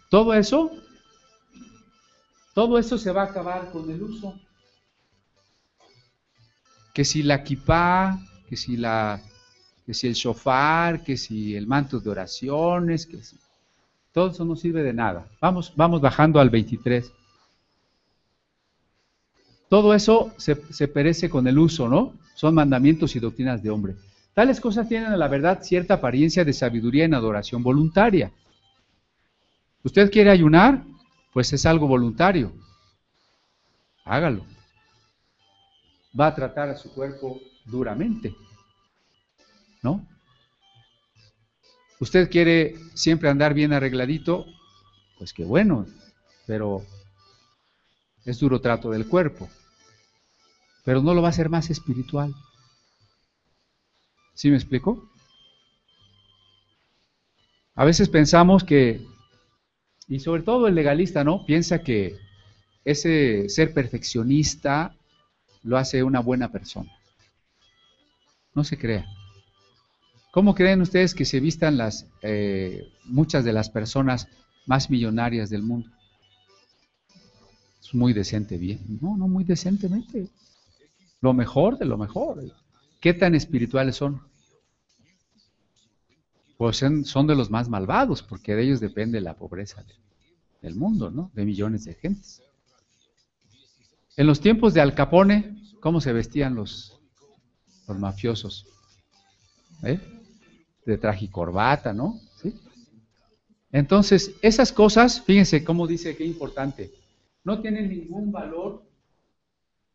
Todo 0.09 0.33
eso, 0.33 0.71
todo 2.55 2.79
eso 2.79 2.97
se 2.97 3.11
va 3.11 3.21
a 3.21 3.25
acabar 3.25 3.71
con 3.71 3.89
el 3.91 4.01
uso. 4.01 4.33
Que 6.91 7.05
si 7.05 7.21
la 7.21 7.43
kipá, 7.43 8.19
que 8.49 8.57
si 8.57 8.77
la, 8.77 9.21
que 9.85 9.93
si 9.93 10.07
el 10.07 10.13
shofar, 10.13 11.03
que 11.03 11.17
si 11.17 11.55
el 11.55 11.67
manto 11.67 11.99
de 11.99 12.09
oraciones, 12.09 13.05
que 13.05 13.21
si, 13.21 13.37
todo 14.11 14.29
eso 14.29 14.45
no 14.45 14.55
sirve 14.55 14.83
de 14.83 14.93
nada. 14.93 15.27
Vamos, 15.41 15.73
vamos 15.75 15.99
bajando 15.99 16.39
al 16.39 16.49
23. 16.49 17.11
Todo 19.67 19.93
eso 19.93 20.33
se, 20.37 20.55
se 20.71 20.87
perece 20.87 21.29
con 21.29 21.47
el 21.47 21.57
uso, 21.57 21.89
¿no? 21.89 22.13
Son 22.35 22.53
mandamientos 22.53 23.15
y 23.15 23.19
doctrinas 23.19 23.63
de 23.63 23.71
hombre. 23.71 23.95
Tales 24.33 24.59
cosas 24.59 24.87
tienen 24.87 25.11
a 25.11 25.17
la 25.17 25.27
verdad 25.27 25.63
cierta 25.63 25.95
apariencia 25.95 26.45
de 26.45 26.53
sabiduría 26.53 27.05
en 27.05 27.13
adoración 27.13 27.63
voluntaria. 27.63 28.31
¿Usted 29.83 30.11
quiere 30.11 30.29
ayunar? 30.29 30.83
Pues 31.33 31.51
es 31.53 31.65
algo 31.65 31.87
voluntario. 31.87 32.53
Hágalo. 34.05 34.45
Va 36.19 36.27
a 36.27 36.35
tratar 36.35 36.69
a 36.69 36.75
su 36.75 36.93
cuerpo 36.93 37.39
duramente. 37.65 38.35
¿No? 39.83 40.07
¿Usted 41.99 42.29
quiere 42.29 42.75
siempre 42.95 43.29
andar 43.29 43.53
bien 43.53 43.73
arregladito? 43.73 44.45
Pues 45.17 45.33
qué 45.33 45.45
bueno, 45.45 45.85
pero 46.47 46.85
es 48.25 48.39
duro 48.39 48.59
trato 48.59 48.89
del 48.91 49.07
cuerpo. 49.07 49.49
Pero 50.83 51.01
no 51.01 51.13
lo 51.13 51.21
va 51.21 51.29
a 51.29 51.31
hacer 51.31 51.49
más 51.49 51.69
espiritual. 51.69 52.33
¿Sí 54.33 54.49
me 54.49 54.55
explico? 54.55 55.09
A 57.75 57.85
veces 57.85 58.09
pensamos 58.09 58.63
que, 58.63 59.05
y 60.07 60.19
sobre 60.19 60.43
todo 60.43 60.67
el 60.67 60.75
legalista, 60.75 61.23
¿no? 61.23 61.45
Piensa 61.45 61.83
que 61.83 62.17
ese 62.83 63.47
ser 63.49 63.73
perfeccionista 63.73 64.95
lo 65.63 65.77
hace 65.77 66.03
una 66.03 66.19
buena 66.19 66.51
persona. 66.51 66.91
No 68.53 68.63
se 68.63 68.77
crea. 68.77 69.05
¿Cómo 70.33 70.55
creen 70.55 70.81
ustedes 70.81 71.13
que 71.13 71.25
se 71.25 71.39
vistan 71.39 71.77
las 71.77 72.07
eh, 72.23 72.91
muchas 73.05 73.45
de 73.45 73.53
las 73.53 73.69
personas 73.69 74.27
más 74.65 74.89
millonarias 74.89 75.51
del 75.51 75.61
mundo? 75.61 75.91
Es 77.79 77.93
muy 77.93 78.13
decente, 78.13 78.57
bien. 78.57 78.79
No, 78.99 79.15
no 79.15 79.27
muy 79.27 79.43
decentemente. 79.43 80.27
Lo 81.21 81.35
mejor 81.35 81.77
de 81.77 81.85
lo 81.85 81.99
mejor. 81.99 82.41
¿Qué 82.99 83.13
tan 83.13 83.35
espirituales 83.35 83.97
son? 83.97 84.23
Pues 86.57 86.77
son, 86.77 87.27
de 87.27 87.35
los 87.35 87.51
más 87.51 87.69
malvados, 87.69 88.23
porque 88.23 88.55
de 88.55 88.63
ellos 88.63 88.79
depende 88.79 89.21
la 89.21 89.35
pobreza 89.35 89.85
del 90.63 90.73
mundo, 90.73 91.11
¿no? 91.11 91.29
De 91.35 91.45
millones 91.45 91.85
de 91.85 91.93
gentes. 91.93 92.41
En 94.17 94.25
los 94.25 94.41
tiempos 94.41 94.73
de 94.73 94.81
Al 94.81 94.95
Capone, 94.95 95.61
¿cómo 95.79 96.01
se 96.01 96.11
vestían 96.11 96.55
los, 96.55 96.99
los 97.87 97.99
mafiosos? 97.99 98.65
¿Eh? 99.83 100.22
De 100.85 100.97
traje 100.97 101.25
y 101.25 101.29
corbata, 101.29 101.93
¿no? 101.93 102.19
¿Sí? 102.41 102.53
Entonces, 103.71 104.35
esas 104.41 104.71
cosas, 104.71 105.21
fíjense 105.21 105.63
cómo 105.63 105.87
dice 105.87 106.15
que 106.15 106.25
importante, 106.25 106.91
no 107.43 107.61
tienen 107.61 107.89
ningún 107.89 108.31
valor 108.31 108.83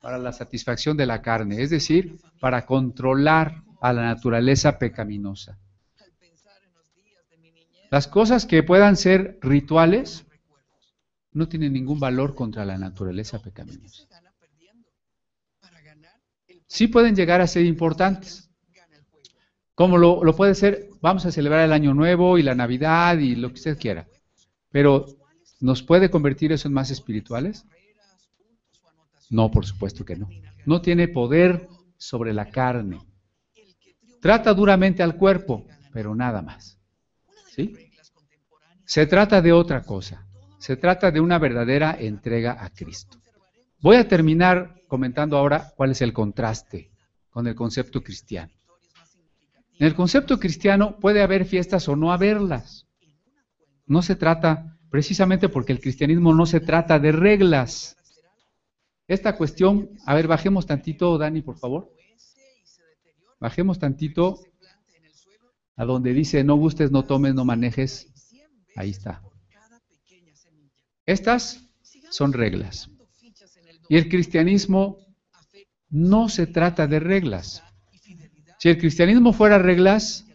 para 0.01 0.18
la 0.18 0.32
satisfacción 0.32 0.97
de 0.97 1.07
la 1.07 1.22
carne, 1.22 1.62
es 1.62 1.70
decir, 1.70 2.18
para 2.41 2.66
controlar 2.66 3.62
a 3.80 3.93
la 3.93 4.03
naturaleza 4.03 4.78
pecaminosa. 4.78 5.59
Las 7.91 8.07
cosas 8.07 8.45
que 8.45 8.62
puedan 8.62 8.97
ser 8.97 9.39
rituales 9.41 10.26
no 11.32 11.49
tienen 11.49 11.72
ningún 11.72 11.99
valor 11.99 12.34
contra 12.34 12.64
la 12.64 12.76
naturaleza 12.76 13.41
pecaminosa. 13.41 14.07
Sí 16.66 16.86
pueden 16.89 17.16
llegar 17.16 17.41
a 17.41 17.47
ser 17.47 17.64
importantes, 17.64 18.47
como 19.79 19.97
lo, 19.97 20.35
puede 20.35 20.57
ser 20.57 20.89
vamos 21.01 21.24
a 21.24 21.31
celebrar 21.31 21.61
el 21.61 21.72
Año 21.72 21.95
Nuevo 21.95 22.37
y 22.37 22.43
la 22.43 22.57
Navidad 22.57 23.16
y 23.18 23.37
lo 23.37 23.47
que 23.51 23.55
usted 23.55 23.79
quiera. 23.79 24.09
Pero, 24.72 25.07
¿nos 25.61 25.85
puede 25.85 26.11
convertir 26.11 26.51
eso 26.51 26.66
en 26.66 26.74
más 26.74 26.91
espirituales? 26.91 27.64
No, 29.31 29.53
por 29.53 29.64
supuesto 29.64 30.05
que 30.05 30.16
no. 30.16 30.29
No 30.66 30.83
tiene 30.83 31.07
poder 31.07 31.68
sobre 31.97 32.33
la 32.33 32.51
carne. 32.51 32.99
Trata 34.20 34.53
duramente 34.53 35.05
al 35.05 35.14
cuerpo, 35.14 35.64
pero 35.93 36.12
nada 36.12 36.43
más. 36.43 36.76
¿Sí? 37.55 37.72
Se 38.85 39.07
trata 39.07 39.41
de 39.41 39.53
otra 39.53 39.85
cosa. 39.85 40.26
Se 40.59 40.76
trata 40.76 41.12
de 41.12 41.20
una 41.20 41.39
verdadera 41.39 41.97
entrega 42.01 42.64
a 42.64 42.70
Cristo. 42.70 43.22
Voy 43.81 43.95
a 43.95 44.09
terminar 44.09 44.83
comentando 44.89 45.39
ahora 45.39 45.72
cuál 45.76 45.93
es 45.93 46.03
el 46.03 46.12
contraste 46.12 46.91
con 47.31 47.47
el 47.47 47.55
concepto 47.55 48.03
cristiano. 48.03 48.58
En 49.79 49.87
el 49.87 49.95
concepto 49.95 50.39
cristiano 50.41 50.99
puede 50.99 51.22
haber 51.22 51.45
fiestas 51.45 51.89
o 51.89 51.95
no 51.95 52.12
haberlas. 52.12 52.89
No 53.87 54.03
se 54.03 54.16
trata, 54.16 54.76
precisamente 54.91 55.49
porque 55.49 55.72
el 55.72 55.81
cristianismo 55.81 56.35
no 56.35 56.47
se 56.47 56.61
trata 56.61 56.99
de 56.99 57.12
reglas. 57.12 57.97
Esta 59.07 59.37
cuestión, 59.37 59.91
a 60.05 60.14
ver, 60.14 60.26
bajemos 60.26 60.66
tantito, 60.66 61.16
Dani, 61.16 61.43
por 61.43 61.59
favor. 61.59 61.95
Bajemos 63.41 63.79
tantito 63.79 64.41
a 65.76 65.85
donde 65.85 66.12
dice 66.12 66.43
no 66.43 66.57
gustes, 66.57 66.91
no 66.91 67.05
tomes, 67.05 67.35
no 67.35 67.45
manejes. 67.45 68.12
Ahí 68.74 68.91
está. 68.91 69.22
Estas 71.07 71.64
son 72.11 72.33
reglas. 72.33 72.91
Y 73.89 73.97
el 73.97 74.09
cristianismo 74.09 74.99
no 75.89 76.29
se 76.29 76.47
trata 76.47 76.87
de 76.89 76.99
reglas. 76.99 77.62
Si 78.59 78.69
el 78.69 78.79
cristianismo 78.79 79.33
fuera 79.33 79.59
reglas, 79.59 80.27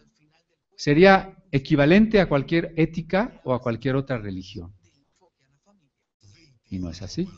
sería 0.76 1.36
equivalente 1.52 2.20
a 2.20 2.28
cualquier 2.28 2.72
ética 2.76 3.40
o 3.44 3.52
a 3.52 3.60
cualquier 3.60 3.96
otra 3.96 4.18
religión. 4.18 4.74
Y 6.70 6.78
no 6.78 6.90
es 6.90 7.02
así. 7.02 7.28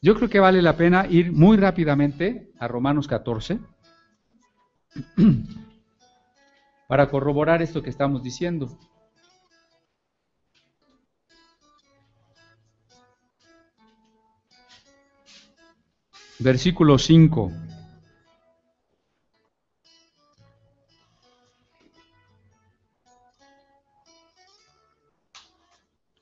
Yo 0.00 0.16
creo 0.16 0.28
que 0.28 0.40
vale 0.40 0.62
la 0.62 0.76
pena 0.76 1.06
ir 1.06 1.32
muy 1.32 1.56
rápidamente 1.58 2.50
a 2.58 2.66
Romanos 2.66 3.06
14 3.06 3.60
para 6.88 7.08
corroborar 7.08 7.62
esto 7.62 7.82
que 7.82 7.90
estamos 7.90 8.22
diciendo. 8.22 8.78
Versículo 16.40 16.98
5. 16.98 17.52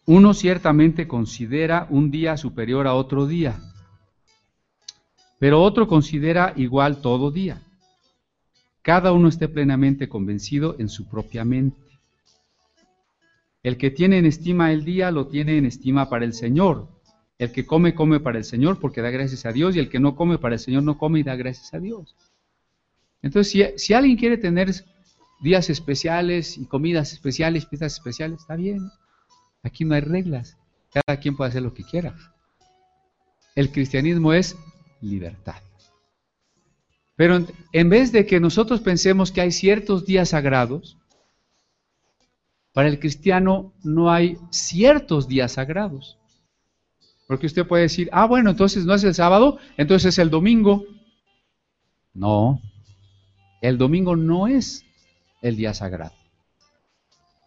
Uno 0.07 0.35
ciertamente 0.35 1.07
considera 1.07 1.87
un 1.91 2.11
día 2.11 2.37
superior 2.37 2.87
a 2.87 2.95
otro 2.95 3.27
día, 3.27 3.61
pero 5.39 5.63
otro 5.63 5.87
considera 5.87 6.53
igual 6.57 7.01
todo 7.01 7.31
día. 7.31 7.63
Cada 8.83 9.13
uno 9.13 9.29
esté 9.29 9.49
plenamente 9.49 10.09
convencido 10.09 10.77
en 10.79 10.89
su 10.89 11.09
propia 11.09 11.45
mente. 11.45 11.81
El 13.63 13.77
que 13.77 13.91
tiene 13.91 14.19
en 14.19 14.27
estima 14.27 14.73
el 14.73 14.85
día 14.85 15.11
lo 15.11 15.27
tiene 15.27 15.59
en 15.59 15.67
estima 15.67 16.09
para 16.09 16.25
el 16.25 16.33
Señor, 16.33 16.89
el 17.39 17.53
que 17.53 17.67
come, 17.67 17.95
come 17.95 18.21
para 18.21 18.39
el 18.39 18.45
Señor 18.45 18.81
porque 18.81 19.03
da 19.03 19.11
gracias 19.11 19.45
a 19.45 19.53
Dios 19.53 19.77
y 19.77 19.79
el 19.79 19.91
que 19.91 20.01
no 20.01 20.17
come 20.17 20.39
para 20.39 20.55
el 20.55 20.61
Señor 20.61 20.83
no 20.83 20.99
come 20.99 21.21
y 21.21 21.23
da 21.23 21.37
gracias 21.37 21.73
a 21.75 21.79
Dios. 21.79 22.17
Entonces, 23.23 23.75
si, 23.77 23.95
alguien 23.95 24.17
quiere 24.17 24.39
tener 24.39 24.73
días 25.41 25.69
especiales 25.69 26.57
y 26.57 26.67
comidas 26.67 27.13
especiales, 27.13 27.67
fiestas 27.67 27.95
especiales, 27.95 28.41
está 28.41 28.57
bien. 28.57 28.81
Aquí 29.63 29.85
no 29.85 29.95
hay 29.95 30.01
reglas. 30.01 30.57
Cada 30.93 31.21
quien 31.21 31.37
puede 31.37 31.51
hacer 31.51 31.63
lo 31.63 31.75
que 31.75 31.85
quiera. 31.85 32.15
El 33.55 33.71
cristianismo 33.71 34.33
es 34.33 34.57
libertad. 35.01 35.63
Pero 37.17 37.47
en 37.73 37.89
vez 37.91 38.13
de 38.13 38.25
que 38.25 38.41
nosotros 38.41 38.81
pensemos 38.81 39.31
que 39.31 39.43
hay 39.43 39.53
ciertos 39.53 40.07
días 40.07 40.31
sagrados, 40.31 40.97
para 42.73 42.89
el 42.89 42.99
cristiano 42.99 43.75
no 43.83 44.11
hay 44.11 44.39
ciertos 44.51 45.29
días 45.29 45.53
sagrados. 45.53 46.19
Porque 47.27 47.47
usted 47.47 47.67
puede 47.67 47.85
decir, 47.85 48.09
ah, 48.13 48.27
bueno, 48.27 48.51
entonces 48.51 48.87
no 48.87 48.95
es 48.95 49.05
el 49.05 49.15
sábado, 49.15 49.59
entonces 49.77 50.15
es 50.15 50.19
el 50.19 50.31
domingo. 50.31 50.85
No, 52.15 52.61
el 53.61 53.79
domingo 53.79 54.17
no 54.17 54.47
es 54.47 54.85
el 55.43 55.57
día 55.57 55.75
sagrado. 55.75 56.15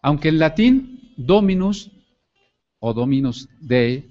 Aunque 0.02 0.28
en 0.28 0.38
latín, 0.38 1.12
dominus 1.16 1.90
o 2.86 2.92
dominus 2.92 3.48
de 3.60 4.04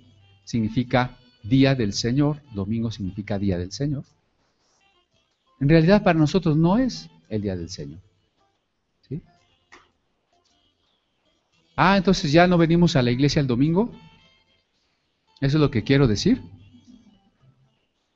significa 0.45 1.15
día 1.43 1.75
del 1.75 1.93
Señor, 1.93 2.41
domingo 2.55 2.89
significa 2.89 3.37
día 3.37 3.59
del 3.59 3.71
Señor. 3.71 4.03
En 5.59 5.69
realidad 5.69 6.01
para 6.01 6.17
nosotros 6.17 6.57
no 6.57 6.79
es 6.79 7.07
el 7.29 7.43
día 7.43 7.55
del 7.55 7.69
Señor. 7.69 7.99
¿sí? 9.07 9.21
Ah, 11.75 11.97
entonces 11.97 12.31
ya 12.31 12.47
no 12.47 12.57
venimos 12.57 12.95
a 12.95 13.03
la 13.03 13.11
iglesia 13.11 13.41
el 13.41 13.45
domingo. 13.45 13.91
Eso 15.39 15.57
es 15.57 15.61
lo 15.61 15.69
que 15.69 15.83
quiero 15.83 16.07
decir. 16.07 16.41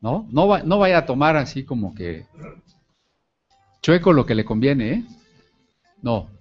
¿No? 0.02 0.28
No, 0.32 0.58
no 0.64 0.80
vaya 0.80 0.98
a 0.98 1.06
tomar 1.06 1.36
así 1.36 1.66
como 1.66 1.94
que 1.94 2.26
chueco 3.84 4.12
lo 4.12 4.26
que 4.26 4.34
le 4.34 4.44
conviene, 4.44 4.90
¿eh? 4.92 5.04
No. 6.02 6.32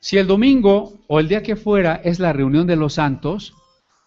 Si 0.00 0.16
el 0.16 0.26
domingo 0.26 0.94
o 1.08 1.20
el 1.20 1.28
día 1.28 1.42
que 1.42 1.56
fuera 1.56 1.96
es 1.96 2.18
la 2.18 2.32
reunión 2.32 2.66
de 2.66 2.76
los 2.76 2.94
santos 2.94 3.54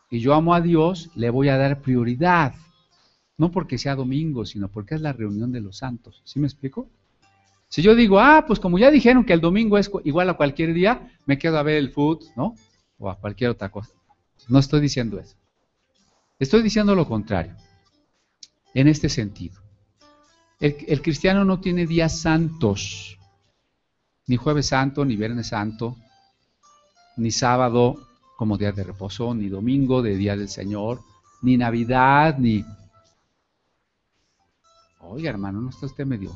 y 0.09 0.19
yo 0.19 0.33
amo 0.33 0.53
a 0.53 0.61
Dios, 0.61 1.09
le 1.15 1.29
voy 1.29 1.49
a 1.49 1.57
dar 1.57 1.81
prioridad. 1.81 2.53
No 3.37 3.51
porque 3.51 3.77
sea 3.77 3.95
domingo, 3.95 4.45
sino 4.45 4.69
porque 4.69 4.95
es 4.95 5.01
la 5.01 5.13
reunión 5.13 5.51
de 5.51 5.61
los 5.61 5.77
santos. 5.77 6.21
¿Sí 6.25 6.39
me 6.39 6.47
explico? 6.47 6.89
Si 7.67 7.81
yo 7.81 7.95
digo, 7.95 8.19
ah, 8.19 8.43
pues 8.45 8.59
como 8.59 8.77
ya 8.77 8.91
dijeron 8.91 9.23
que 9.23 9.33
el 9.33 9.41
domingo 9.41 9.77
es 9.77 9.89
igual 10.03 10.29
a 10.29 10.33
cualquier 10.33 10.73
día, 10.73 11.09
me 11.25 11.37
quedo 11.37 11.57
a 11.57 11.63
ver 11.63 11.77
el 11.77 11.91
food, 11.91 12.25
¿no? 12.35 12.55
O 12.97 13.09
a 13.09 13.17
cualquier 13.17 13.49
otra 13.49 13.69
cosa. 13.69 13.93
No 14.49 14.59
estoy 14.59 14.81
diciendo 14.81 15.19
eso. 15.19 15.37
Estoy 16.37 16.63
diciendo 16.63 16.95
lo 16.95 17.07
contrario. 17.07 17.55
En 18.73 18.87
este 18.87 19.09
sentido. 19.09 19.61
El, 20.59 21.01
cristiano 21.01 21.45
no 21.45 21.59
tiene 21.59 21.87
días 21.87 22.19
santos. 22.19 23.17
Ni 24.31 24.37
jueves 24.37 24.67
santo, 24.67 25.03
ni 25.03 25.17
viernes 25.17 25.47
santo, 25.47 25.97
ni 27.17 27.31
sábado 27.31 28.07
como 28.37 28.57
día 28.57 28.71
de 28.71 28.85
reposo, 28.85 29.35
ni 29.35 29.49
domingo 29.49 30.01
de 30.01 30.15
día 30.15 30.37
del 30.37 30.47
Señor, 30.47 31.01
ni 31.41 31.57
Navidad, 31.57 32.37
ni... 32.37 32.63
Oiga, 35.01 35.31
hermano, 35.31 35.59
¿no 35.59 35.69
está 35.69 35.85
usted 35.85 36.05
medio 36.05 36.33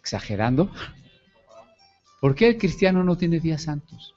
exagerando? 0.00 0.70
¿Por 2.20 2.34
qué 2.34 2.48
el 2.48 2.58
cristiano 2.58 3.02
no 3.02 3.16
tiene 3.16 3.40
días 3.40 3.62
santos? 3.62 4.14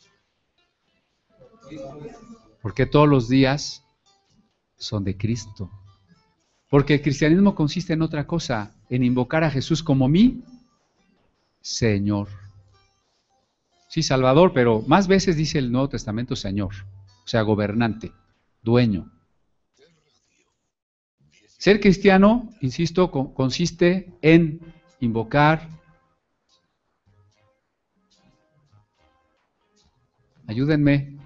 Porque 2.61 2.85
todos 2.85 3.07
los 3.07 3.29
días 3.29 3.85
son 4.75 5.05
de 5.05 5.15
Cristo. 5.15 5.71
Porque 6.69 6.95
el 6.95 7.01
cristianismo 7.01 7.55
consiste 7.55 7.93
en 7.93 8.01
otra 8.01 8.27
cosa, 8.27 8.75
en 8.89 9.05
invocar 9.05 9.45
a 9.45 9.49
Jesús 9.49 9.81
como 9.81 10.09
mi 10.09 10.43
Señor. 11.61 12.43
Sí, 13.95 14.03
Salvador, 14.03 14.51
pero 14.51 14.81
más 14.87 15.07
veces 15.07 15.37
dice 15.37 15.57
el 15.57 15.71
Nuevo 15.71 15.87
Testamento 15.87 16.35
Señor, 16.35 16.73
o 17.23 17.27
sea, 17.29 17.43
gobernante, 17.43 18.11
dueño. 18.61 19.09
Ser 21.57 21.79
cristiano, 21.79 22.49
insisto, 22.59 23.09
consiste 23.09 24.11
en 24.21 24.59
invocar, 24.99 25.69
ayúdenme, 30.47 31.17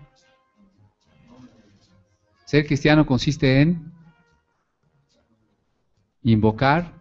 ser 2.45 2.67
cristiano 2.67 3.03
consiste 3.03 3.61
en 3.61 3.91
invocar 6.21 6.93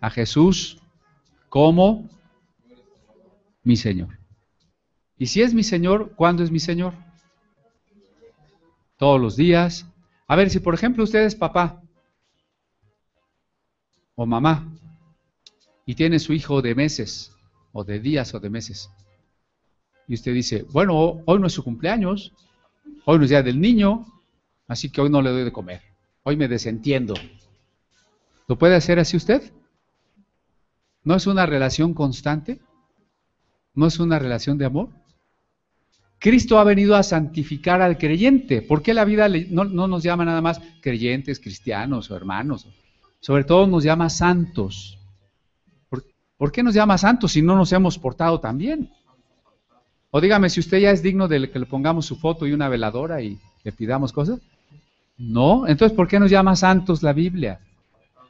a 0.00 0.10
Jesús 0.10 0.82
como 1.48 2.10
mi 3.62 3.76
Señor. 3.76 4.25
Y 5.18 5.26
si 5.26 5.42
es 5.42 5.54
mi 5.54 5.62
Señor, 5.62 6.12
¿cuándo 6.14 6.42
es 6.42 6.50
mi 6.50 6.60
Señor? 6.60 6.94
Todos 8.98 9.20
los 9.20 9.36
días. 9.36 9.86
A 10.26 10.36
ver, 10.36 10.50
si 10.50 10.60
por 10.60 10.74
ejemplo 10.74 11.04
usted 11.04 11.24
es 11.24 11.34
papá 11.34 11.82
o 14.14 14.26
mamá 14.26 14.72
y 15.84 15.94
tiene 15.94 16.18
su 16.18 16.32
hijo 16.32 16.62
de 16.62 16.74
meses 16.74 17.32
o 17.72 17.84
de 17.84 18.00
días 18.00 18.34
o 18.34 18.40
de 18.40 18.50
meses, 18.50 18.90
y 20.08 20.14
usted 20.14 20.32
dice, 20.32 20.64
bueno, 20.70 21.22
hoy 21.24 21.38
no 21.38 21.46
es 21.46 21.52
su 21.52 21.64
cumpleaños, 21.64 22.32
hoy 23.04 23.18
no 23.18 23.24
es 23.24 23.30
día 23.30 23.42
del 23.42 23.60
niño, 23.60 24.06
así 24.68 24.90
que 24.90 25.00
hoy 25.00 25.10
no 25.10 25.20
le 25.20 25.30
doy 25.30 25.44
de 25.44 25.52
comer. 25.52 25.82
Hoy 26.22 26.36
me 26.36 26.48
desentiendo. 26.48 27.14
¿Lo 28.48 28.56
puede 28.56 28.76
hacer 28.76 28.98
así 28.98 29.16
usted? 29.16 29.52
¿No 31.02 31.14
es 31.14 31.26
una 31.26 31.46
relación 31.46 31.94
constante? 31.94 32.60
¿No 33.74 33.86
es 33.86 33.98
una 33.98 34.18
relación 34.18 34.58
de 34.58 34.64
amor? 34.64 34.90
Cristo 36.26 36.58
ha 36.58 36.64
venido 36.64 36.96
a 36.96 37.04
santificar 37.04 37.80
al 37.80 37.98
creyente. 37.98 38.60
¿Por 38.60 38.82
qué 38.82 38.92
la 38.94 39.04
vida 39.04 39.28
no, 39.28 39.86
nos 39.86 40.02
llama 40.02 40.24
nada 40.24 40.40
más 40.40 40.60
creyentes, 40.80 41.38
cristianos 41.38 42.10
o 42.10 42.16
hermanos? 42.16 42.66
Sobre 43.20 43.44
todo 43.44 43.68
nos 43.68 43.84
llama 43.84 44.10
santos. 44.10 44.98
¿Por, 46.36 46.50
qué 46.50 46.64
nos 46.64 46.74
llama 46.74 46.98
santos 46.98 47.30
si 47.30 47.42
no 47.42 47.54
nos 47.54 47.72
hemos 47.72 47.96
portado 47.96 48.40
tan 48.40 48.58
bien? 48.58 48.90
O 50.10 50.20
dígame, 50.20 50.50
si 50.50 50.58
usted 50.58 50.80
ya 50.80 50.90
es 50.90 51.00
digno 51.00 51.28
de 51.28 51.48
que 51.48 51.60
le 51.60 51.66
pongamos 51.66 52.06
su 52.06 52.16
foto 52.16 52.44
y 52.44 52.52
una 52.52 52.68
veladora 52.68 53.22
y 53.22 53.38
le 53.62 53.70
pidamos 53.70 54.12
cosas. 54.12 54.40
No, 55.16 55.68
entonces 55.68 55.94
¿por 55.96 56.08
qué 56.08 56.18
nos 56.18 56.32
llama 56.32 56.56
santos 56.56 57.04
la 57.04 57.12
Biblia? 57.12 57.60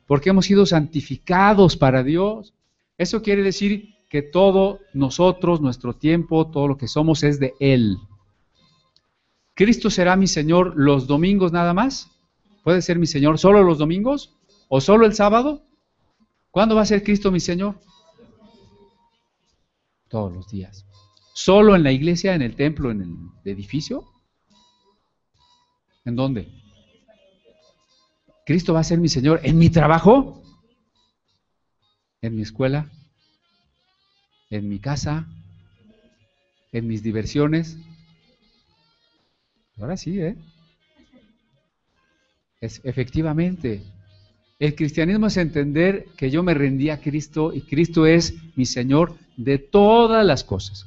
Porque 0.07 0.28
hemos 0.28 0.44
sido 0.44 0.66
santificados 0.66 1.78
para 1.78 2.03
Dios. 2.03 2.53
Eso 2.99 3.22
quiere 3.22 3.42
decir 3.42 3.95
que 4.09 4.23
todo 4.23 4.81
nosotros, 4.93 5.61
nuestro 5.61 5.95
tiempo, 5.95 6.51
todo 6.51 6.69
lo 6.69 6.79
que 6.79 6.89
somos 6.89 7.23
es 7.23 7.41
de 7.41 7.55
Él. 7.61 7.99
¿Cristo 9.55 9.91
será 9.91 10.17
mi 10.17 10.27
Señor 10.27 10.75
los 10.77 11.07
domingos 11.07 11.51
nada 11.53 11.75
más? 11.75 12.11
¿Puede 12.63 12.83
ser 12.83 12.99
mi 12.99 13.07
Señor 13.07 13.39
solo 13.39 13.63
los 13.63 13.79
domingos? 13.79 14.35
¿O 14.69 14.81
solo 14.81 15.07
el 15.07 15.15
sábado? 15.15 15.63
¿Cuándo 16.51 16.75
va 16.75 16.83
a 16.83 16.87
ser 16.87 17.03
Cristo 17.03 17.31
mi 17.31 17.41
Señor? 17.41 17.81
Todos 20.09 20.33
los 20.33 20.49
días. 20.49 20.87
¿Solo 21.33 21.75
en 21.75 21.83
la 21.83 21.93
iglesia, 21.93 22.35
en 22.35 22.43
el 22.43 22.55
templo, 22.55 22.91
en 22.91 23.03
el 23.03 23.53
edificio? 23.53 24.05
¿En 26.05 26.17
dónde? 26.17 26.49
¿Cristo 28.45 28.73
va 28.73 28.81
a 28.81 28.85
ser 28.85 28.99
mi 28.99 29.09
Señor 29.09 29.41
en 29.43 29.59
mi 29.59 29.71
trabajo? 29.71 30.43
¿En 32.23 32.37
mi 32.37 32.43
escuela? 32.43 32.91
¿En 34.51 34.68
mi 34.68 34.78
casa? 34.78 35.26
¿En 36.72 36.86
mis 36.86 37.03
diversiones? 37.03 37.76
Ahora 39.78 39.97
sí, 39.97 40.20
¿eh? 40.20 40.36
Es, 42.61 42.80
efectivamente, 42.84 43.82
el 44.59 44.74
cristianismo 44.74 45.26
es 45.26 45.36
entender 45.36 46.07
que 46.16 46.30
yo 46.30 46.42
me 46.42 46.55
rendí 46.55 46.88
a 46.88 47.01
Cristo 47.01 47.53
y 47.53 47.61
Cristo 47.61 48.07
es 48.07 48.34
mi 48.57 48.64
Señor 48.64 49.14
de 49.36 49.59
todas 49.59 50.24
las 50.24 50.44
cosas. 50.44 50.86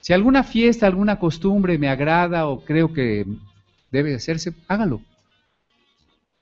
Si 0.00 0.12
alguna 0.12 0.42
fiesta, 0.42 0.86
alguna 0.86 1.18
costumbre 1.18 1.78
me 1.78 1.88
agrada 1.88 2.48
o 2.48 2.64
creo 2.64 2.92
que 2.92 3.24
debe 3.90 4.14
hacerse, 4.14 4.52
hágalo. 4.66 5.00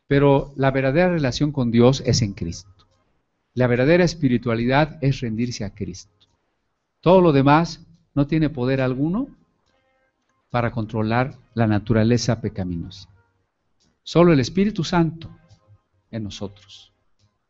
Pero 0.08 0.52
la 0.56 0.70
verdadera 0.70 1.10
relación 1.10 1.52
con 1.52 1.70
Dios 1.70 2.02
es 2.06 2.22
en 2.22 2.32
Cristo. 2.32 2.71
La 3.55 3.66
verdadera 3.66 4.05
espiritualidad 4.05 4.98
es 5.03 5.20
rendirse 5.20 5.64
a 5.64 5.74
Cristo. 5.74 6.26
Todo 7.00 7.20
lo 7.20 7.32
demás 7.32 7.84
no 8.14 8.26
tiene 8.26 8.48
poder 8.48 8.80
alguno 8.80 9.28
para 10.50 10.70
controlar 10.70 11.38
la 11.55 11.66
naturaleza 11.66 12.40
pecaminosa. 12.40 13.09
Solo 14.03 14.32
el 14.32 14.40
Espíritu 14.40 14.84
Santo 14.84 15.30
en 16.11 16.24
nosotros. 16.24 16.92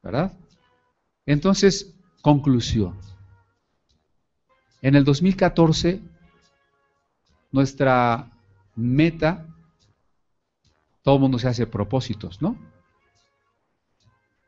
¿Verdad? 0.02 0.32
Entonces, 1.26 1.94
conclusión. 2.20 2.98
En 4.80 4.96
el 4.96 5.04
2014, 5.04 6.00
nuestra 7.52 8.30
meta, 8.74 9.46
todo 11.02 11.16
el 11.16 11.20
mundo 11.20 11.38
se 11.38 11.48
hace 11.48 11.66
propósitos, 11.66 12.42
¿no? 12.42 12.56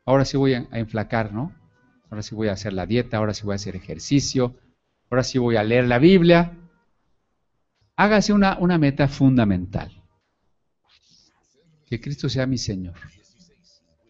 Ahora 0.05 0.23
sí 0.23 0.37
voy 0.37 0.53
a, 0.53 0.67
enflacar, 0.71 1.33
¿no? 1.33 1.53
Ahora 2.09 2.21
sí 2.21 2.35
voy 2.35 2.47
a 2.47 2.53
hacer 2.53 2.73
la 2.73 2.85
dieta, 2.85 3.17
ahora 3.17 3.33
sí 3.33 3.43
voy 3.43 3.53
a 3.53 3.55
hacer 3.55 3.75
ejercicio, 3.75 4.55
ahora 5.09 5.23
sí 5.23 5.39
voy 5.39 5.55
a 5.55 5.63
leer 5.63 5.87
la 5.87 5.97
Biblia. 5.97 6.53
Hágase 7.95 8.31
una, 8.31 8.57
una 8.59 8.77
meta 8.77 9.07
fundamental. 9.07 9.91
Que 11.87 11.99
Cristo 11.99 12.29
sea 12.29 12.45
mi 12.45 12.57
Señor. 12.57 12.95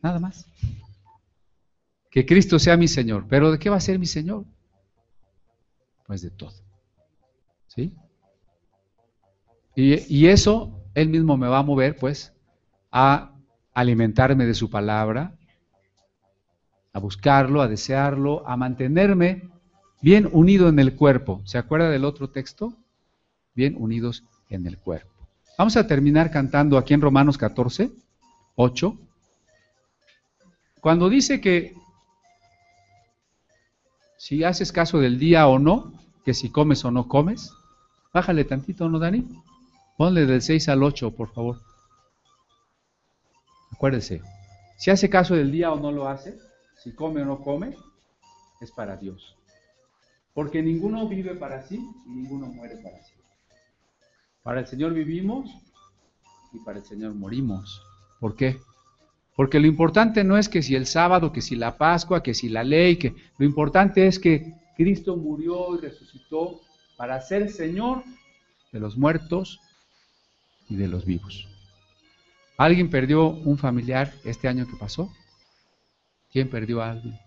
Nada 0.01 0.19
más. 0.19 0.47
Que 2.11 2.25
Cristo 2.25 2.59
sea 2.59 2.75
mi 2.75 2.87
Señor. 2.87 3.25
¿Pero 3.29 3.51
de 3.51 3.59
qué 3.59 3.69
va 3.69 3.77
a 3.77 3.81
ser 3.81 3.97
mi 3.97 4.05
Señor? 4.05 4.45
Pues 6.05 6.21
de 6.21 6.31
todo. 6.31 6.53
¿Sí? 7.67 7.93
Y, 9.75 10.13
y 10.13 10.27
eso 10.27 10.83
Él 10.93 11.09
mismo 11.09 11.37
me 11.37 11.47
va 11.47 11.59
a 11.59 11.63
mover, 11.63 11.95
pues, 11.97 12.33
a 12.91 13.33
alimentarme 13.73 14.45
de 14.45 14.53
su 14.53 14.69
palabra, 14.69 15.37
a 16.95 16.99
buscarlo, 16.99 17.61
a 17.61 17.67
desearlo, 17.67 18.47
a 18.47 18.55
mantenerme 18.55 19.49
bien 20.01 20.29
unido 20.31 20.69
en 20.69 20.79
el 20.79 20.95
cuerpo. 20.95 21.41
¿Se 21.43 21.57
acuerda 21.57 21.89
del 21.89 22.05
otro 22.05 22.29
texto? 22.29 22.73
Bien 23.53 23.75
unidos 23.77 24.23
en 24.49 24.65
el 24.65 24.77
cuerpo. 24.77 25.11
Vamos 25.57 25.75
a 25.75 25.87
terminar 25.87 26.31
cantando 26.31 26.77
aquí 26.77 26.93
en 26.93 27.01
Romanos 27.01 27.37
14, 27.37 27.91
8. 28.55 28.97
Cuando 30.79 31.09
dice 31.09 31.41
que 31.41 31.75
si 34.17 34.45
haces 34.45 34.71
caso 34.71 34.97
del 34.99 35.19
día 35.19 35.47
o 35.47 35.59
no, 35.59 35.91
que 36.23 36.33
si 36.33 36.49
comes 36.49 36.85
o 36.85 36.91
no 36.91 37.09
comes, 37.09 37.51
bájale 38.13 38.45
tantito, 38.45 38.87
¿no, 38.87 38.99
Dani? 38.99 39.27
Ponle 39.97 40.25
del 40.25 40.41
6 40.41 40.69
al 40.69 40.81
8, 40.81 41.11
por 41.11 41.33
favor. 41.33 41.59
Acuérdese, 43.73 44.21
si 44.77 44.91
hace 44.91 45.09
caso 45.09 45.35
del 45.35 45.51
día 45.51 45.73
o 45.73 45.77
no 45.77 45.91
lo 45.91 46.07
hace, 46.07 46.37
si 46.85 46.93
come 46.93 47.23
o 47.23 47.25
no 47.25 47.41
come, 47.41 47.75
es 48.61 48.71
para 48.71 48.95
Dios. 48.95 49.35
Porque 50.35 50.61
ninguno 50.61 51.09
vive 51.09 51.33
para 51.33 51.63
sí 51.63 51.83
y 52.05 52.09
ninguno 52.09 52.45
muere 52.45 52.77
para 52.77 53.03
sí. 53.03 53.15
Para 54.43 54.59
el 54.59 54.67
Señor 54.67 54.93
vivimos 54.93 55.49
y 56.53 56.59
para 56.59 56.77
el 56.77 56.85
Señor 56.85 57.15
morimos. 57.15 57.81
¿Por 58.19 58.35
qué? 58.35 58.59
Porque 59.35 59.59
lo 59.59 59.65
importante 59.65 60.23
no 60.23 60.37
es 60.37 60.47
que 60.47 60.61
si 60.61 60.75
el 60.75 60.85
sábado, 60.85 61.33
que 61.33 61.41
si 61.41 61.55
la 61.55 61.75
Pascua, 61.75 62.21
que 62.21 62.35
si 62.35 62.49
la 62.49 62.63
ley, 62.63 62.97
que 62.97 63.15
lo 63.39 63.47
importante 63.47 64.05
es 64.05 64.19
que 64.19 64.53
Cristo 64.77 65.17
murió 65.17 65.75
y 65.75 65.81
resucitó 65.81 66.61
para 66.97 67.19
ser 67.19 67.49
Señor 67.49 68.03
de 68.71 68.79
los 68.79 68.95
muertos 68.95 69.59
y 70.69 70.75
de 70.75 70.87
los 70.87 71.03
vivos. 71.03 71.47
¿Alguien 72.57 72.91
perdió 72.91 73.29
un 73.29 73.57
familiar 73.57 74.13
este 74.23 74.47
año 74.47 74.67
que 74.67 74.75
pasó? 74.75 75.11
¿Quién 76.35 76.49
perdió 76.49 76.81
a 76.81 76.91
alguien? 76.91 77.17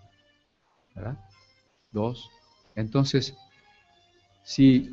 ¿Verdad? 0.95 1.17
Dos. 1.91 2.29
Entonces, 2.75 3.35
si 4.45 4.93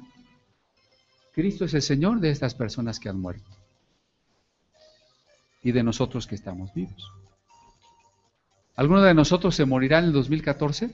Cristo 1.33 1.65
es 1.65 1.73
el 1.73 1.81
Señor 1.81 2.21
de 2.21 2.29
estas 2.29 2.55
personas 2.55 2.97
que 2.97 3.09
han 3.09 3.19
muerto, 3.19 3.51
y 5.61 5.73
de 5.73 5.83
nosotros 5.83 6.27
que 6.27 6.35
estamos 6.35 6.73
vivos. 6.73 7.11
¿Alguno 8.77 9.01
de 9.01 9.13
nosotros 9.13 9.53
se 9.53 9.65
morirá 9.65 9.99
en 9.99 10.05
el 10.05 10.13
2014? 10.13 10.91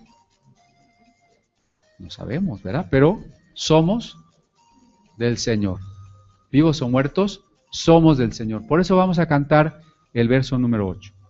No 1.99 2.09
sabemos, 2.09 2.63
¿verdad? 2.63 2.87
Pero 2.89 3.23
somos 3.53 4.17
del 5.17 5.37
Señor. 5.37 5.79
Vivos 6.51 6.81
o 6.81 6.89
muertos, 6.89 7.43
somos 7.69 8.17
del 8.17 8.33
Señor. 8.33 8.65
Por 8.65 8.81
eso 8.81 8.95
vamos 8.95 9.19
a 9.19 9.27
cantar 9.27 9.83
el 10.11 10.27
verso 10.27 10.57
número 10.57 10.87
8. 10.87 11.20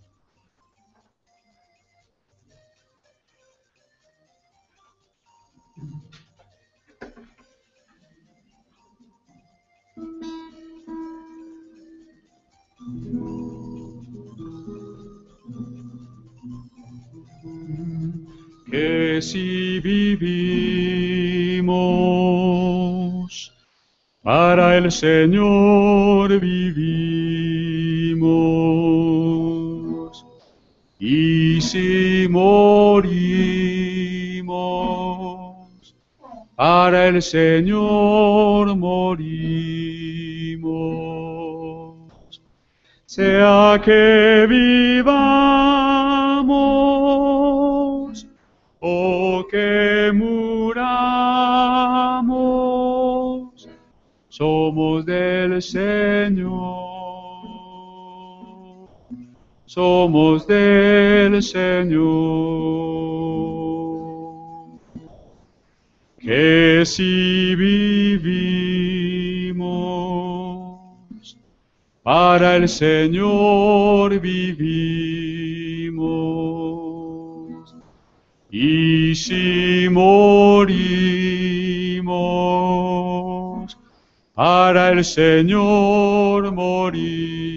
Que 18.72 19.20
si 19.22 19.80
vivimos, 19.82 20.32
para 24.24 24.78
el 24.78 24.90
Señor 24.92 26.40
vivimos, 26.40 27.01
Señor 37.20 38.76
morimos, 38.78 39.32
sea 43.08 43.82
que 43.84 44.46
vivamos, 44.48 45.08
o 48.80 49.48
que 49.50 50.12
muramos, 50.14 51.10
somos 54.30 55.04
del 55.06 55.60
Señor. 55.62 56.92
Somos 59.74 60.46
del 60.48 61.42
Señor. 61.42 62.91
Que 66.22 66.84
si 66.86 67.56
vivimos, 67.56 68.22
para 72.04 72.58
el 72.58 72.70
Señor 72.70 74.20
vivimos, 74.20 74.62
y 78.52 79.16
si 79.16 79.88
morimos, 79.90 80.98
para 84.36 84.92
el 84.92 85.04
Señor 85.04 86.52
morimos, 86.52 87.52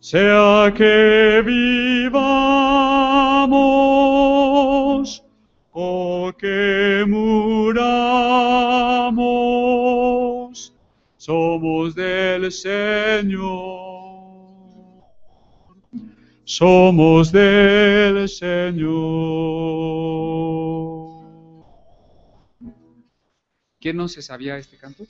sea 0.00 0.72
que 0.76 1.42
vivamos, 1.44 1.85
que 6.38 7.04
muramos, 7.06 7.72
somos 11.16 11.94
del 11.94 12.52
Señor. 12.52 13.86
Somos 16.44 17.32
del 17.32 18.28
Señor. 18.28 18.86
¿Quién 23.80 23.96
no 23.96 24.06
se 24.08 24.22
sabía 24.22 24.56
este 24.58 24.76
canto? 24.76 25.06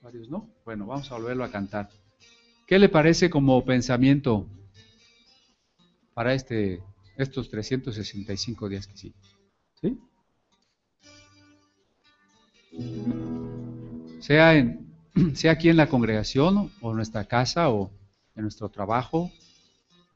Varios, 0.00 0.28
¿no? 0.28 0.48
Bueno, 0.64 0.86
vamos 0.86 1.10
a 1.10 1.16
volverlo 1.16 1.42
a 1.44 1.50
cantar. 1.50 1.90
¿Qué 2.66 2.78
le 2.78 2.88
parece 2.88 3.30
como 3.30 3.64
pensamiento 3.64 4.46
para 6.14 6.34
este 6.34 6.80
estos 7.16 7.48
365 7.48 8.68
días 8.68 8.86
que 8.86 8.96
siguen. 8.96 9.20
¿Sí? 9.80 9.98
Sea, 14.20 14.54
en, 14.54 14.86
sea 15.34 15.52
aquí 15.52 15.68
en 15.68 15.76
la 15.76 15.88
congregación 15.88 16.70
o 16.80 16.90
en 16.90 16.96
nuestra 16.96 17.24
casa 17.24 17.70
o 17.70 17.90
en 18.34 18.42
nuestro 18.42 18.68
trabajo, 18.68 19.30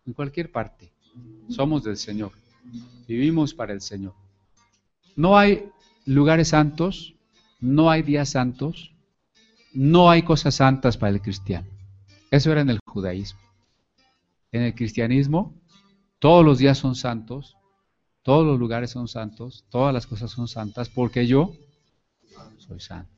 en 0.07 0.13
cualquier 0.13 0.51
parte. 0.51 0.93
Somos 1.49 1.85
del 1.85 1.97
Señor. 1.97 2.33
Vivimos 3.09 3.55
para 3.55 3.73
el 3.73 3.81
Señor. 3.81 4.15
No 5.17 5.37
hay 5.37 5.69
lugares 6.05 6.49
santos, 6.49 7.15
no 7.61 7.91
hay 7.91 8.03
días 8.03 8.31
santos, 8.31 8.93
no 9.73 10.11
hay 10.11 10.23
cosas 10.23 10.55
santas 10.55 10.97
para 10.97 11.13
el 11.13 11.21
cristiano. 11.21 11.67
Eso 12.31 12.53
era 12.53 12.61
en 12.61 12.71
el 12.71 12.79
judaísmo. 12.87 13.41
En 14.53 14.63
el 14.63 14.75
cristianismo 14.75 15.55
todos 16.21 16.45
los 16.45 16.59
días 16.59 16.79
son 16.79 16.95
santos, 16.95 17.57
todos 18.23 18.47
los 18.47 18.59
lugares 18.59 18.91
son 18.91 19.09
santos, 19.09 19.65
todas 19.71 19.95
las 19.95 20.07
cosas 20.07 20.31
son 20.31 20.47
santas, 20.47 20.91
porque 20.91 21.27
yo 21.27 21.55
soy 22.59 22.79
santo. 22.79 23.11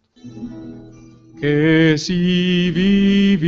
Que 1.41 1.97
si 1.99 2.71
vivimos, 2.71 3.45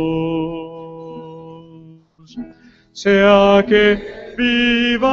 sea 2.92 3.64
que 3.66 4.34
vivamos 4.36 5.12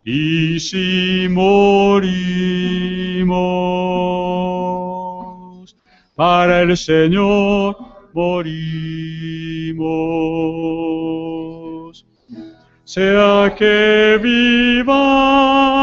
Y 0.04 0.60
si 0.60 1.28
morimos, 1.30 2.16
para 6.16 6.62
el 6.62 6.78
Señor 6.78 7.78
morimos. 8.14 8.66
Sea 12.84 13.56
que 13.58 14.20
vivamos 14.22 15.75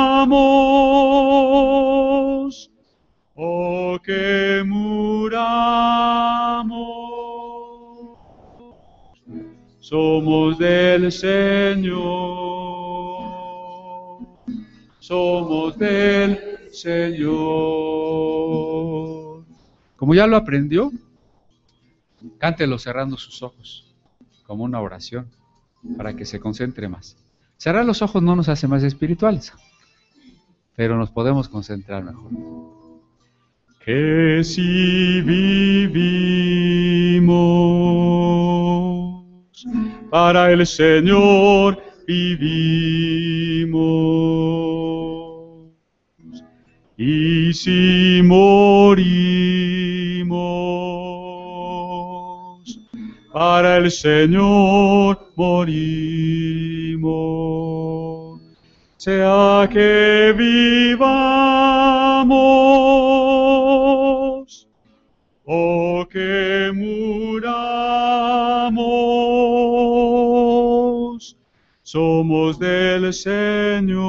somos 9.83 10.59
del 10.59 11.11
Señor, 11.11 11.99
somos 15.01 15.77
del 15.77 16.39
Señor. 16.71 17.33
Como 19.97 20.15
ya 20.15 20.29
lo 20.29 20.37
aprendió, 20.37 20.93
cántelo 22.39 22.79
cerrando 22.79 23.17
sus 23.17 23.43
ojos, 23.43 23.93
como 24.47 24.63
una 24.63 24.81
oración, 24.81 25.27
para 25.97 26.15
que 26.15 26.27
se 26.27 26.39
concentre 26.39 26.89
más. 26.89 27.17
Cerrar 27.57 27.85
los 27.85 28.03
ojos 28.03 28.23
no 28.23 28.37
nos 28.37 28.49
hace 28.49 28.69
más 28.69 28.85
espirituales, 28.85 29.53
pero 30.77 30.97
nos 30.97 31.11
podemos 31.11 31.49
concentrar 31.49 32.05
mejor. 32.05 32.31
Que 33.85 34.43
si 34.45 35.23
vivimos, 35.23 36.23
para 40.13 40.53
el 40.53 40.67
Señor 40.67 41.83
vivimos. 42.07 42.53
Y 46.99 47.55
si 47.55 48.21
morimos, 48.23 49.09
para 53.33 53.79
el 53.79 53.91
Señor 53.91 55.33
morimos. 55.35 56.03
Sea 58.99 59.67
que 59.73 60.35
vivamos 60.37 61.09
o 65.47 66.07
que 66.11 66.71
muramos, 66.75 67.32
somos 71.93 72.59
del 72.59 73.13
Señor, 73.13 74.01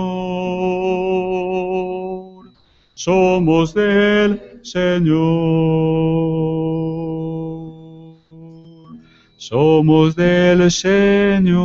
somos 2.93 3.73
del 3.73 4.41
Señor, 4.63 5.19
somos 9.35 10.15
del 10.15 10.71
Señor, 10.71 11.59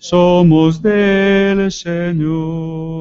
somos 0.00 0.82
del 0.82 1.70
Señor. 1.70 2.93